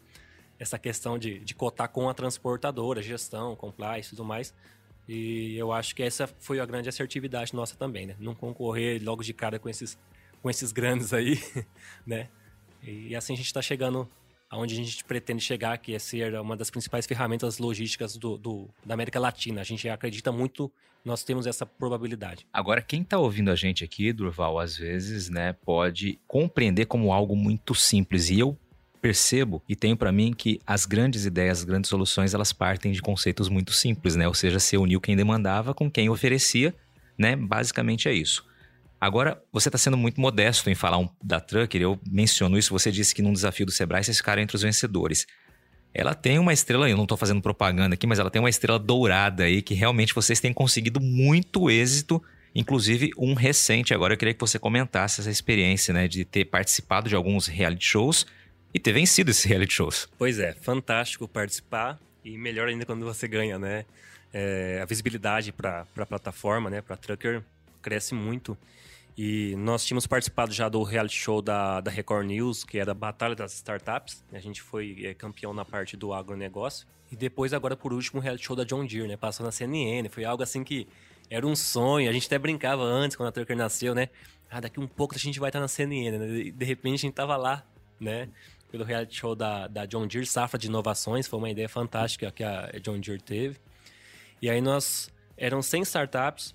essa 0.59 0.79
questão 0.79 1.19
de, 1.19 1.39
de 1.39 1.55
cotar 1.55 1.89
com 1.89 2.09
a 2.09 2.15
transportadora, 2.15 3.03
gestão, 3.03 3.57
compliance 3.57 4.09
e 4.09 4.11
tudo 4.11 4.25
mais. 4.25 4.55
E 5.09 5.57
eu 5.57 5.73
acho 5.73 5.95
que 5.95 6.03
essa 6.03 6.27
foi 6.27 6.61
a 6.61 6.67
grande 6.67 6.89
assertividade 6.89 7.55
nossa 7.55 7.77
também, 7.77 8.07
né? 8.07 8.17
Não 8.19 8.35
concorrer 8.35 9.01
logo 9.03 9.23
de 9.23 9.33
cara 9.33 9.59
com 9.59 9.69
esses, 9.69 9.97
com 10.43 10.51
esses 10.51 10.73
grandes 10.73 11.13
aí, 11.13 11.41
né? 12.05 12.29
E 12.83 13.15
assim 13.17 13.33
a 13.33 13.37
gente 13.37 13.47
está 13.47 13.63
chegando 13.63 14.09
aonde 14.51 14.75
a 14.75 14.77
gente 14.77 15.05
pretende 15.05 15.43
chegar, 15.43 15.77
que 15.79 15.95
é 15.95 15.99
ser 15.99 16.35
uma 16.35 16.57
das 16.57 16.71
principais 16.71 17.07
ferramentas 17.07 17.59
logísticas 17.59 18.17
do, 18.17 18.37
do, 18.39 18.69
da 18.85 18.95
América 18.95 19.19
Latina. 19.19 19.61
A 19.61 19.65
gente 19.65 19.89
acredita 19.89 20.31
muito, 20.31 20.71
nós 21.05 21.25
temos 21.25 21.47
essa 21.47 21.67
probabilidade. 21.67 22.47
Agora, 22.53 22.81
quem 22.81 23.03
está 23.03 23.19
ouvindo 23.19 23.51
a 23.51 23.57
gente 23.57 23.85
aqui, 23.85 24.13
Durval, 24.13 24.59
às 24.59 24.77
vezes, 24.77 25.29
né, 25.29 25.53
pode 25.53 26.19
compreender 26.27 26.87
como 26.87 27.13
algo 27.13 27.35
muito 27.35 27.75
simples. 27.75 28.31
E 28.31 28.39
eu 28.39 28.57
percebo 29.01 29.63
e 29.69 29.77
tenho 29.77 29.97
para 29.97 30.11
mim 30.11 30.33
que 30.33 30.61
as 30.67 30.85
grandes 30.85 31.25
ideias, 31.25 31.59
as 31.59 31.65
grandes 31.65 31.89
soluções, 31.89 32.35
elas 32.35 32.53
partem 32.53 32.93
de 32.93 33.01
conceitos 33.01 33.49
muito 33.49 33.73
simples, 33.73 34.17
né? 34.17 34.27
Ou 34.27 34.35
seja, 34.35 34.59
se 34.59 34.77
uniu 34.77 35.01
quem 35.01 35.15
demandava 35.15 35.73
com 35.73 35.91
quem 35.91 36.09
oferecia, 36.09 36.75
né? 37.17 37.37
Basicamente 37.37 38.09
é 38.09 38.13
isso. 38.13 38.45
Agora, 39.01 39.43
você 39.53 39.69
está 39.69 39.79
sendo 39.79 39.97
muito 39.97 40.21
modesto 40.21 40.71
em 40.71 40.75
falar 40.75 40.99
um, 40.99 41.09
da 41.23 41.39
Trucker, 41.39 41.81
eu 41.81 42.01
menciono 42.11 42.57
isso, 42.57 42.73
você 42.73 42.91
disse 42.91 43.15
que 43.15 43.21
num 43.21 43.33
desafio 43.33 43.67
do 43.67 43.73
Sebrae 43.73 44.03
vocês 44.03 44.17
ficaram 44.17 44.41
entre 44.41 44.57
os 44.57 44.63
vencedores. 44.63 45.27
Ela 45.93 46.15
tem 46.15 46.39
uma 46.39 46.53
estrela, 46.53 46.89
eu 46.89 46.97
não 46.97 47.05
estou 47.05 47.17
fazendo 47.17 47.43
propaganda 47.43 47.95
aqui, 47.95 48.07
mas 48.07 48.19
ela 48.19 48.31
tem 48.31 48.41
uma 48.41 48.51
estrela 48.51 48.79
dourada 48.79 49.45
aí 49.45 49.63
que 49.63 49.75
realmente 49.75 50.15
vocês 50.15 50.41
têm 50.41 50.53
conseguido 50.53 51.01
muito 51.01 51.71
êxito, 51.71 52.23
inclusive 52.55 53.11
um 53.19 53.35
recente. 53.35 53.93
Agora 53.93 54.15
eu 54.15 54.19
queria 54.19 54.35
que 54.35 54.41
você 54.41 54.59
comentasse 54.59 55.21
essa 55.21 55.31
experiência, 55.31 55.93
né, 55.93 56.09
de 56.09 56.25
ter 56.25 56.47
participado 56.47 57.09
de 57.09 57.15
alguns 57.15 57.47
reality 57.47 57.85
shows 57.85 58.27
e 58.73 58.79
ter 58.79 58.93
vencido 58.93 59.31
esses 59.31 59.45
reality 59.47 59.75
shows. 59.75 60.09
Pois 60.19 60.39
é, 60.39 60.55
fantástico 60.55 61.29
participar 61.29 61.99
e 62.25 62.37
melhor 62.37 62.69
ainda 62.69 62.85
quando 62.85 63.05
você 63.05 63.29
ganha, 63.29 63.59
né? 63.59 63.85
É, 64.33 64.81
a 64.83 64.85
visibilidade 64.85 65.53
para 65.53 65.87
a 65.97 66.07
plataforma, 66.07 66.69
né, 66.69 66.83
para 66.83 66.97
Trucker 66.97 67.43
cresce 67.87 68.15
muito. 68.15 68.59
E 69.17 69.55
nós 69.57 69.85
tínhamos 69.85 70.09
participado 70.09 70.53
já 70.53 70.69
do 70.69 70.83
reality 70.83 71.15
show 71.15 71.41
da, 71.41 71.81
da 71.81 71.89
Record 71.89 72.27
News, 72.27 72.65
que 72.65 72.79
era 72.79 72.91
a 72.91 72.95
Batalha 72.95 73.37
das 73.37 73.55
Startups. 73.55 74.25
A 74.33 74.41
gente 74.41 74.61
foi 74.61 75.05
é, 75.05 75.15
campeão 75.15 75.55
na 75.55 75.65
parte 75.65 75.97
do 75.97 76.13
agronegócio. 76.13 76.85
E 77.13 77.15
depois, 77.15 77.53
agora 77.53 77.77
por 77.77 77.93
último, 77.93 78.19
o 78.19 78.23
reality 78.23 78.45
show 78.45 78.57
da 78.57 78.65
John 78.65 78.85
Deere, 78.85 79.07
né? 79.07 79.17
Passou 79.17 79.47
na 79.47 79.53
CNN. 79.53 80.09
Foi 80.09 80.25
algo 80.25 80.43
assim 80.43 80.65
que 80.65 80.89
era 81.31 81.47
um 81.47 81.55
sonho. 81.55 82.11
A 82.11 82.13
gente 82.13 82.27
até 82.27 82.37
brincava 82.41 82.83
antes, 82.83 83.17
quando 83.17 83.29
a 83.29 83.33
Trucker 83.33 83.57
nasceu, 83.57 83.95
né? 83.95 84.09
Ah, 84.51 84.61
daqui 84.61 84.81
um 84.81 84.89
pouco 84.89 85.15
a 85.15 85.19
gente 85.19 85.39
vai 85.39 85.49
estar 85.49 85.61
na 85.61 85.69
CNN, 85.69 86.19
né? 86.19 86.27
E 86.27 86.51
de 86.51 86.65
repente 86.65 86.95
a 86.95 87.03
gente 87.03 87.15
tava 87.15 87.37
lá, 87.37 87.65
né? 88.01 88.29
Pelo 88.69 88.83
reality 88.83 89.15
show 89.15 89.37
da, 89.37 89.69
da 89.69 89.87
John 89.87 90.09
Deere, 90.09 90.27
Safra 90.27 90.59
de 90.59 90.67
Inovações. 90.67 91.29
Foi 91.29 91.39
uma 91.39 91.49
ideia 91.49 91.69
fantástica 91.69 92.33
que 92.33 92.43
a 92.43 92.69
John 92.83 92.99
Deere 92.99 93.23
teve. 93.23 93.59
E 94.43 94.51
aí 94.51 94.61
nós... 94.61 95.09
Eram 95.39 95.61
100 95.61 95.83
startups, 95.83 96.55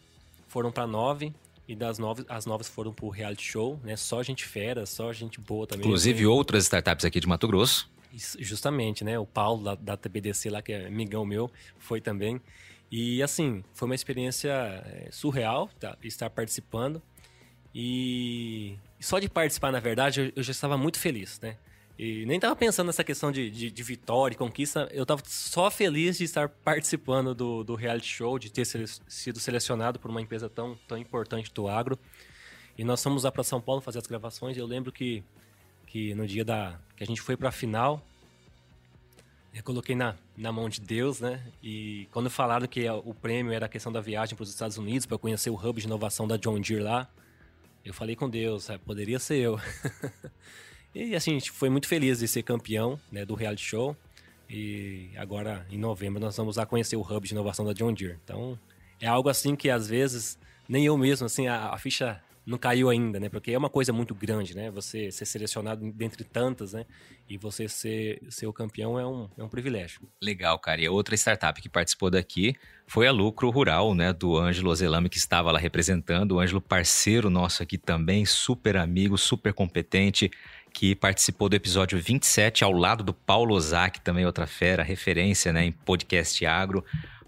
foram 0.52 0.70
para 0.70 0.86
nove 0.86 1.34
e 1.66 1.74
das 1.74 1.98
nove, 1.98 2.26
as 2.28 2.46
novas 2.46 2.68
foram 2.68 2.92
pro 2.92 3.08
reality 3.08 3.44
show, 3.44 3.80
né? 3.84 3.96
Só 3.96 4.22
gente 4.22 4.44
fera, 4.46 4.86
só 4.86 5.14
gente 5.14 5.40
boa 5.40 5.66
também. 5.66 5.86
Inclusive 5.86 6.20
assim. 6.20 6.26
outras 6.26 6.64
startups 6.66 7.06
aqui 7.06 7.22
de 7.22 7.28
Mato 7.28 7.48
Grosso. 7.48 7.90
Justamente, 8.14 9.06
né? 9.06 9.18
O 9.18 9.26
Paulo 9.26 9.64
da, 9.64 9.76
da 9.76 9.96
TBDC 9.96 10.50
lá, 10.50 10.62
que 10.62 10.74
é 10.74 10.88
amigão 10.88 11.26
meu, 11.26 11.50
foi 11.80 12.02
também. 12.02 12.42
E 12.92 13.24
assim, 13.24 13.64
foi 13.74 13.86
uma 13.86 13.96
experiência 13.96 14.52
é, 14.52 15.08
surreal 15.10 15.70
tá? 15.80 15.98
estar 16.04 16.30
participando. 16.30 17.02
E 17.74 18.76
só 19.00 19.18
de 19.20 19.30
participar, 19.30 19.72
na 19.72 19.80
verdade, 19.80 20.20
eu, 20.20 20.32
eu 20.36 20.44
já 20.44 20.52
estava 20.52 20.78
muito 20.78 21.00
feliz, 21.00 21.40
né? 21.40 21.56
E 22.04 22.26
nem 22.26 22.40
tava 22.40 22.56
pensando 22.56 22.88
nessa 22.88 23.04
questão 23.04 23.32
de, 23.32 23.52
de, 23.52 23.70
de, 23.70 23.84
vitória 23.84 24.34
e 24.34 24.38
conquista. 24.38 24.90
Eu 24.92 25.06
tava 25.06 25.22
só 25.24 25.70
feliz 25.70 26.18
de 26.18 26.24
estar 26.24 26.50
participando 26.50 27.36
do, 27.36 27.64
do 27.64 27.76
reality 27.76 28.08
show, 28.08 28.40
de 28.40 28.52
ter 28.52 28.66
sido 28.66 29.40
selecionado 29.40 30.00
por 30.00 30.10
uma 30.10 30.20
empresa 30.20 30.50
tão, 30.50 30.76
tão 30.88 30.98
importante 30.98 31.54
do 31.54 31.68
agro. 31.68 32.00
E 32.76 32.84
nós 32.84 33.04
fomos 33.04 33.24
lá 33.24 33.32
para 33.32 33.44
São 33.44 33.62
Paulo 33.62 33.82
fazer 33.82 34.00
as 34.00 34.08
gravações. 34.08 34.58
Eu 34.58 34.66
lembro 34.66 34.92
que, 34.92 35.24
que 35.86 36.16
no 36.16 36.26
dia 36.26 36.44
da 36.44 36.80
que 36.98 37.04
a 37.04 37.06
gente 37.06 37.22
foi 37.22 37.38
para 37.38 37.50
a 37.50 37.52
final, 37.52 38.04
eu 39.54 39.62
coloquei 39.62 39.96
na, 39.96 40.16
na 40.36 40.52
mão 40.52 40.70
de 40.70 40.82
Deus, 40.82 41.20
né? 41.20 41.40
E 41.62 42.08
quando 42.12 42.32
falaram 42.32 42.66
que 42.66 42.90
o 42.90 43.14
prêmio 43.14 43.54
era 43.54 43.68
a 43.68 43.70
questão 43.70 43.92
da 43.92 44.02
viagem 44.02 44.36
para 44.36 44.42
os 44.42 44.50
Estados 44.50 44.76
Unidos, 44.80 45.06
para 45.06 45.20
conhecer 45.20 45.52
o 45.52 45.56
hub 45.56 45.80
de 45.80 45.86
inovação 45.86 46.28
da 46.28 46.36
John 46.36 46.60
Deere 46.60 46.82
lá, 46.82 47.08
eu 47.86 47.94
falei 47.94 48.16
com 48.16 48.28
Deus, 48.28 48.64
sabe? 48.64 48.84
poderia 48.84 49.20
ser 49.20 49.36
eu. 49.36 49.60
E 50.94 51.16
assim, 51.16 51.32
a 51.32 51.34
gente 51.36 51.52
foi 51.52 51.70
muito 51.70 51.88
feliz 51.88 52.20
de 52.20 52.28
ser 52.28 52.44
campeão 52.44 53.00
né, 53.12 53.26
do 53.26 53.34
reality 53.34 53.64
show. 53.64 53.96
E 54.50 55.10
agora, 55.16 55.66
em 55.72 55.78
novembro, 55.78 56.20
nós 56.20 56.36
vamos 56.36 56.58
lá 56.58 56.66
conhecer 56.66 56.98
o 56.98 57.02
hub 57.02 57.26
de 57.26 57.34
inovação 57.34 57.66
da 57.66 57.72
John 57.72 57.94
Deere. 57.94 58.18
Então, 58.24 58.60
é 59.00 59.08
algo 59.08 59.30
assim 59.30 59.56
que 59.56 59.70
às 59.70 59.88
vezes, 59.88 60.38
nem 60.68 60.86
eu 60.86 60.98
mesmo, 60.98 61.26
assim, 61.26 61.48
a, 61.48 61.70
a 61.70 61.78
ficha 61.78 62.22
não 62.46 62.58
caiu 62.58 62.90
ainda, 62.90 63.20
né? 63.20 63.30
Porque 63.30 63.52
é 63.52 63.58
uma 63.58 63.70
coisa 63.70 63.94
muito 63.94 64.16
grande, 64.16 64.56
né? 64.56 64.72
Você 64.72 65.12
ser 65.12 65.26
selecionado 65.26 65.90
dentre 65.92 66.24
tantas, 66.24 66.74
né? 66.74 66.86
E 67.30 67.38
você 67.38 67.68
ser, 67.68 68.22
ser 68.30 68.48
o 68.48 68.54
campeão 68.54 69.00
é 69.00 69.06
um, 69.06 69.30
é 69.38 69.44
um 69.44 69.48
privilégio. 69.48 70.02
Legal, 70.22 70.58
cara. 70.60 70.82
E 70.82 70.86
a 70.86 70.92
outra 70.92 71.16
startup 71.16 71.62
que 71.62 71.70
participou 71.70 72.10
daqui 72.10 72.56
foi 72.88 73.08
a 73.08 73.12
Lucro 73.12 73.50
Rural, 73.50 73.94
né? 73.94 74.12
Do 74.12 74.38
Ângelo 74.38 74.72
Ozelame, 74.72 75.08
que 75.08 75.18
estava 75.18 75.52
lá 75.52 75.60
representando. 75.60 76.34
O 76.34 76.40
Ângelo, 76.40 76.60
parceiro 76.60 77.30
nosso 77.30 77.62
aqui 77.62 77.78
também, 77.78 78.26
super 78.26 78.76
amigo, 78.76 79.18
super 79.18 79.54
competente 79.54 80.32
que 80.74 80.96
participou 80.96 81.50
do 81.50 81.56
episódio 81.56 82.00
27 82.02 82.64
ao 82.64 82.72
lado 82.72 83.04
do 83.04 83.14
Paulo 83.14 83.56
Ozaki, 83.56 84.02
também 84.02 84.26
outra 84.26 84.48
fera, 84.48 84.84
referência 84.84 85.52
né, 85.52 85.66
em 85.66 85.72
podcast 85.72 86.46
agro. 86.46 86.84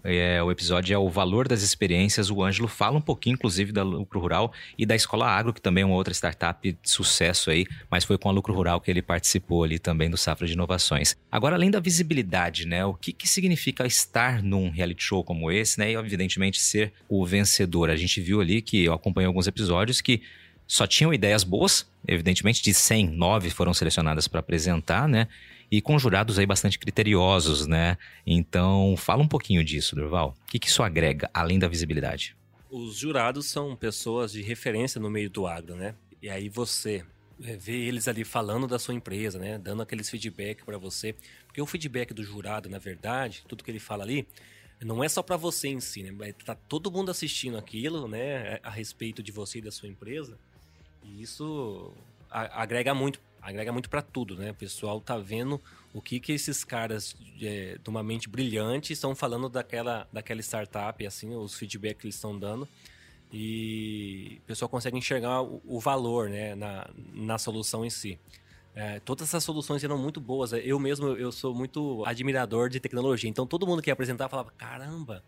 É, 0.06 0.42
o 0.42 0.50
episódio 0.50 0.94
é 0.94 0.98
o 0.98 1.08
valor 1.08 1.48
das 1.48 1.62
experiências. 1.62 2.30
O 2.30 2.42
Ângelo 2.42 2.68
fala 2.68 2.98
um 2.98 3.00
pouquinho, 3.00 3.34
inclusive, 3.34 3.72
da 3.72 3.82
Lucro 3.82 4.20
Rural 4.20 4.52
e 4.76 4.84
da 4.84 4.94
Escola 4.94 5.26
Agro, 5.26 5.54
que 5.54 5.62
também 5.62 5.80
é 5.82 5.86
uma 5.86 5.94
outra 5.94 6.12
startup 6.12 6.70
de 6.70 6.78
sucesso 6.82 7.50
aí, 7.50 7.66
mas 7.90 8.04
foi 8.04 8.18
com 8.18 8.28
a 8.28 8.32
Lucro 8.32 8.52
Rural 8.52 8.82
que 8.82 8.90
ele 8.90 9.00
participou 9.00 9.64
ali 9.64 9.78
também 9.78 10.10
do 10.10 10.18
Safra 10.18 10.46
de 10.46 10.52
Inovações. 10.52 11.16
Agora, 11.32 11.56
além 11.56 11.70
da 11.70 11.80
visibilidade, 11.80 12.66
né? 12.66 12.84
O 12.84 12.92
que, 12.92 13.14
que 13.14 13.26
significa 13.26 13.86
estar 13.86 14.42
num 14.42 14.68
reality 14.68 15.02
show 15.02 15.24
como 15.24 15.50
esse, 15.50 15.78
né? 15.78 15.92
E, 15.92 15.94
evidentemente, 15.94 16.60
ser 16.60 16.92
o 17.08 17.24
vencedor. 17.24 17.88
A 17.88 17.96
gente 17.96 18.20
viu 18.20 18.42
ali 18.42 18.60
que 18.60 18.84
eu 18.84 18.92
acompanhei 18.92 19.26
alguns 19.26 19.46
episódios 19.46 20.02
que 20.02 20.20
só 20.66 20.86
tinham 20.86 21.12
ideias 21.12 21.44
boas, 21.44 21.86
evidentemente, 22.06 22.62
de 22.62 22.72
100, 22.72 23.10
9 23.10 23.50
foram 23.50 23.74
selecionadas 23.74 24.26
para 24.28 24.40
apresentar, 24.40 25.08
né? 25.08 25.28
e 25.70 25.80
com 25.80 25.98
jurados 25.98 26.38
aí 26.38 26.46
bastante 26.46 26.78
criteriosos, 26.78 27.66
né? 27.66 27.98
Então, 28.26 28.94
fala 28.96 29.22
um 29.22 29.28
pouquinho 29.28 29.64
disso, 29.64 29.96
Durval. 29.96 30.36
O 30.46 30.50
que, 30.50 30.58
que 30.58 30.68
isso 30.68 30.82
agrega, 30.82 31.28
além 31.32 31.58
da 31.58 31.66
visibilidade? 31.66 32.36
Os 32.70 32.96
jurados 32.96 33.46
são 33.46 33.74
pessoas 33.74 34.32
de 34.32 34.42
referência 34.42 35.00
no 35.00 35.10
meio 35.10 35.30
do 35.30 35.46
agro, 35.46 35.74
né? 35.74 35.94
E 36.22 36.28
aí 36.28 36.48
você 36.48 37.04
é, 37.42 37.56
vê 37.56 37.72
eles 37.72 38.08
ali 38.08 38.24
falando 38.24 38.66
da 38.66 38.78
sua 38.78 38.94
empresa, 38.94 39.38
né? 39.38 39.58
Dando 39.58 39.82
aqueles 39.82 40.08
feedback 40.08 40.64
para 40.64 40.78
você. 40.78 41.14
Porque 41.46 41.60
o 41.60 41.66
feedback 41.66 42.12
do 42.14 42.22
jurado, 42.22 42.68
na 42.68 42.78
verdade, 42.78 43.44
tudo 43.48 43.64
que 43.64 43.70
ele 43.70 43.80
fala 43.80 44.04
ali, 44.04 44.26
não 44.80 45.02
é 45.02 45.08
só 45.08 45.22
para 45.22 45.36
você 45.36 45.68
em 45.68 45.80
si, 45.80 46.02
né? 46.02 46.32
Tá 46.44 46.54
todo 46.54 46.90
mundo 46.90 47.10
assistindo 47.10 47.56
aquilo, 47.56 48.06
né? 48.06 48.60
A 48.62 48.70
respeito 48.70 49.22
de 49.22 49.32
você 49.32 49.58
e 49.58 49.62
da 49.62 49.70
sua 49.70 49.88
empresa. 49.88 50.38
E 51.04 51.22
isso 51.22 51.92
agrega 52.30 52.94
muito 52.94 53.20
agrega 53.44 53.70
muito 53.70 53.90
para 53.90 54.00
tudo, 54.00 54.36
né? 54.36 54.52
O 54.52 54.54
pessoal 54.54 54.98
tá 55.02 55.18
vendo 55.18 55.60
o 55.92 56.00
que 56.00 56.18
que 56.18 56.32
esses 56.32 56.64
caras 56.64 57.14
é, 57.42 57.76
de 57.76 57.90
uma 57.90 58.02
mente 58.02 58.26
brilhante 58.26 58.94
estão 58.94 59.14
falando 59.14 59.50
daquela, 59.50 60.08
daquela 60.10 60.40
startup, 60.40 61.06
assim, 61.06 61.34
os 61.34 61.54
feedbacks 61.54 62.00
que 62.00 62.06
eles 62.06 62.14
estão 62.14 62.38
dando. 62.38 62.66
E 63.30 64.38
o 64.44 64.46
pessoal 64.46 64.68
consegue 64.68 64.96
enxergar 64.96 65.42
o, 65.42 65.60
o 65.66 65.78
valor, 65.78 66.30
né, 66.30 66.54
na, 66.54 66.88
na 67.12 67.36
solução 67.36 67.84
em 67.84 67.90
si. 67.90 68.18
É, 68.74 68.98
todas 69.00 69.28
essas 69.28 69.44
soluções 69.44 69.84
eram 69.84 69.98
muito 69.98 70.20
boas. 70.20 70.52
Eu 70.52 70.78
mesmo, 70.80 71.08
eu 71.08 71.30
sou 71.30 71.54
muito 71.54 72.02
admirador 72.06 72.70
de 72.70 72.80
tecnologia. 72.80 73.28
Então, 73.28 73.46
todo 73.46 73.66
mundo 73.66 73.82
que 73.82 73.90
ia 73.90 73.92
apresentar 73.92 74.28
falava, 74.28 74.52
caramba, 74.52 75.22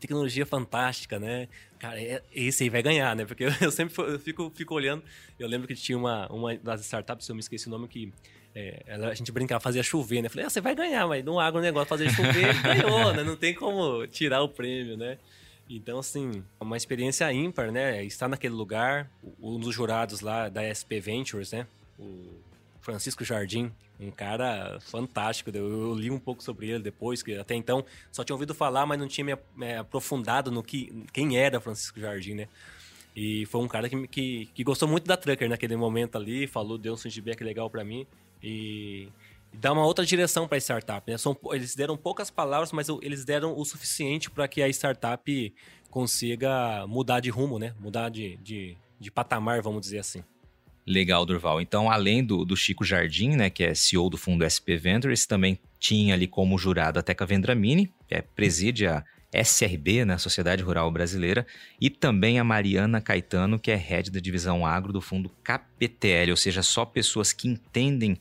tecnologia 0.00 0.46
fantástica, 0.46 1.18
né? 1.18 1.48
Cara, 1.78 2.00
é, 2.00 2.22
esse 2.32 2.64
aí 2.64 2.70
vai 2.70 2.82
ganhar, 2.82 3.14
né? 3.14 3.24
Porque 3.24 3.44
eu 3.60 3.70
sempre 3.70 3.94
fico, 4.18 4.50
fico 4.54 4.74
olhando. 4.74 5.02
Eu 5.38 5.46
lembro 5.46 5.68
que 5.68 5.74
tinha 5.74 5.96
uma, 5.96 6.26
uma 6.32 6.56
das 6.56 6.80
startups, 6.80 7.28
eu 7.28 7.34
me 7.34 7.40
esqueci 7.40 7.68
o 7.68 7.70
nome, 7.70 7.86
que 7.86 8.12
é, 8.54 8.82
a 8.88 9.14
gente 9.14 9.30
brincava, 9.30 9.60
fazia 9.60 9.82
chover, 9.82 10.22
né? 10.22 10.28
Falei, 10.28 10.46
ah, 10.46 10.50
você 10.50 10.60
vai 10.60 10.74
ganhar, 10.74 11.06
mas 11.06 11.24
no 11.24 11.38
agronegócio 11.38 11.88
fazer 11.88 12.10
chover, 12.10 12.60
ganhou, 12.62 13.12
né? 13.12 13.22
Não 13.22 13.36
tem 13.36 13.54
como 13.54 14.06
tirar 14.06 14.42
o 14.42 14.48
prêmio, 14.48 14.96
né? 14.96 15.18
Então, 15.68 16.00
assim, 16.00 16.42
uma 16.58 16.76
experiência 16.76 17.32
ímpar, 17.32 17.70
né? 17.70 18.04
Estar 18.04 18.26
naquele 18.26 18.54
lugar, 18.54 19.08
um 19.40 19.60
dos 19.60 19.72
jurados 19.72 20.20
lá 20.20 20.48
da 20.48 20.62
SP 20.74 20.98
Ventures, 20.98 21.52
né? 21.52 21.64
O 21.96 22.49
Francisco 22.80 23.24
Jardim, 23.24 23.72
um 23.98 24.10
cara 24.10 24.78
fantástico. 24.80 25.50
Eu, 25.50 25.94
li 25.94 26.10
um 26.10 26.18
pouco 26.18 26.42
sobre 26.42 26.70
ele 26.70 26.82
depois, 26.82 27.22
que 27.22 27.36
até 27.36 27.54
então 27.54 27.84
só 28.10 28.24
tinha 28.24 28.34
ouvido 28.34 28.54
falar, 28.54 28.86
mas 28.86 28.98
não 28.98 29.06
tinha 29.06 29.38
me, 29.56 29.74
aprofundado 29.74 30.50
no 30.50 30.62
que 30.62 31.04
quem 31.12 31.36
era 31.36 31.60
Francisco 31.60 32.00
Jardim, 32.00 32.34
né? 32.34 32.48
E 33.14 33.44
foi 33.46 33.60
um 33.60 33.68
cara 33.68 33.88
que, 33.88 34.06
que, 34.06 34.46
que, 34.54 34.64
gostou 34.64 34.88
muito 34.88 35.06
da 35.06 35.16
Trucker 35.16 35.48
naquele 35.48 35.76
momento 35.76 36.16
ali, 36.16 36.46
falou, 36.46 36.78
deu 36.78 36.94
um 36.94 36.96
feedback 36.96 37.42
legal 37.42 37.68
para 37.68 37.84
mim 37.84 38.06
e, 38.42 39.08
e, 39.52 39.56
dá 39.56 39.72
uma 39.72 39.84
outra 39.84 40.06
direção 40.06 40.46
para 40.46 40.56
a 40.56 40.60
startup. 40.60 41.10
Né? 41.10 41.18
São, 41.18 41.36
eles 41.50 41.74
deram 41.74 41.96
poucas 41.96 42.30
palavras, 42.30 42.70
mas 42.72 42.88
eles 43.02 43.24
deram 43.24 43.58
o 43.58 43.64
suficiente 43.64 44.30
para 44.30 44.46
que 44.46 44.62
a 44.62 44.68
startup 44.68 45.54
consiga 45.90 46.86
mudar 46.86 47.18
de 47.18 47.30
rumo, 47.30 47.58
né? 47.58 47.74
Mudar 47.80 48.10
de, 48.10 48.36
de, 48.36 48.76
de 48.98 49.10
patamar, 49.10 49.60
vamos 49.60 49.80
dizer 49.80 49.98
assim. 49.98 50.22
Legal, 50.86 51.24
Durval. 51.24 51.60
Então, 51.60 51.90
além 51.90 52.24
do, 52.24 52.44
do 52.44 52.56
Chico 52.56 52.84
Jardim, 52.84 53.30
né, 53.30 53.50
que 53.50 53.62
é 53.62 53.74
CEO 53.74 54.08
do 54.10 54.16
fundo 54.16 54.44
SP 54.48 54.76
Ventures, 54.76 55.26
também 55.26 55.58
tinha 55.78 56.14
ali 56.14 56.26
como 56.26 56.58
jurado 56.58 56.98
a 56.98 57.02
Teca 57.02 57.26
Vendramini, 57.26 57.92
que 58.08 58.14
é, 58.14 58.22
preside 58.22 58.86
a 58.86 59.04
SRB, 59.32 60.04
né, 60.04 60.18
Sociedade 60.18 60.62
Rural 60.62 60.90
Brasileira, 60.90 61.46
e 61.80 61.88
também 61.88 62.38
a 62.38 62.44
Mariana 62.44 63.00
Caetano, 63.00 63.58
que 63.58 63.70
é 63.70 63.76
head 63.76 64.10
da 64.10 64.18
divisão 64.18 64.66
agro 64.66 64.92
do 64.92 65.00
fundo 65.00 65.30
KPTL, 65.44 66.30
ou 66.32 66.36
seja, 66.36 66.62
só 66.62 66.84
pessoas 66.84 67.32
que 67.32 67.48
entendem 67.48 68.18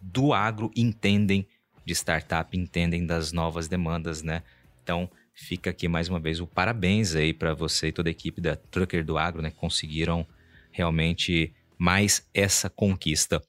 do 0.00 0.32
agro, 0.32 0.70
entendem 0.74 1.46
de 1.84 1.94
startup, 1.94 2.56
entendem 2.56 3.06
das 3.06 3.32
novas 3.32 3.68
demandas, 3.68 4.22
né? 4.22 4.42
Então, 4.82 5.08
fica 5.34 5.70
aqui 5.70 5.86
mais 5.86 6.08
uma 6.08 6.18
vez 6.18 6.40
o 6.40 6.46
parabéns 6.46 7.14
aí 7.14 7.32
para 7.32 7.54
você 7.54 7.88
e 7.88 7.92
toda 7.92 8.10
a 8.10 8.12
equipe 8.12 8.40
da 8.40 8.56
Trucker 8.56 9.04
do 9.04 9.16
Agro, 9.16 9.40
né, 9.40 9.50
que 9.50 9.56
conseguiram 9.56 10.26
realmente 10.72 11.54
mais 11.78 12.28
essa 12.34 12.68
conquista. 12.68 13.40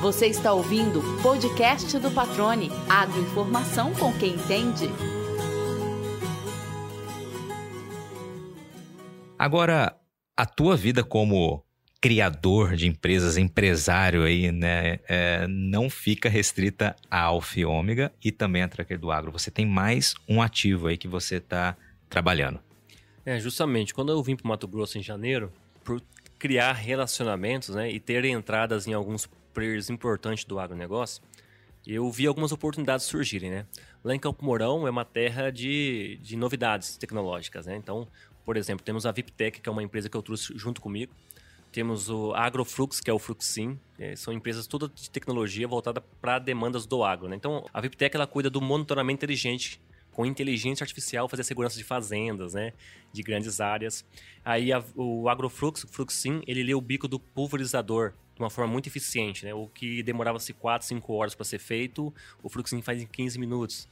Você 0.00 0.26
está 0.26 0.52
ouvindo 0.52 1.00
o 1.00 1.22
podcast 1.22 1.98
do 1.98 2.10
Patrone, 2.10 2.70
agroinformação 2.88 3.94
com 3.94 4.12
quem 4.18 4.34
entende. 4.34 4.84
Agora, 9.38 9.96
a 10.36 10.46
tua 10.46 10.76
vida 10.76 11.02
como 11.02 11.64
criador 12.04 12.76
de 12.76 12.86
empresas, 12.86 13.38
empresário 13.38 14.24
aí, 14.24 14.52
né, 14.52 14.98
é, 15.08 15.46
não 15.48 15.88
fica 15.88 16.28
restrita 16.28 16.94
a 17.10 17.22
Alfa 17.22 17.60
e 17.60 17.64
Ômega 17.64 18.12
e 18.22 18.30
também 18.30 18.62
a 18.62 18.68
Tracker 18.68 18.98
do 18.98 19.10
Agro. 19.10 19.32
Você 19.32 19.50
tem 19.50 19.64
mais 19.64 20.14
um 20.28 20.42
ativo 20.42 20.88
aí 20.88 20.98
que 20.98 21.08
você 21.08 21.36
está 21.36 21.74
trabalhando. 22.10 22.60
É, 23.24 23.38
justamente. 23.40 23.94
Quando 23.94 24.12
eu 24.12 24.22
vim 24.22 24.36
para 24.36 24.46
Mato 24.48 24.68
Grosso 24.68 24.98
em 24.98 25.02
janeiro, 25.02 25.52
por 25.82 26.02
criar 26.38 26.72
relacionamentos 26.72 27.70
né, 27.70 27.90
e 27.90 27.98
ter 27.98 28.24
entradas 28.24 28.86
em 28.86 28.92
alguns 28.92 29.26
players 29.52 29.88
importantes 29.88 30.44
do 30.44 30.58
agronegócio, 30.58 31.22
eu 31.86 32.10
vi 32.10 32.26
algumas 32.26 32.52
oportunidades 32.52 33.06
surgirem, 33.06 33.50
né? 33.50 33.66
Lá 34.02 34.14
em 34.14 34.18
Campo 34.18 34.44
Mourão 34.44 34.86
é 34.86 34.90
uma 34.90 35.04
terra 35.04 35.50
de, 35.50 36.18
de 36.22 36.36
novidades 36.36 36.96
tecnológicas, 36.96 37.66
né? 37.66 37.76
Então, 37.76 38.08
por 38.44 38.56
exemplo, 38.56 38.84
temos 38.84 39.06
a 39.06 39.12
VipTech, 39.12 39.60
que 39.60 39.68
é 39.68 39.72
uma 39.72 39.82
empresa 39.82 40.08
que 40.08 40.16
eu 40.16 40.22
trouxe 40.22 40.56
junto 40.56 40.80
comigo. 40.80 41.12
Temos 41.72 42.08
o 42.08 42.32
Agroflux, 42.34 43.00
que 43.00 43.10
é 43.10 43.12
o 43.12 43.18
Fluxim. 43.18 43.78
É, 43.98 44.16
são 44.16 44.32
empresas 44.32 44.66
todas 44.66 44.90
de 44.94 45.10
tecnologia 45.10 45.66
voltada 45.66 46.00
para 46.00 46.38
demandas 46.38 46.86
do 46.86 47.02
agro, 47.04 47.28
né? 47.28 47.36
Então, 47.36 47.66
a 47.72 47.80
VipTech, 47.80 48.16
ela 48.16 48.26
cuida 48.26 48.48
do 48.48 48.60
monitoramento 48.60 49.18
inteligente 49.18 49.80
com 50.14 50.24
inteligência 50.24 50.84
artificial 50.84 51.28
fazer 51.28 51.44
segurança 51.44 51.76
de 51.76 51.84
fazendas, 51.84 52.54
né? 52.54 52.72
De 53.12 53.22
grandes 53.22 53.60
áreas. 53.60 54.04
Aí 54.44 54.72
a, 54.72 54.82
o 54.94 55.28
agrofluxo, 55.28 55.86
Fluxim, 55.88 56.42
ele 56.46 56.62
lê 56.62 56.74
o 56.74 56.80
bico 56.80 57.06
do 57.06 57.18
pulverizador 57.18 58.12
de 58.34 58.42
uma 58.42 58.50
forma 58.50 58.72
muito 58.72 58.86
eficiente, 58.86 59.44
né? 59.44 59.52
O 59.52 59.68
que 59.68 60.02
demorava-se 60.02 60.52
4, 60.52 60.86
5 60.86 61.12
horas 61.12 61.34
para 61.34 61.44
ser 61.44 61.58
feito, 61.58 62.12
o 62.42 62.48
Fluxim 62.48 62.80
faz 62.80 63.02
em 63.02 63.06
15 63.06 63.38
minutos. 63.38 63.88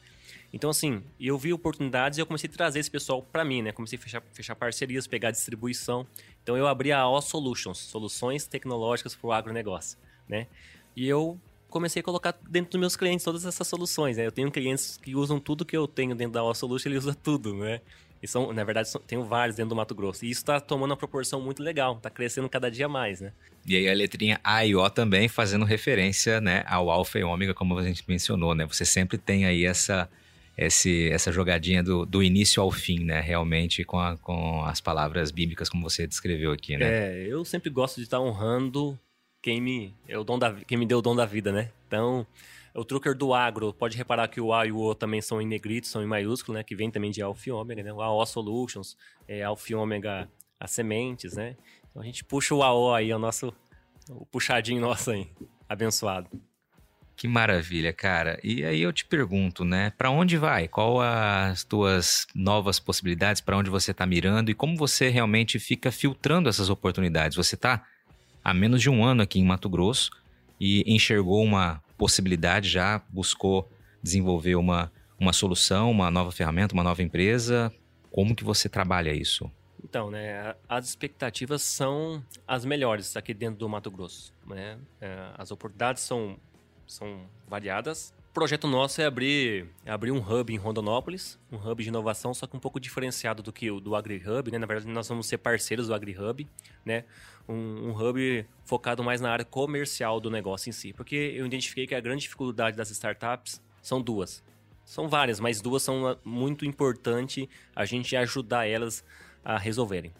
Então, 0.52 0.70
assim, 0.70 1.02
eu 1.18 1.36
vi 1.38 1.52
oportunidades 1.52 2.18
e 2.18 2.20
eu 2.20 2.26
comecei 2.26 2.48
a 2.48 2.52
trazer 2.52 2.78
esse 2.78 2.90
pessoal 2.90 3.22
para 3.22 3.44
mim, 3.44 3.62
né? 3.62 3.72
Comecei 3.72 3.98
a 3.98 4.02
fechar, 4.02 4.22
fechar 4.32 4.54
parcerias, 4.54 5.06
pegar 5.06 5.30
distribuição. 5.30 6.06
Então, 6.42 6.56
eu 6.56 6.66
abri 6.66 6.92
a 6.92 7.06
O 7.06 7.20
Solutions, 7.20 7.78
Soluções 7.78 8.46
Tecnológicas 8.46 9.14
para 9.14 9.26
o 9.26 9.32
Agronegócio, 9.32 9.98
né? 10.28 10.46
E 10.94 11.06
eu 11.08 11.40
comecei 11.72 12.00
a 12.00 12.02
colocar 12.02 12.36
dentro 12.48 12.72
dos 12.72 12.80
meus 12.80 12.94
clientes 12.94 13.24
todas 13.24 13.44
essas 13.44 13.66
soluções. 13.66 14.16
Né? 14.16 14.26
Eu 14.26 14.30
tenho 14.30 14.50
clientes 14.50 14.98
que 15.02 15.16
usam 15.16 15.40
tudo 15.40 15.64
que 15.64 15.76
eu 15.76 15.88
tenho 15.88 16.14
dentro 16.14 16.34
da 16.34 16.54
Solution, 16.54 16.90
ele 16.90 16.98
usa 16.98 17.14
tudo, 17.14 17.54
né? 17.56 17.80
E 18.22 18.28
são, 18.28 18.52
na 18.52 18.62
verdade, 18.62 18.88
são, 18.88 19.00
tenho 19.00 19.24
vários 19.24 19.56
dentro 19.56 19.70
do 19.70 19.74
Mato 19.74 19.96
Grosso. 19.96 20.24
E 20.24 20.30
isso 20.30 20.42
está 20.42 20.60
tomando 20.60 20.92
uma 20.92 20.96
proporção 20.96 21.40
muito 21.40 21.60
legal, 21.60 21.96
está 21.96 22.08
crescendo 22.08 22.48
cada 22.48 22.70
dia 22.70 22.88
mais, 22.88 23.20
né? 23.20 23.32
E 23.66 23.74
aí 23.74 23.88
a 23.88 23.94
letrinha 23.94 24.38
A 24.44 24.64
e 24.64 24.76
O 24.76 24.90
também 24.90 25.28
fazendo 25.28 25.64
referência, 25.64 26.40
né, 26.40 26.62
ao 26.68 26.88
alfa 26.88 27.18
e 27.18 27.24
ômega, 27.24 27.52
como 27.52 27.76
a 27.76 27.82
gente 27.82 28.04
mencionou, 28.06 28.54
né? 28.54 28.64
Você 28.66 28.84
sempre 28.84 29.18
tem 29.18 29.44
aí 29.44 29.64
essa 29.64 30.08
esse, 30.56 31.10
essa 31.10 31.32
jogadinha 31.32 31.82
do, 31.82 32.04
do 32.04 32.22
início 32.22 32.62
ao 32.62 32.70
fim, 32.70 33.00
né? 33.04 33.20
Realmente 33.20 33.82
com, 33.82 33.98
a, 33.98 34.16
com 34.18 34.62
as 34.64 34.80
palavras 34.80 35.30
bíblicas 35.30 35.68
como 35.68 35.82
você 35.82 36.06
descreveu 36.06 36.52
aqui, 36.52 36.76
né? 36.76 36.86
É, 36.86 37.26
eu 37.26 37.44
sempre 37.44 37.70
gosto 37.70 37.96
de 37.96 38.02
estar 38.02 38.20
honrando 38.20 38.96
quem 39.42 39.60
me, 39.60 39.94
é 40.08 40.16
o 40.16 40.22
dom 40.22 40.38
da, 40.38 40.54
quem 40.54 40.78
me 40.78 40.86
deu 40.86 40.98
o 40.98 41.02
dom 41.02 41.16
da 41.16 41.26
vida, 41.26 41.50
né? 41.50 41.70
Então, 41.86 42.24
o 42.74 42.84
trucker 42.84 43.14
do 43.14 43.34
agro, 43.34 43.74
pode 43.74 43.96
reparar 43.96 44.28
que 44.28 44.40
o 44.40 44.54
A 44.54 44.66
e 44.66 44.72
o 44.72 44.78
O 44.78 44.94
também 44.94 45.20
são 45.20 45.42
em 45.42 45.46
negrito, 45.46 45.88
são 45.88 46.02
em 46.02 46.06
maiúsculo, 46.06 46.56
né? 46.56 46.64
Que 46.64 46.76
vem 46.76 46.90
também 46.90 47.10
de 47.10 47.20
Alfa 47.20 47.48
e 47.48 47.52
Ômega, 47.52 47.82
né? 47.82 47.92
O 47.92 48.00
AO 48.00 48.24
Solutions, 48.24 48.96
é 49.26 49.42
Alfa 49.42 49.72
e 49.72 49.74
Ômega 49.74 50.30
as 50.58 50.70
sementes, 50.70 51.34
né? 51.34 51.56
Então 51.90 52.00
a 52.00 52.04
gente 52.04 52.24
puxa 52.24 52.54
o 52.54 52.62
AO 52.62 52.94
aí, 52.94 53.10
é 53.10 53.16
o 53.16 53.18
nosso 53.18 53.52
o 54.08 54.24
puxadinho 54.26 54.80
nosso 54.80 55.10
aí, 55.10 55.28
abençoado. 55.68 56.30
Que 57.14 57.28
maravilha, 57.28 57.92
cara. 57.92 58.40
E 58.42 58.64
aí 58.64 58.80
eu 58.80 58.92
te 58.92 59.04
pergunto, 59.04 59.64
né? 59.64 59.92
Para 59.96 60.10
onde 60.10 60.36
vai? 60.36 60.66
Qual 60.66 61.00
as 61.00 61.62
tuas 61.62 62.26
novas 62.34 62.80
possibilidades? 62.80 63.40
Para 63.40 63.56
onde 63.56 63.70
você 63.70 63.90
está 63.90 64.06
mirando 64.06 64.50
e 64.50 64.54
como 64.54 64.76
você 64.76 65.08
realmente 65.08 65.58
fica 65.58 65.92
filtrando 65.92 66.48
essas 66.48 66.70
oportunidades? 66.70 67.36
Você 67.36 67.54
está 67.54 67.84
há 68.44 68.52
menos 68.54 68.80
de 68.80 68.90
um 68.90 69.04
ano 69.04 69.22
aqui 69.22 69.38
em 69.38 69.44
Mato 69.44 69.68
Grosso 69.68 70.10
e 70.60 70.84
enxergou 70.86 71.42
uma 71.42 71.82
possibilidade, 71.96 72.68
já 72.68 73.02
buscou 73.08 73.70
desenvolver 74.02 74.56
uma, 74.56 74.90
uma 75.18 75.32
solução, 75.32 75.90
uma 75.90 76.10
nova 76.10 76.32
ferramenta, 76.32 76.74
uma 76.74 76.82
nova 76.82 77.02
empresa. 77.02 77.72
Como 78.10 78.34
que 78.34 78.44
você 78.44 78.68
trabalha 78.68 79.12
isso? 79.14 79.50
Então, 79.84 80.10
né, 80.10 80.54
as 80.68 80.88
expectativas 80.88 81.62
são 81.62 82.24
as 82.46 82.64
melhores 82.64 83.16
aqui 83.16 83.34
dentro 83.34 83.58
do 83.58 83.68
Mato 83.68 83.90
Grosso. 83.90 84.32
Né? 84.46 84.78
É, 85.00 85.30
as 85.36 85.50
oportunidades 85.50 86.02
são, 86.02 86.36
são 86.86 87.26
variadas. 87.48 88.14
O 88.32 88.34
projeto 88.34 88.66
nosso 88.66 88.98
é 89.02 89.04
abrir, 89.04 89.66
é 89.84 89.90
abrir 89.90 90.10
um 90.10 90.16
hub 90.16 90.54
em 90.54 90.56
Rondonópolis, 90.56 91.38
um 91.52 91.56
hub 91.58 91.82
de 91.82 91.90
inovação, 91.90 92.32
só 92.32 92.46
que 92.46 92.56
um 92.56 92.58
pouco 92.58 92.80
diferenciado 92.80 93.42
do 93.42 93.52
que 93.52 93.70
o 93.70 93.78
do 93.78 93.94
AgriHub. 93.94 94.50
Né? 94.50 94.56
Na 94.56 94.64
verdade, 94.64 94.90
nós 94.90 95.06
vamos 95.06 95.26
ser 95.26 95.36
parceiros 95.36 95.88
do 95.88 95.94
AgriHub, 95.94 96.48
né? 96.82 97.04
Um, 97.46 97.90
um, 97.90 97.90
hub 97.90 98.46
focado 98.64 99.04
mais 99.04 99.20
na 99.20 99.30
área 99.30 99.44
comercial 99.44 100.18
do 100.18 100.30
negócio 100.30 100.70
em 100.70 100.72
si. 100.72 100.94
Porque 100.94 101.14
eu 101.14 101.44
identifiquei 101.44 101.86
que 101.86 101.94
a 101.94 102.00
grande 102.00 102.22
dificuldade 102.22 102.74
das 102.74 102.90
startups 102.90 103.60
são 103.82 104.00
duas. 104.00 104.42
São 104.82 105.10
várias, 105.10 105.38
mas 105.38 105.60
duas 105.60 105.82
são 105.82 106.18
muito 106.24 106.64
importantes 106.64 107.46
a 107.76 107.84
gente 107.84 108.16
ajudar 108.16 108.66
elas 108.66 109.04
a 109.44 109.58
resolverem. 109.58 110.10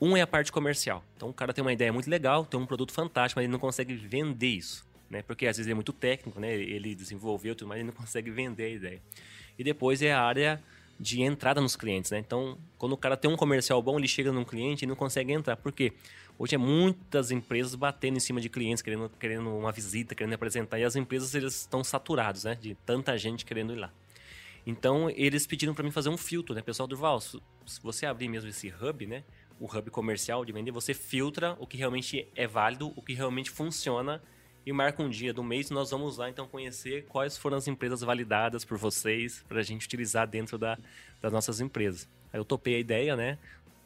Um 0.00 0.16
é 0.16 0.22
a 0.22 0.26
parte 0.26 0.50
comercial. 0.50 1.04
Então 1.14 1.28
o 1.28 1.34
cara 1.34 1.52
tem 1.52 1.60
uma 1.60 1.74
ideia 1.74 1.92
muito 1.92 2.08
legal, 2.08 2.46
tem 2.46 2.58
um 2.58 2.64
produto 2.64 2.94
fantástico, 2.94 3.38
mas 3.38 3.44
ele 3.44 3.52
não 3.52 3.60
consegue 3.60 3.94
vender 3.94 4.48
isso. 4.48 4.93
Né? 5.08 5.22
Porque 5.22 5.46
às 5.46 5.56
vezes 5.56 5.70
é 5.70 5.74
muito 5.74 5.92
técnico, 5.92 6.40
né? 6.40 6.54
ele 6.54 6.94
desenvolveu 6.94 7.54
tudo, 7.54 7.68
mas 7.68 7.78
ele 7.78 7.86
não 7.86 7.94
consegue 7.94 8.30
vender 8.30 8.64
a 8.64 8.68
ideia. 8.68 9.02
E 9.58 9.64
depois 9.64 10.02
é 10.02 10.12
a 10.12 10.22
área 10.22 10.62
de 10.98 11.22
entrada 11.22 11.60
nos 11.60 11.76
clientes. 11.76 12.10
Né? 12.10 12.18
Então, 12.18 12.58
quando 12.78 12.92
o 12.92 12.96
cara 12.96 13.16
tem 13.16 13.30
um 13.30 13.36
comercial 13.36 13.80
bom, 13.82 13.98
ele 13.98 14.08
chega 14.08 14.32
num 14.32 14.44
cliente 14.44 14.84
e 14.84 14.86
não 14.86 14.96
consegue 14.96 15.32
entrar. 15.32 15.56
Por 15.56 15.72
quê? 15.72 15.92
Hoje 16.38 16.56
é 16.56 16.58
muitas 16.58 17.30
empresas 17.30 17.74
batendo 17.74 18.16
em 18.16 18.20
cima 18.20 18.40
de 18.40 18.48
clientes, 18.48 18.82
querendo, 18.82 19.08
querendo 19.20 19.56
uma 19.56 19.70
visita, 19.70 20.14
querendo 20.14 20.34
apresentar. 20.34 20.78
E 20.78 20.84
as 20.84 20.96
empresas 20.96 21.34
eles 21.34 21.60
estão 21.60 21.84
saturados 21.84 22.44
né? 22.44 22.56
de 22.60 22.74
tanta 22.86 23.16
gente 23.16 23.44
querendo 23.44 23.72
ir 23.72 23.76
lá. 23.76 23.92
Então, 24.66 25.10
eles 25.10 25.46
pediram 25.46 25.74
para 25.74 25.84
mim 25.84 25.90
fazer 25.90 26.08
um 26.08 26.16
filtro, 26.16 26.54
né? 26.54 26.62
Pessoal, 26.62 26.88
Durval, 26.88 27.20
se 27.20 27.38
você 27.82 28.06
abrir 28.06 28.28
mesmo 28.28 28.48
esse 28.48 28.68
hub, 28.68 29.06
né? 29.06 29.22
O 29.60 29.66
hub 29.66 29.90
comercial 29.90 30.42
de 30.42 30.52
vender, 30.52 30.70
você 30.70 30.94
filtra 30.94 31.54
o 31.60 31.66
que 31.66 31.76
realmente 31.76 32.26
é 32.34 32.46
válido, 32.46 32.90
o 32.96 33.02
que 33.02 33.12
realmente 33.12 33.50
funciona 33.50 34.22
e 34.66 34.72
marca 34.72 35.02
um 35.02 35.08
dia 35.08 35.32
do 35.32 35.42
mês. 35.42 35.70
Nós 35.70 35.90
vamos 35.90 36.16
lá, 36.16 36.28
então, 36.28 36.46
conhecer 36.46 37.04
quais 37.06 37.36
foram 37.36 37.56
as 37.56 37.68
empresas 37.68 38.00
validadas 38.00 38.64
por 38.64 38.78
vocês 38.78 39.44
para 39.48 39.60
a 39.60 39.62
gente 39.62 39.84
utilizar 39.84 40.26
dentro 40.26 40.58
da, 40.58 40.78
das 41.20 41.32
nossas 41.32 41.60
empresas. 41.60 42.08
Aí 42.32 42.40
eu 42.40 42.44
topei 42.44 42.76
a 42.76 42.78
ideia, 42.78 43.16
né? 43.16 43.38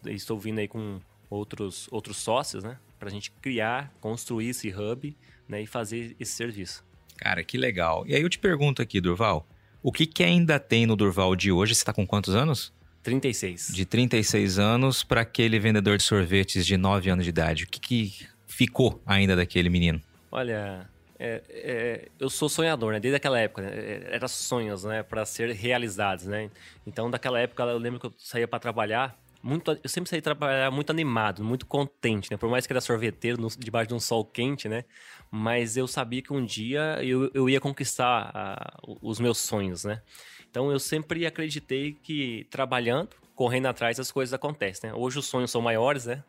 Estou 0.07 0.39
vindo 0.39 0.59
aí 0.59 0.69
com 0.69 1.01
outros, 1.29 1.89
outros 1.91 2.17
sócios, 2.17 2.63
né? 2.63 2.79
Para 2.99 3.09
a 3.09 3.13
gente 3.13 3.31
criar, 3.43 3.93
construir 4.01 4.49
esse 4.49 4.69
hub 4.71 5.17
né? 5.49 5.63
e 5.63 5.67
fazer 5.67 6.17
esse 6.19 6.33
serviço. 6.33 6.85
Cara, 7.17 7.43
que 7.43 7.59
legal. 7.59 8.05
E 8.07 8.15
aí 8.15 8.23
eu 8.23 8.29
te 8.29 8.39
pergunto 8.39 8.81
aqui, 8.81 9.01
Durval, 9.01 9.47
o 9.83 9.93
que, 9.93 10.07
que 10.07 10.23
ainda 10.23 10.59
tem 10.59 10.87
no 10.87 10.97
Durval 10.97 11.35
de 11.35 11.51
hoje? 11.51 11.75
Você 11.75 11.81
está 11.81 11.93
com 11.93 12.07
quantos 12.07 12.35
anos? 12.35 12.73
36. 13.03 13.73
De 13.75 13.85
36 13.85 14.59
anos 14.59 15.03
para 15.03 15.23
aquele 15.23 15.59
vendedor 15.59 15.97
de 15.97 16.03
sorvetes 16.03 16.67
de 16.67 16.77
9 16.77 17.11
anos 17.11 17.25
de 17.25 17.31
idade. 17.31 17.65
O 17.65 17.69
que, 17.69 17.81
que 17.81 18.27
ficou 18.47 19.01
ainda 19.07 19.35
daquele 19.35 19.69
menino? 19.69 20.01
Olha, 20.31 20.89
é, 21.19 21.43
é, 21.49 22.09
eu 22.19 22.31
sou 22.31 22.49
sonhador, 22.49 22.93
né? 22.93 23.01
Desde 23.01 23.17
aquela 23.17 23.39
época, 23.41 23.63
né? 23.63 23.71
É, 23.73 24.29
sonhos, 24.29 24.85
né? 24.85 25.03
Para 25.03 25.25
ser 25.25 25.51
realizados, 25.51 26.27
né? 26.27 26.51
Então, 26.87 27.11
daquela 27.11 27.41
época, 27.41 27.63
eu 27.65 27.79
lembro 27.79 27.99
que 27.99 28.07
eu 28.07 28.15
saía 28.19 28.47
para 28.47 28.59
trabalhar 28.59 29.19
muito, 29.43 29.71
eu 29.71 29.89
sempre 29.89 30.11
saí 30.11 30.21
trabalhar 30.21 30.71
muito 30.71 30.91
animado, 30.91 31.45
muito 31.45 31.65
contente, 31.65 32.31
né? 32.31 32.37
Por 32.37 32.51
mais 32.51 32.67
que 32.67 32.73
era 32.73 32.81
sorveteiro 32.81 33.41
no, 33.41 33.49
debaixo 33.49 33.89
de 33.89 33.95
um 33.95 34.01
sol 34.01 34.25
quente, 34.25 34.69
né? 34.69 34.85
Mas 35.31 35.77
eu 35.77 35.87
sabia 35.87 36.21
que 36.21 36.33
um 36.33 36.45
dia 36.45 36.99
eu, 37.03 37.31
eu 37.33 37.49
ia 37.49 37.61
conquistar 37.61 38.31
a, 38.35 38.79
os 39.01 39.21
meus 39.21 39.39
sonhos, 39.39 39.85
né? 39.85 40.03
Então 40.51 40.73
eu 40.73 40.79
sempre 40.79 41.25
acreditei 41.27 41.93
que 41.93 42.47
trabalhando, 42.51 43.11
correndo 43.35 43.67
atrás, 43.67 44.01
as 44.01 44.11
coisas 44.11 44.33
acontecem, 44.33 44.91
né? 44.91 44.97
Hoje 44.97 45.19
os 45.19 45.27
sonhos 45.27 45.51
são 45.51 45.61
maiores, 45.61 46.07
né? 46.07 46.25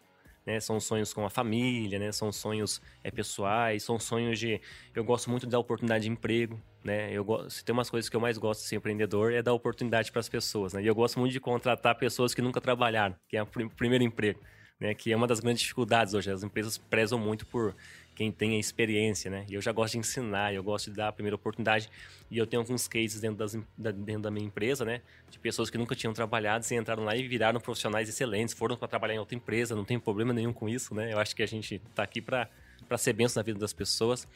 Né? 0.45 0.59
São 0.59 0.79
sonhos 0.79 1.13
com 1.13 1.25
a 1.25 1.29
família, 1.29 1.99
né? 1.99 2.11
São 2.11 2.31
sonhos 2.31 2.81
é, 3.03 3.11
pessoais, 3.11 3.83
são 3.83 3.99
sonhos 3.99 4.39
de... 4.39 4.59
Eu 4.95 5.03
gosto 5.03 5.29
muito 5.29 5.45
dar 5.47 5.59
oportunidade 5.59 6.03
de 6.03 6.09
emprego, 6.09 6.59
né? 6.83 7.11
Eu 7.11 7.23
gosto, 7.23 7.49
se 7.49 7.63
tem 7.63 7.73
umas 7.73 7.89
coisas 7.89 8.09
que 8.09 8.15
eu 8.15 8.21
mais 8.21 8.37
gosto 8.37 8.61
de 8.61 8.67
ser 8.67 8.75
empreendedor 8.77 9.33
é 9.33 9.41
dar 9.41 9.53
oportunidade 9.53 10.11
para 10.11 10.19
as 10.19 10.29
pessoas, 10.29 10.73
né? 10.73 10.81
E 10.81 10.87
eu 10.87 10.95
gosto 10.95 11.19
muito 11.19 11.31
de 11.33 11.39
contratar 11.39 11.95
pessoas 11.95 12.33
que 12.33 12.41
nunca 12.41 12.61
trabalharam, 12.61 13.15
que 13.27 13.37
é 13.37 13.43
o 13.43 13.45
primeiro 13.45 14.03
emprego, 14.03 14.39
né? 14.79 14.93
Que 14.93 15.11
é 15.11 15.15
uma 15.15 15.27
das 15.27 15.39
grandes 15.39 15.61
dificuldades 15.61 16.13
hoje. 16.13 16.31
As 16.31 16.43
empresas 16.43 16.77
prezam 16.77 17.19
muito 17.19 17.45
por 17.45 17.75
quem 18.19 18.33
tem 18.33 18.57
a 18.57 18.59
experiência, 18.59 19.31
né? 19.31 19.45
E 19.47 19.53
eu 19.53 19.61
já 19.61 19.71
gosto 19.71 19.93
de 19.93 19.99
ensinar, 19.99 20.53
eu 20.53 20.61
gosto 20.61 20.91
de 20.91 20.97
dar 20.97 21.07
a 21.07 21.11
primeira 21.13 21.37
oportunidade. 21.37 21.89
E 22.29 22.37
eu 22.37 22.45
tenho 22.45 22.61
alguns 22.61 22.85
cases 22.85 23.21
dentro, 23.21 23.37
das, 23.37 23.57
dentro 23.77 24.23
da 24.23 24.29
minha 24.29 24.45
empresa, 24.45 24.83
né? 24.83 25.01
De 25.29 25.39
pessoas 25.39 25.69
que 25.69 25.77
nunca 25.77 25.95
tinham 25.95 26.11
trabalhado 26.11 26.65
e 26.69 26.75
entraram 26.75 27.05
lá 27.05 27.15
e 27.15 27.25
viraram 27.25 27.61
profissionais 27.61 28.09
excelentes, 28.09 28.53
foram 28.53 28.75
para 28.75 28.89
trabalhar 28.89 29.13
em 29.13 29.19
outra 29.19 29.37
empresa, 29.37 29.73
não 29.73 29.85
tem 29.85 29.97
problema 29.97 30.33
nenhum 30.33 30.51
com 30.51 30.67
isso, 30.67 30.93
né? 30.93 31.13
Eu 31.13 31.17
acho 31.17 31.33
que 31.33 31.41
a 31.41 31.45
gente 31.45 31.75
está 31.75 32.03
aqui 32.03 32.21
para 32.21 32.49
ser 32.97 33.13
benção 33.13 33.39
na 33.39 33.45
vida 33.45 33.57
das 33.57 33.71
pessoas. 33.71 34.27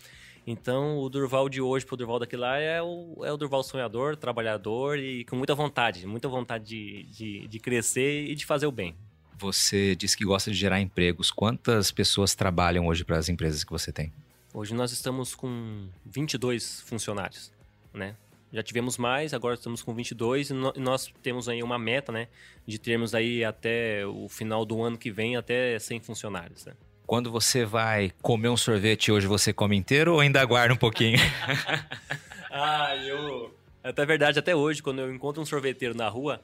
Então, 0.48 1.00
o 1.00 1.10
Durval 1.10 1.50
de 1.50 1.60
hoje 1.60 1.86
o 1.92 1.98
Durval 1.98 2.20
daquele 2.20 2.42
lá 2.42 2.58
é 2.58 2.82
o, 2.82 3.18
é 3.26 3.34
o 3.34 3.36
Durval 3.36 3.64
sonhador, 3.64 4.16
trabalhador 4.16 4.98
e 4.98 5.26
com 5.26 5.36
muita 5.36 5.54
vontade, 5.54 6.08
muita 6.08 6.30
vontade 6.30 6.64
de, 6.64 7.04
de, 7.12 7.48
de 7.50 7.60
crescer 7.60 8.30
e 8.30 8.34
de 8.34 8.46
fazer 8.46 8.66
o 8.66 8.72
bem. 8.72 8.96
Você 9.38 9.96
disse 9.96 10.16
que 10.16 10.24
gosta 10.26 10.52
de 10.52 10.58
gerar 10.58 10.80
empregos. 10.80 11.32
Quantas 11.32 11.92
pessoas 11.92 12.36
trabalham 12.36 12.88
hoje 12.88 13.04
para 13.04 13.18
as 13.18 13.30
empresas 13.30 13.64
que 13.64 13.72
você 13.72 13.92
tem? 13.92 14.12
Hoje 14.54 14.74
nós 14.74 14.92
estamos 14.92 15.34
com 15.34 15.88
22 16.06 16.82
funcionários, 16.82 17.52
né? 17.94 18.16
Já 18.54 18.62
tivemos 18.62 19.00
mais, 19.00 19.34
agora 19.34 19.56
estamos 19.56 19.82
com 19.82 19.96
22 19.96 20.52
e 20.52 20.54
nós 20.54 21.12
temos 21.24 21.50
aí 21.50 21.64
uma 21.64 21.80
meta, 21.80 22.12
né? 22.12 22.28
De 22.68 22.78
termos 22.78 23.16
aí 23.16 23.44
até 23.44 24.06
o 24.06 24.30
final 24.30 24.64
do 24.64 24.84
ano 24.84 24.96
que 24.96 25.10
vem 25.10 25.36
até 25.36 25.80
100 25.80 26.02
funcionários, 26.02 26.66
né? 26.66 26.74
Quando 27.08 27.32
você 27.32 27.66
vai 27.66 28.12
comer 28.22 28.50
um 28.50 28.58
sorvete 28.58 29.12
hoje, 29.12 29.26
você 29.26 29.52
come 29.52 29.76
inteiro 29.76 30.14
ou 30.14 30.20
ainda 30.20 30.40
aguarda 30.40 30.72
um 30.72 30.78
pouquinho? 30.78 31.18
ah, 32.52 32.96
eu... 32.98 33.54
Até 33.84 34.06
verdade, 34.06 34.38
até 34.38 34.56
hoje, 34.56 34.84
quando 34.84 35.00
eu 35.00 35.14
encontro 35.14 35.42
um 35.42 35.46
sorveteiro 35.46 35.96
na 35.96 36.08
rua, 36.08 36.40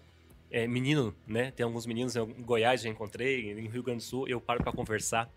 é, 0.51 0.67
menino, 0.67 1.15
né? 1.27 1.51
Tem 1.51 1.63
alguns 1.63 1.85
meninos 1.85 2.15
em 2.15 2.25
Goiás 2.41 2.81
já 2.81 2.89
encontrei, 2.89 3.51
em 3.51 3.67
Rio 3.67 3.83
Grande 3.83 3.99
do 3.99 4.03
Sul, 4.03 4.27
eu 4.27 4.41
paro 4.41 4.63
para 4.63 4.71
conversar 4.71 5.29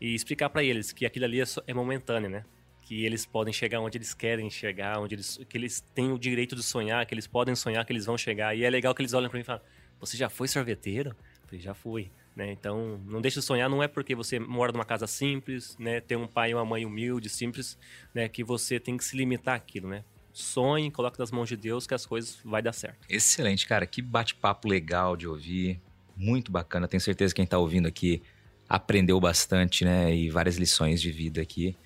e 0.00 0.14
explicar 0.14 0.50
para 0.50 0.62
eles 0.62 0.92
que 0.92 1.06
aquilo 1.06 1.24
ali 1.24 1.40
é, 1.40 1.44
é, 1.66 1.74
momentâneo, 1.74 2.30
né? 2.30 2.44
Que 2.82 3.04
eles 3.04 3.24
podem 3.24 3.52
chegar 3.52 3.80
onde 3.80 3.98
eles 3.98 4.14
querem 4.14 4.50
chegar, 4.50 4.98
onde 5.00 5.14
eles 5.14 5.40
que 5.48 5.56
eles 5.56 5.80
têm 5.94 6.12
o 6.12 6.18
direito 6.18 6.56
de 6.56 6.62
sonhar, 6.62 7.04
que 7.06 7.14
eles 7.14 7.26
podem 7.26 7.54
sonhar, 7.54 7.84
que 7.84 7.92
eles 7.92 8.06
vão 8.06 8.18
chegar. 8.18 8.56
E 8.56 8.64
é 8.64 8.70
legal 8.70 8.94
que 8.94 9.02
eles 9.02 9.12
olham 9.12 9.28
para 9.28 9.36
mim 9.38 9.42
e 9.42 9.46
falam: 9.46 9.62
"Você 10.00 10.16
já 10.16 10.28
foi 10.28 10.48
sorveteiro?" 10.48 11.10
Eu 11.10 11.46
falei: 11.46 11.60
"Já 11.60 11.74
fui." 11.74 12.10
Né? 12.34 12.50
Então, 12.50 12.98
não 13.06 13.20
deixe 13.20 13.38
de 13.38 13.44
sonhar, 13.44 13.68
não 13.68 13.82
é 13.82 13.88
porque 13.88 14.14
você 14.14 14.38
mora 14.38 14.72
numa 14.72 14.86
casa 14.86 15.06
simples, 15.06 15.76
né? 15.78 16.00
Tem 16.00 16.16
um 16.16 16.26
pai 16.26 16.52
e 16.52 16.54
uma 16.54 16.64
mãe 16.64 16.86
humilde, 16.86 17.28
simples, 17.28 17.78
né? 18.14 18.26
Que 18.28 18.42
você 18.42 18.80
tem 18.80 18.96
que 18.96 19.04
se 19.04 19.16
limitar 19.16 19.54
àquilo, 19.54 19.88
né? 19.88 20.02
Sonhe, 20.32 20.90
coloque 20.90 21.18
nas 21.18 21.30
mãos 21.30 21.48
de 21.48 21.56
Deus 21.56 21.86
que 21.86 21.94
as 21.94 22.06
coisas 22.06 22.38
vai 22.44 22.62
dar 22.62 22.72
certo. 22.72 22.98
Excelente, 23.08 23.66
cara. 23.66 23.86
Que 23.86 24.00
bate-papo 24.00 24.68
legal 24.68 25.16
de 25.16 25.28
ouvir. 25.28 25.80
Muito 26.16 26.50
bacana. 26.50 26.88
Tenho 26.88 27.00
certeza 27.00 27.32
que 27.32 27.36
quem 27.36 27.44
está 27.44 27.58
ouvindo 27.58 27.86
aqui 27.86 28.22
aprendeu 28.68 29.20
bastante, 29.20 29.84
né? 29.84 30.14
E 30.14 30.30
várias 30.30 30.56
lições 30.56 31.00
de 31.00 31.10
vida 31.10 31.40
aqui. 31.40 31.76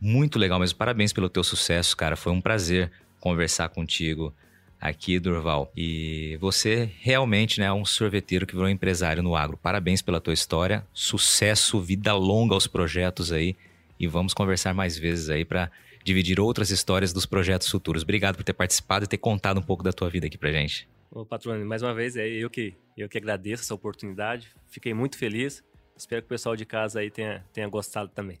Muito 0.00 0.38
legal 0.38 0.58
mesmo. 0.58 0.78
Parabéns 0.78 1.12
pelo 1.12 1.28
teu 1.28 1.44
sucesso, 1.44 1.96
cara. 1.96 2.16
Foi 2.16 2.32
um 2.32 2.40
prazer 2.40 2.90
conversar 3.20 3.68
contigo 3.68 4.34
aqui, 4.80 5.20
Durval. 5.20 5.70
E 5.76 6.36
você 6.40 6.90
realmente 7.00 7.60
né, 7.60 7.66
é 7.66 7.72
um 7.72 7.84
sorveteiro 7.84 8.44
que 8.44 8.54
virou 8.54 8.68
empresário 8.68 9.22
no 9.22 9.36
agro. 9.36 9.56
Parabéns 9.56 10.02
pela 10.02 10.20
tua 10.20 10.34
história. 10.34 10.84
Sucesso, 10.92 11.80
vida 11.80 12.12
longa 12.14 12.54
aos 12.54 12.66
projetos 12.66 13.30
aí. 13.30 13.54
E 13.98 14.08
vamos 14.08 14.34
conversar 14.34 14.74
mais 14.74 14.98
vezes 14.98 15.30
aí 15.30 15.44
para 15.44 15.70
dividir 16.04 16.40
outras 16.40 16.70
histórias 16.70 17.12
dos 17.12 17.26
projetos 17.26 17.68
futuros. 17.68 18.02
Obrigado 18.02 18.36
por 18.36 18.44
ter 18.44 18.52
participado 18.52 19.04
e 19.04 19.08
ter 19.08 19.18
contado 19.18 19.58
um 19.58 19.62
pouco 19.62 19.82
da 19.82 19.92
tua 19.92 20.08
vida 20.08 20.26
aqui 20.26 20.38
pra 20.38 20.52
gente. 20.52 20.88
Ô, 21.10 21.26
patrônio, 21.26 21.66
mais 21.66 21.82
uma 21.82 21.94
vez, 21.94 22.16
é 22.16 22.26
eu 22.26 22.48
que, 22.48 22.74
eu 22.96 23.08
que 23.08 23.18
agradeço 23.18 23.62
essa 23.62 23.74
oportunidade. 23.74 24.48
Fiquei 24.68 24.94
muito 24.94 25.18
feliz. 25.18 25.62
Espero 25.96 26.22
que 26.22 26.26
o 26.26 26.28
pessoal 26.28 26.56
de 26.56 26.64
casa 26.64 27.00
aí 27.00 27.10
tenha, 27.10 27.44
tenha 27.52 27.68
gostado 27.68 28.08
também. 28.08 28.40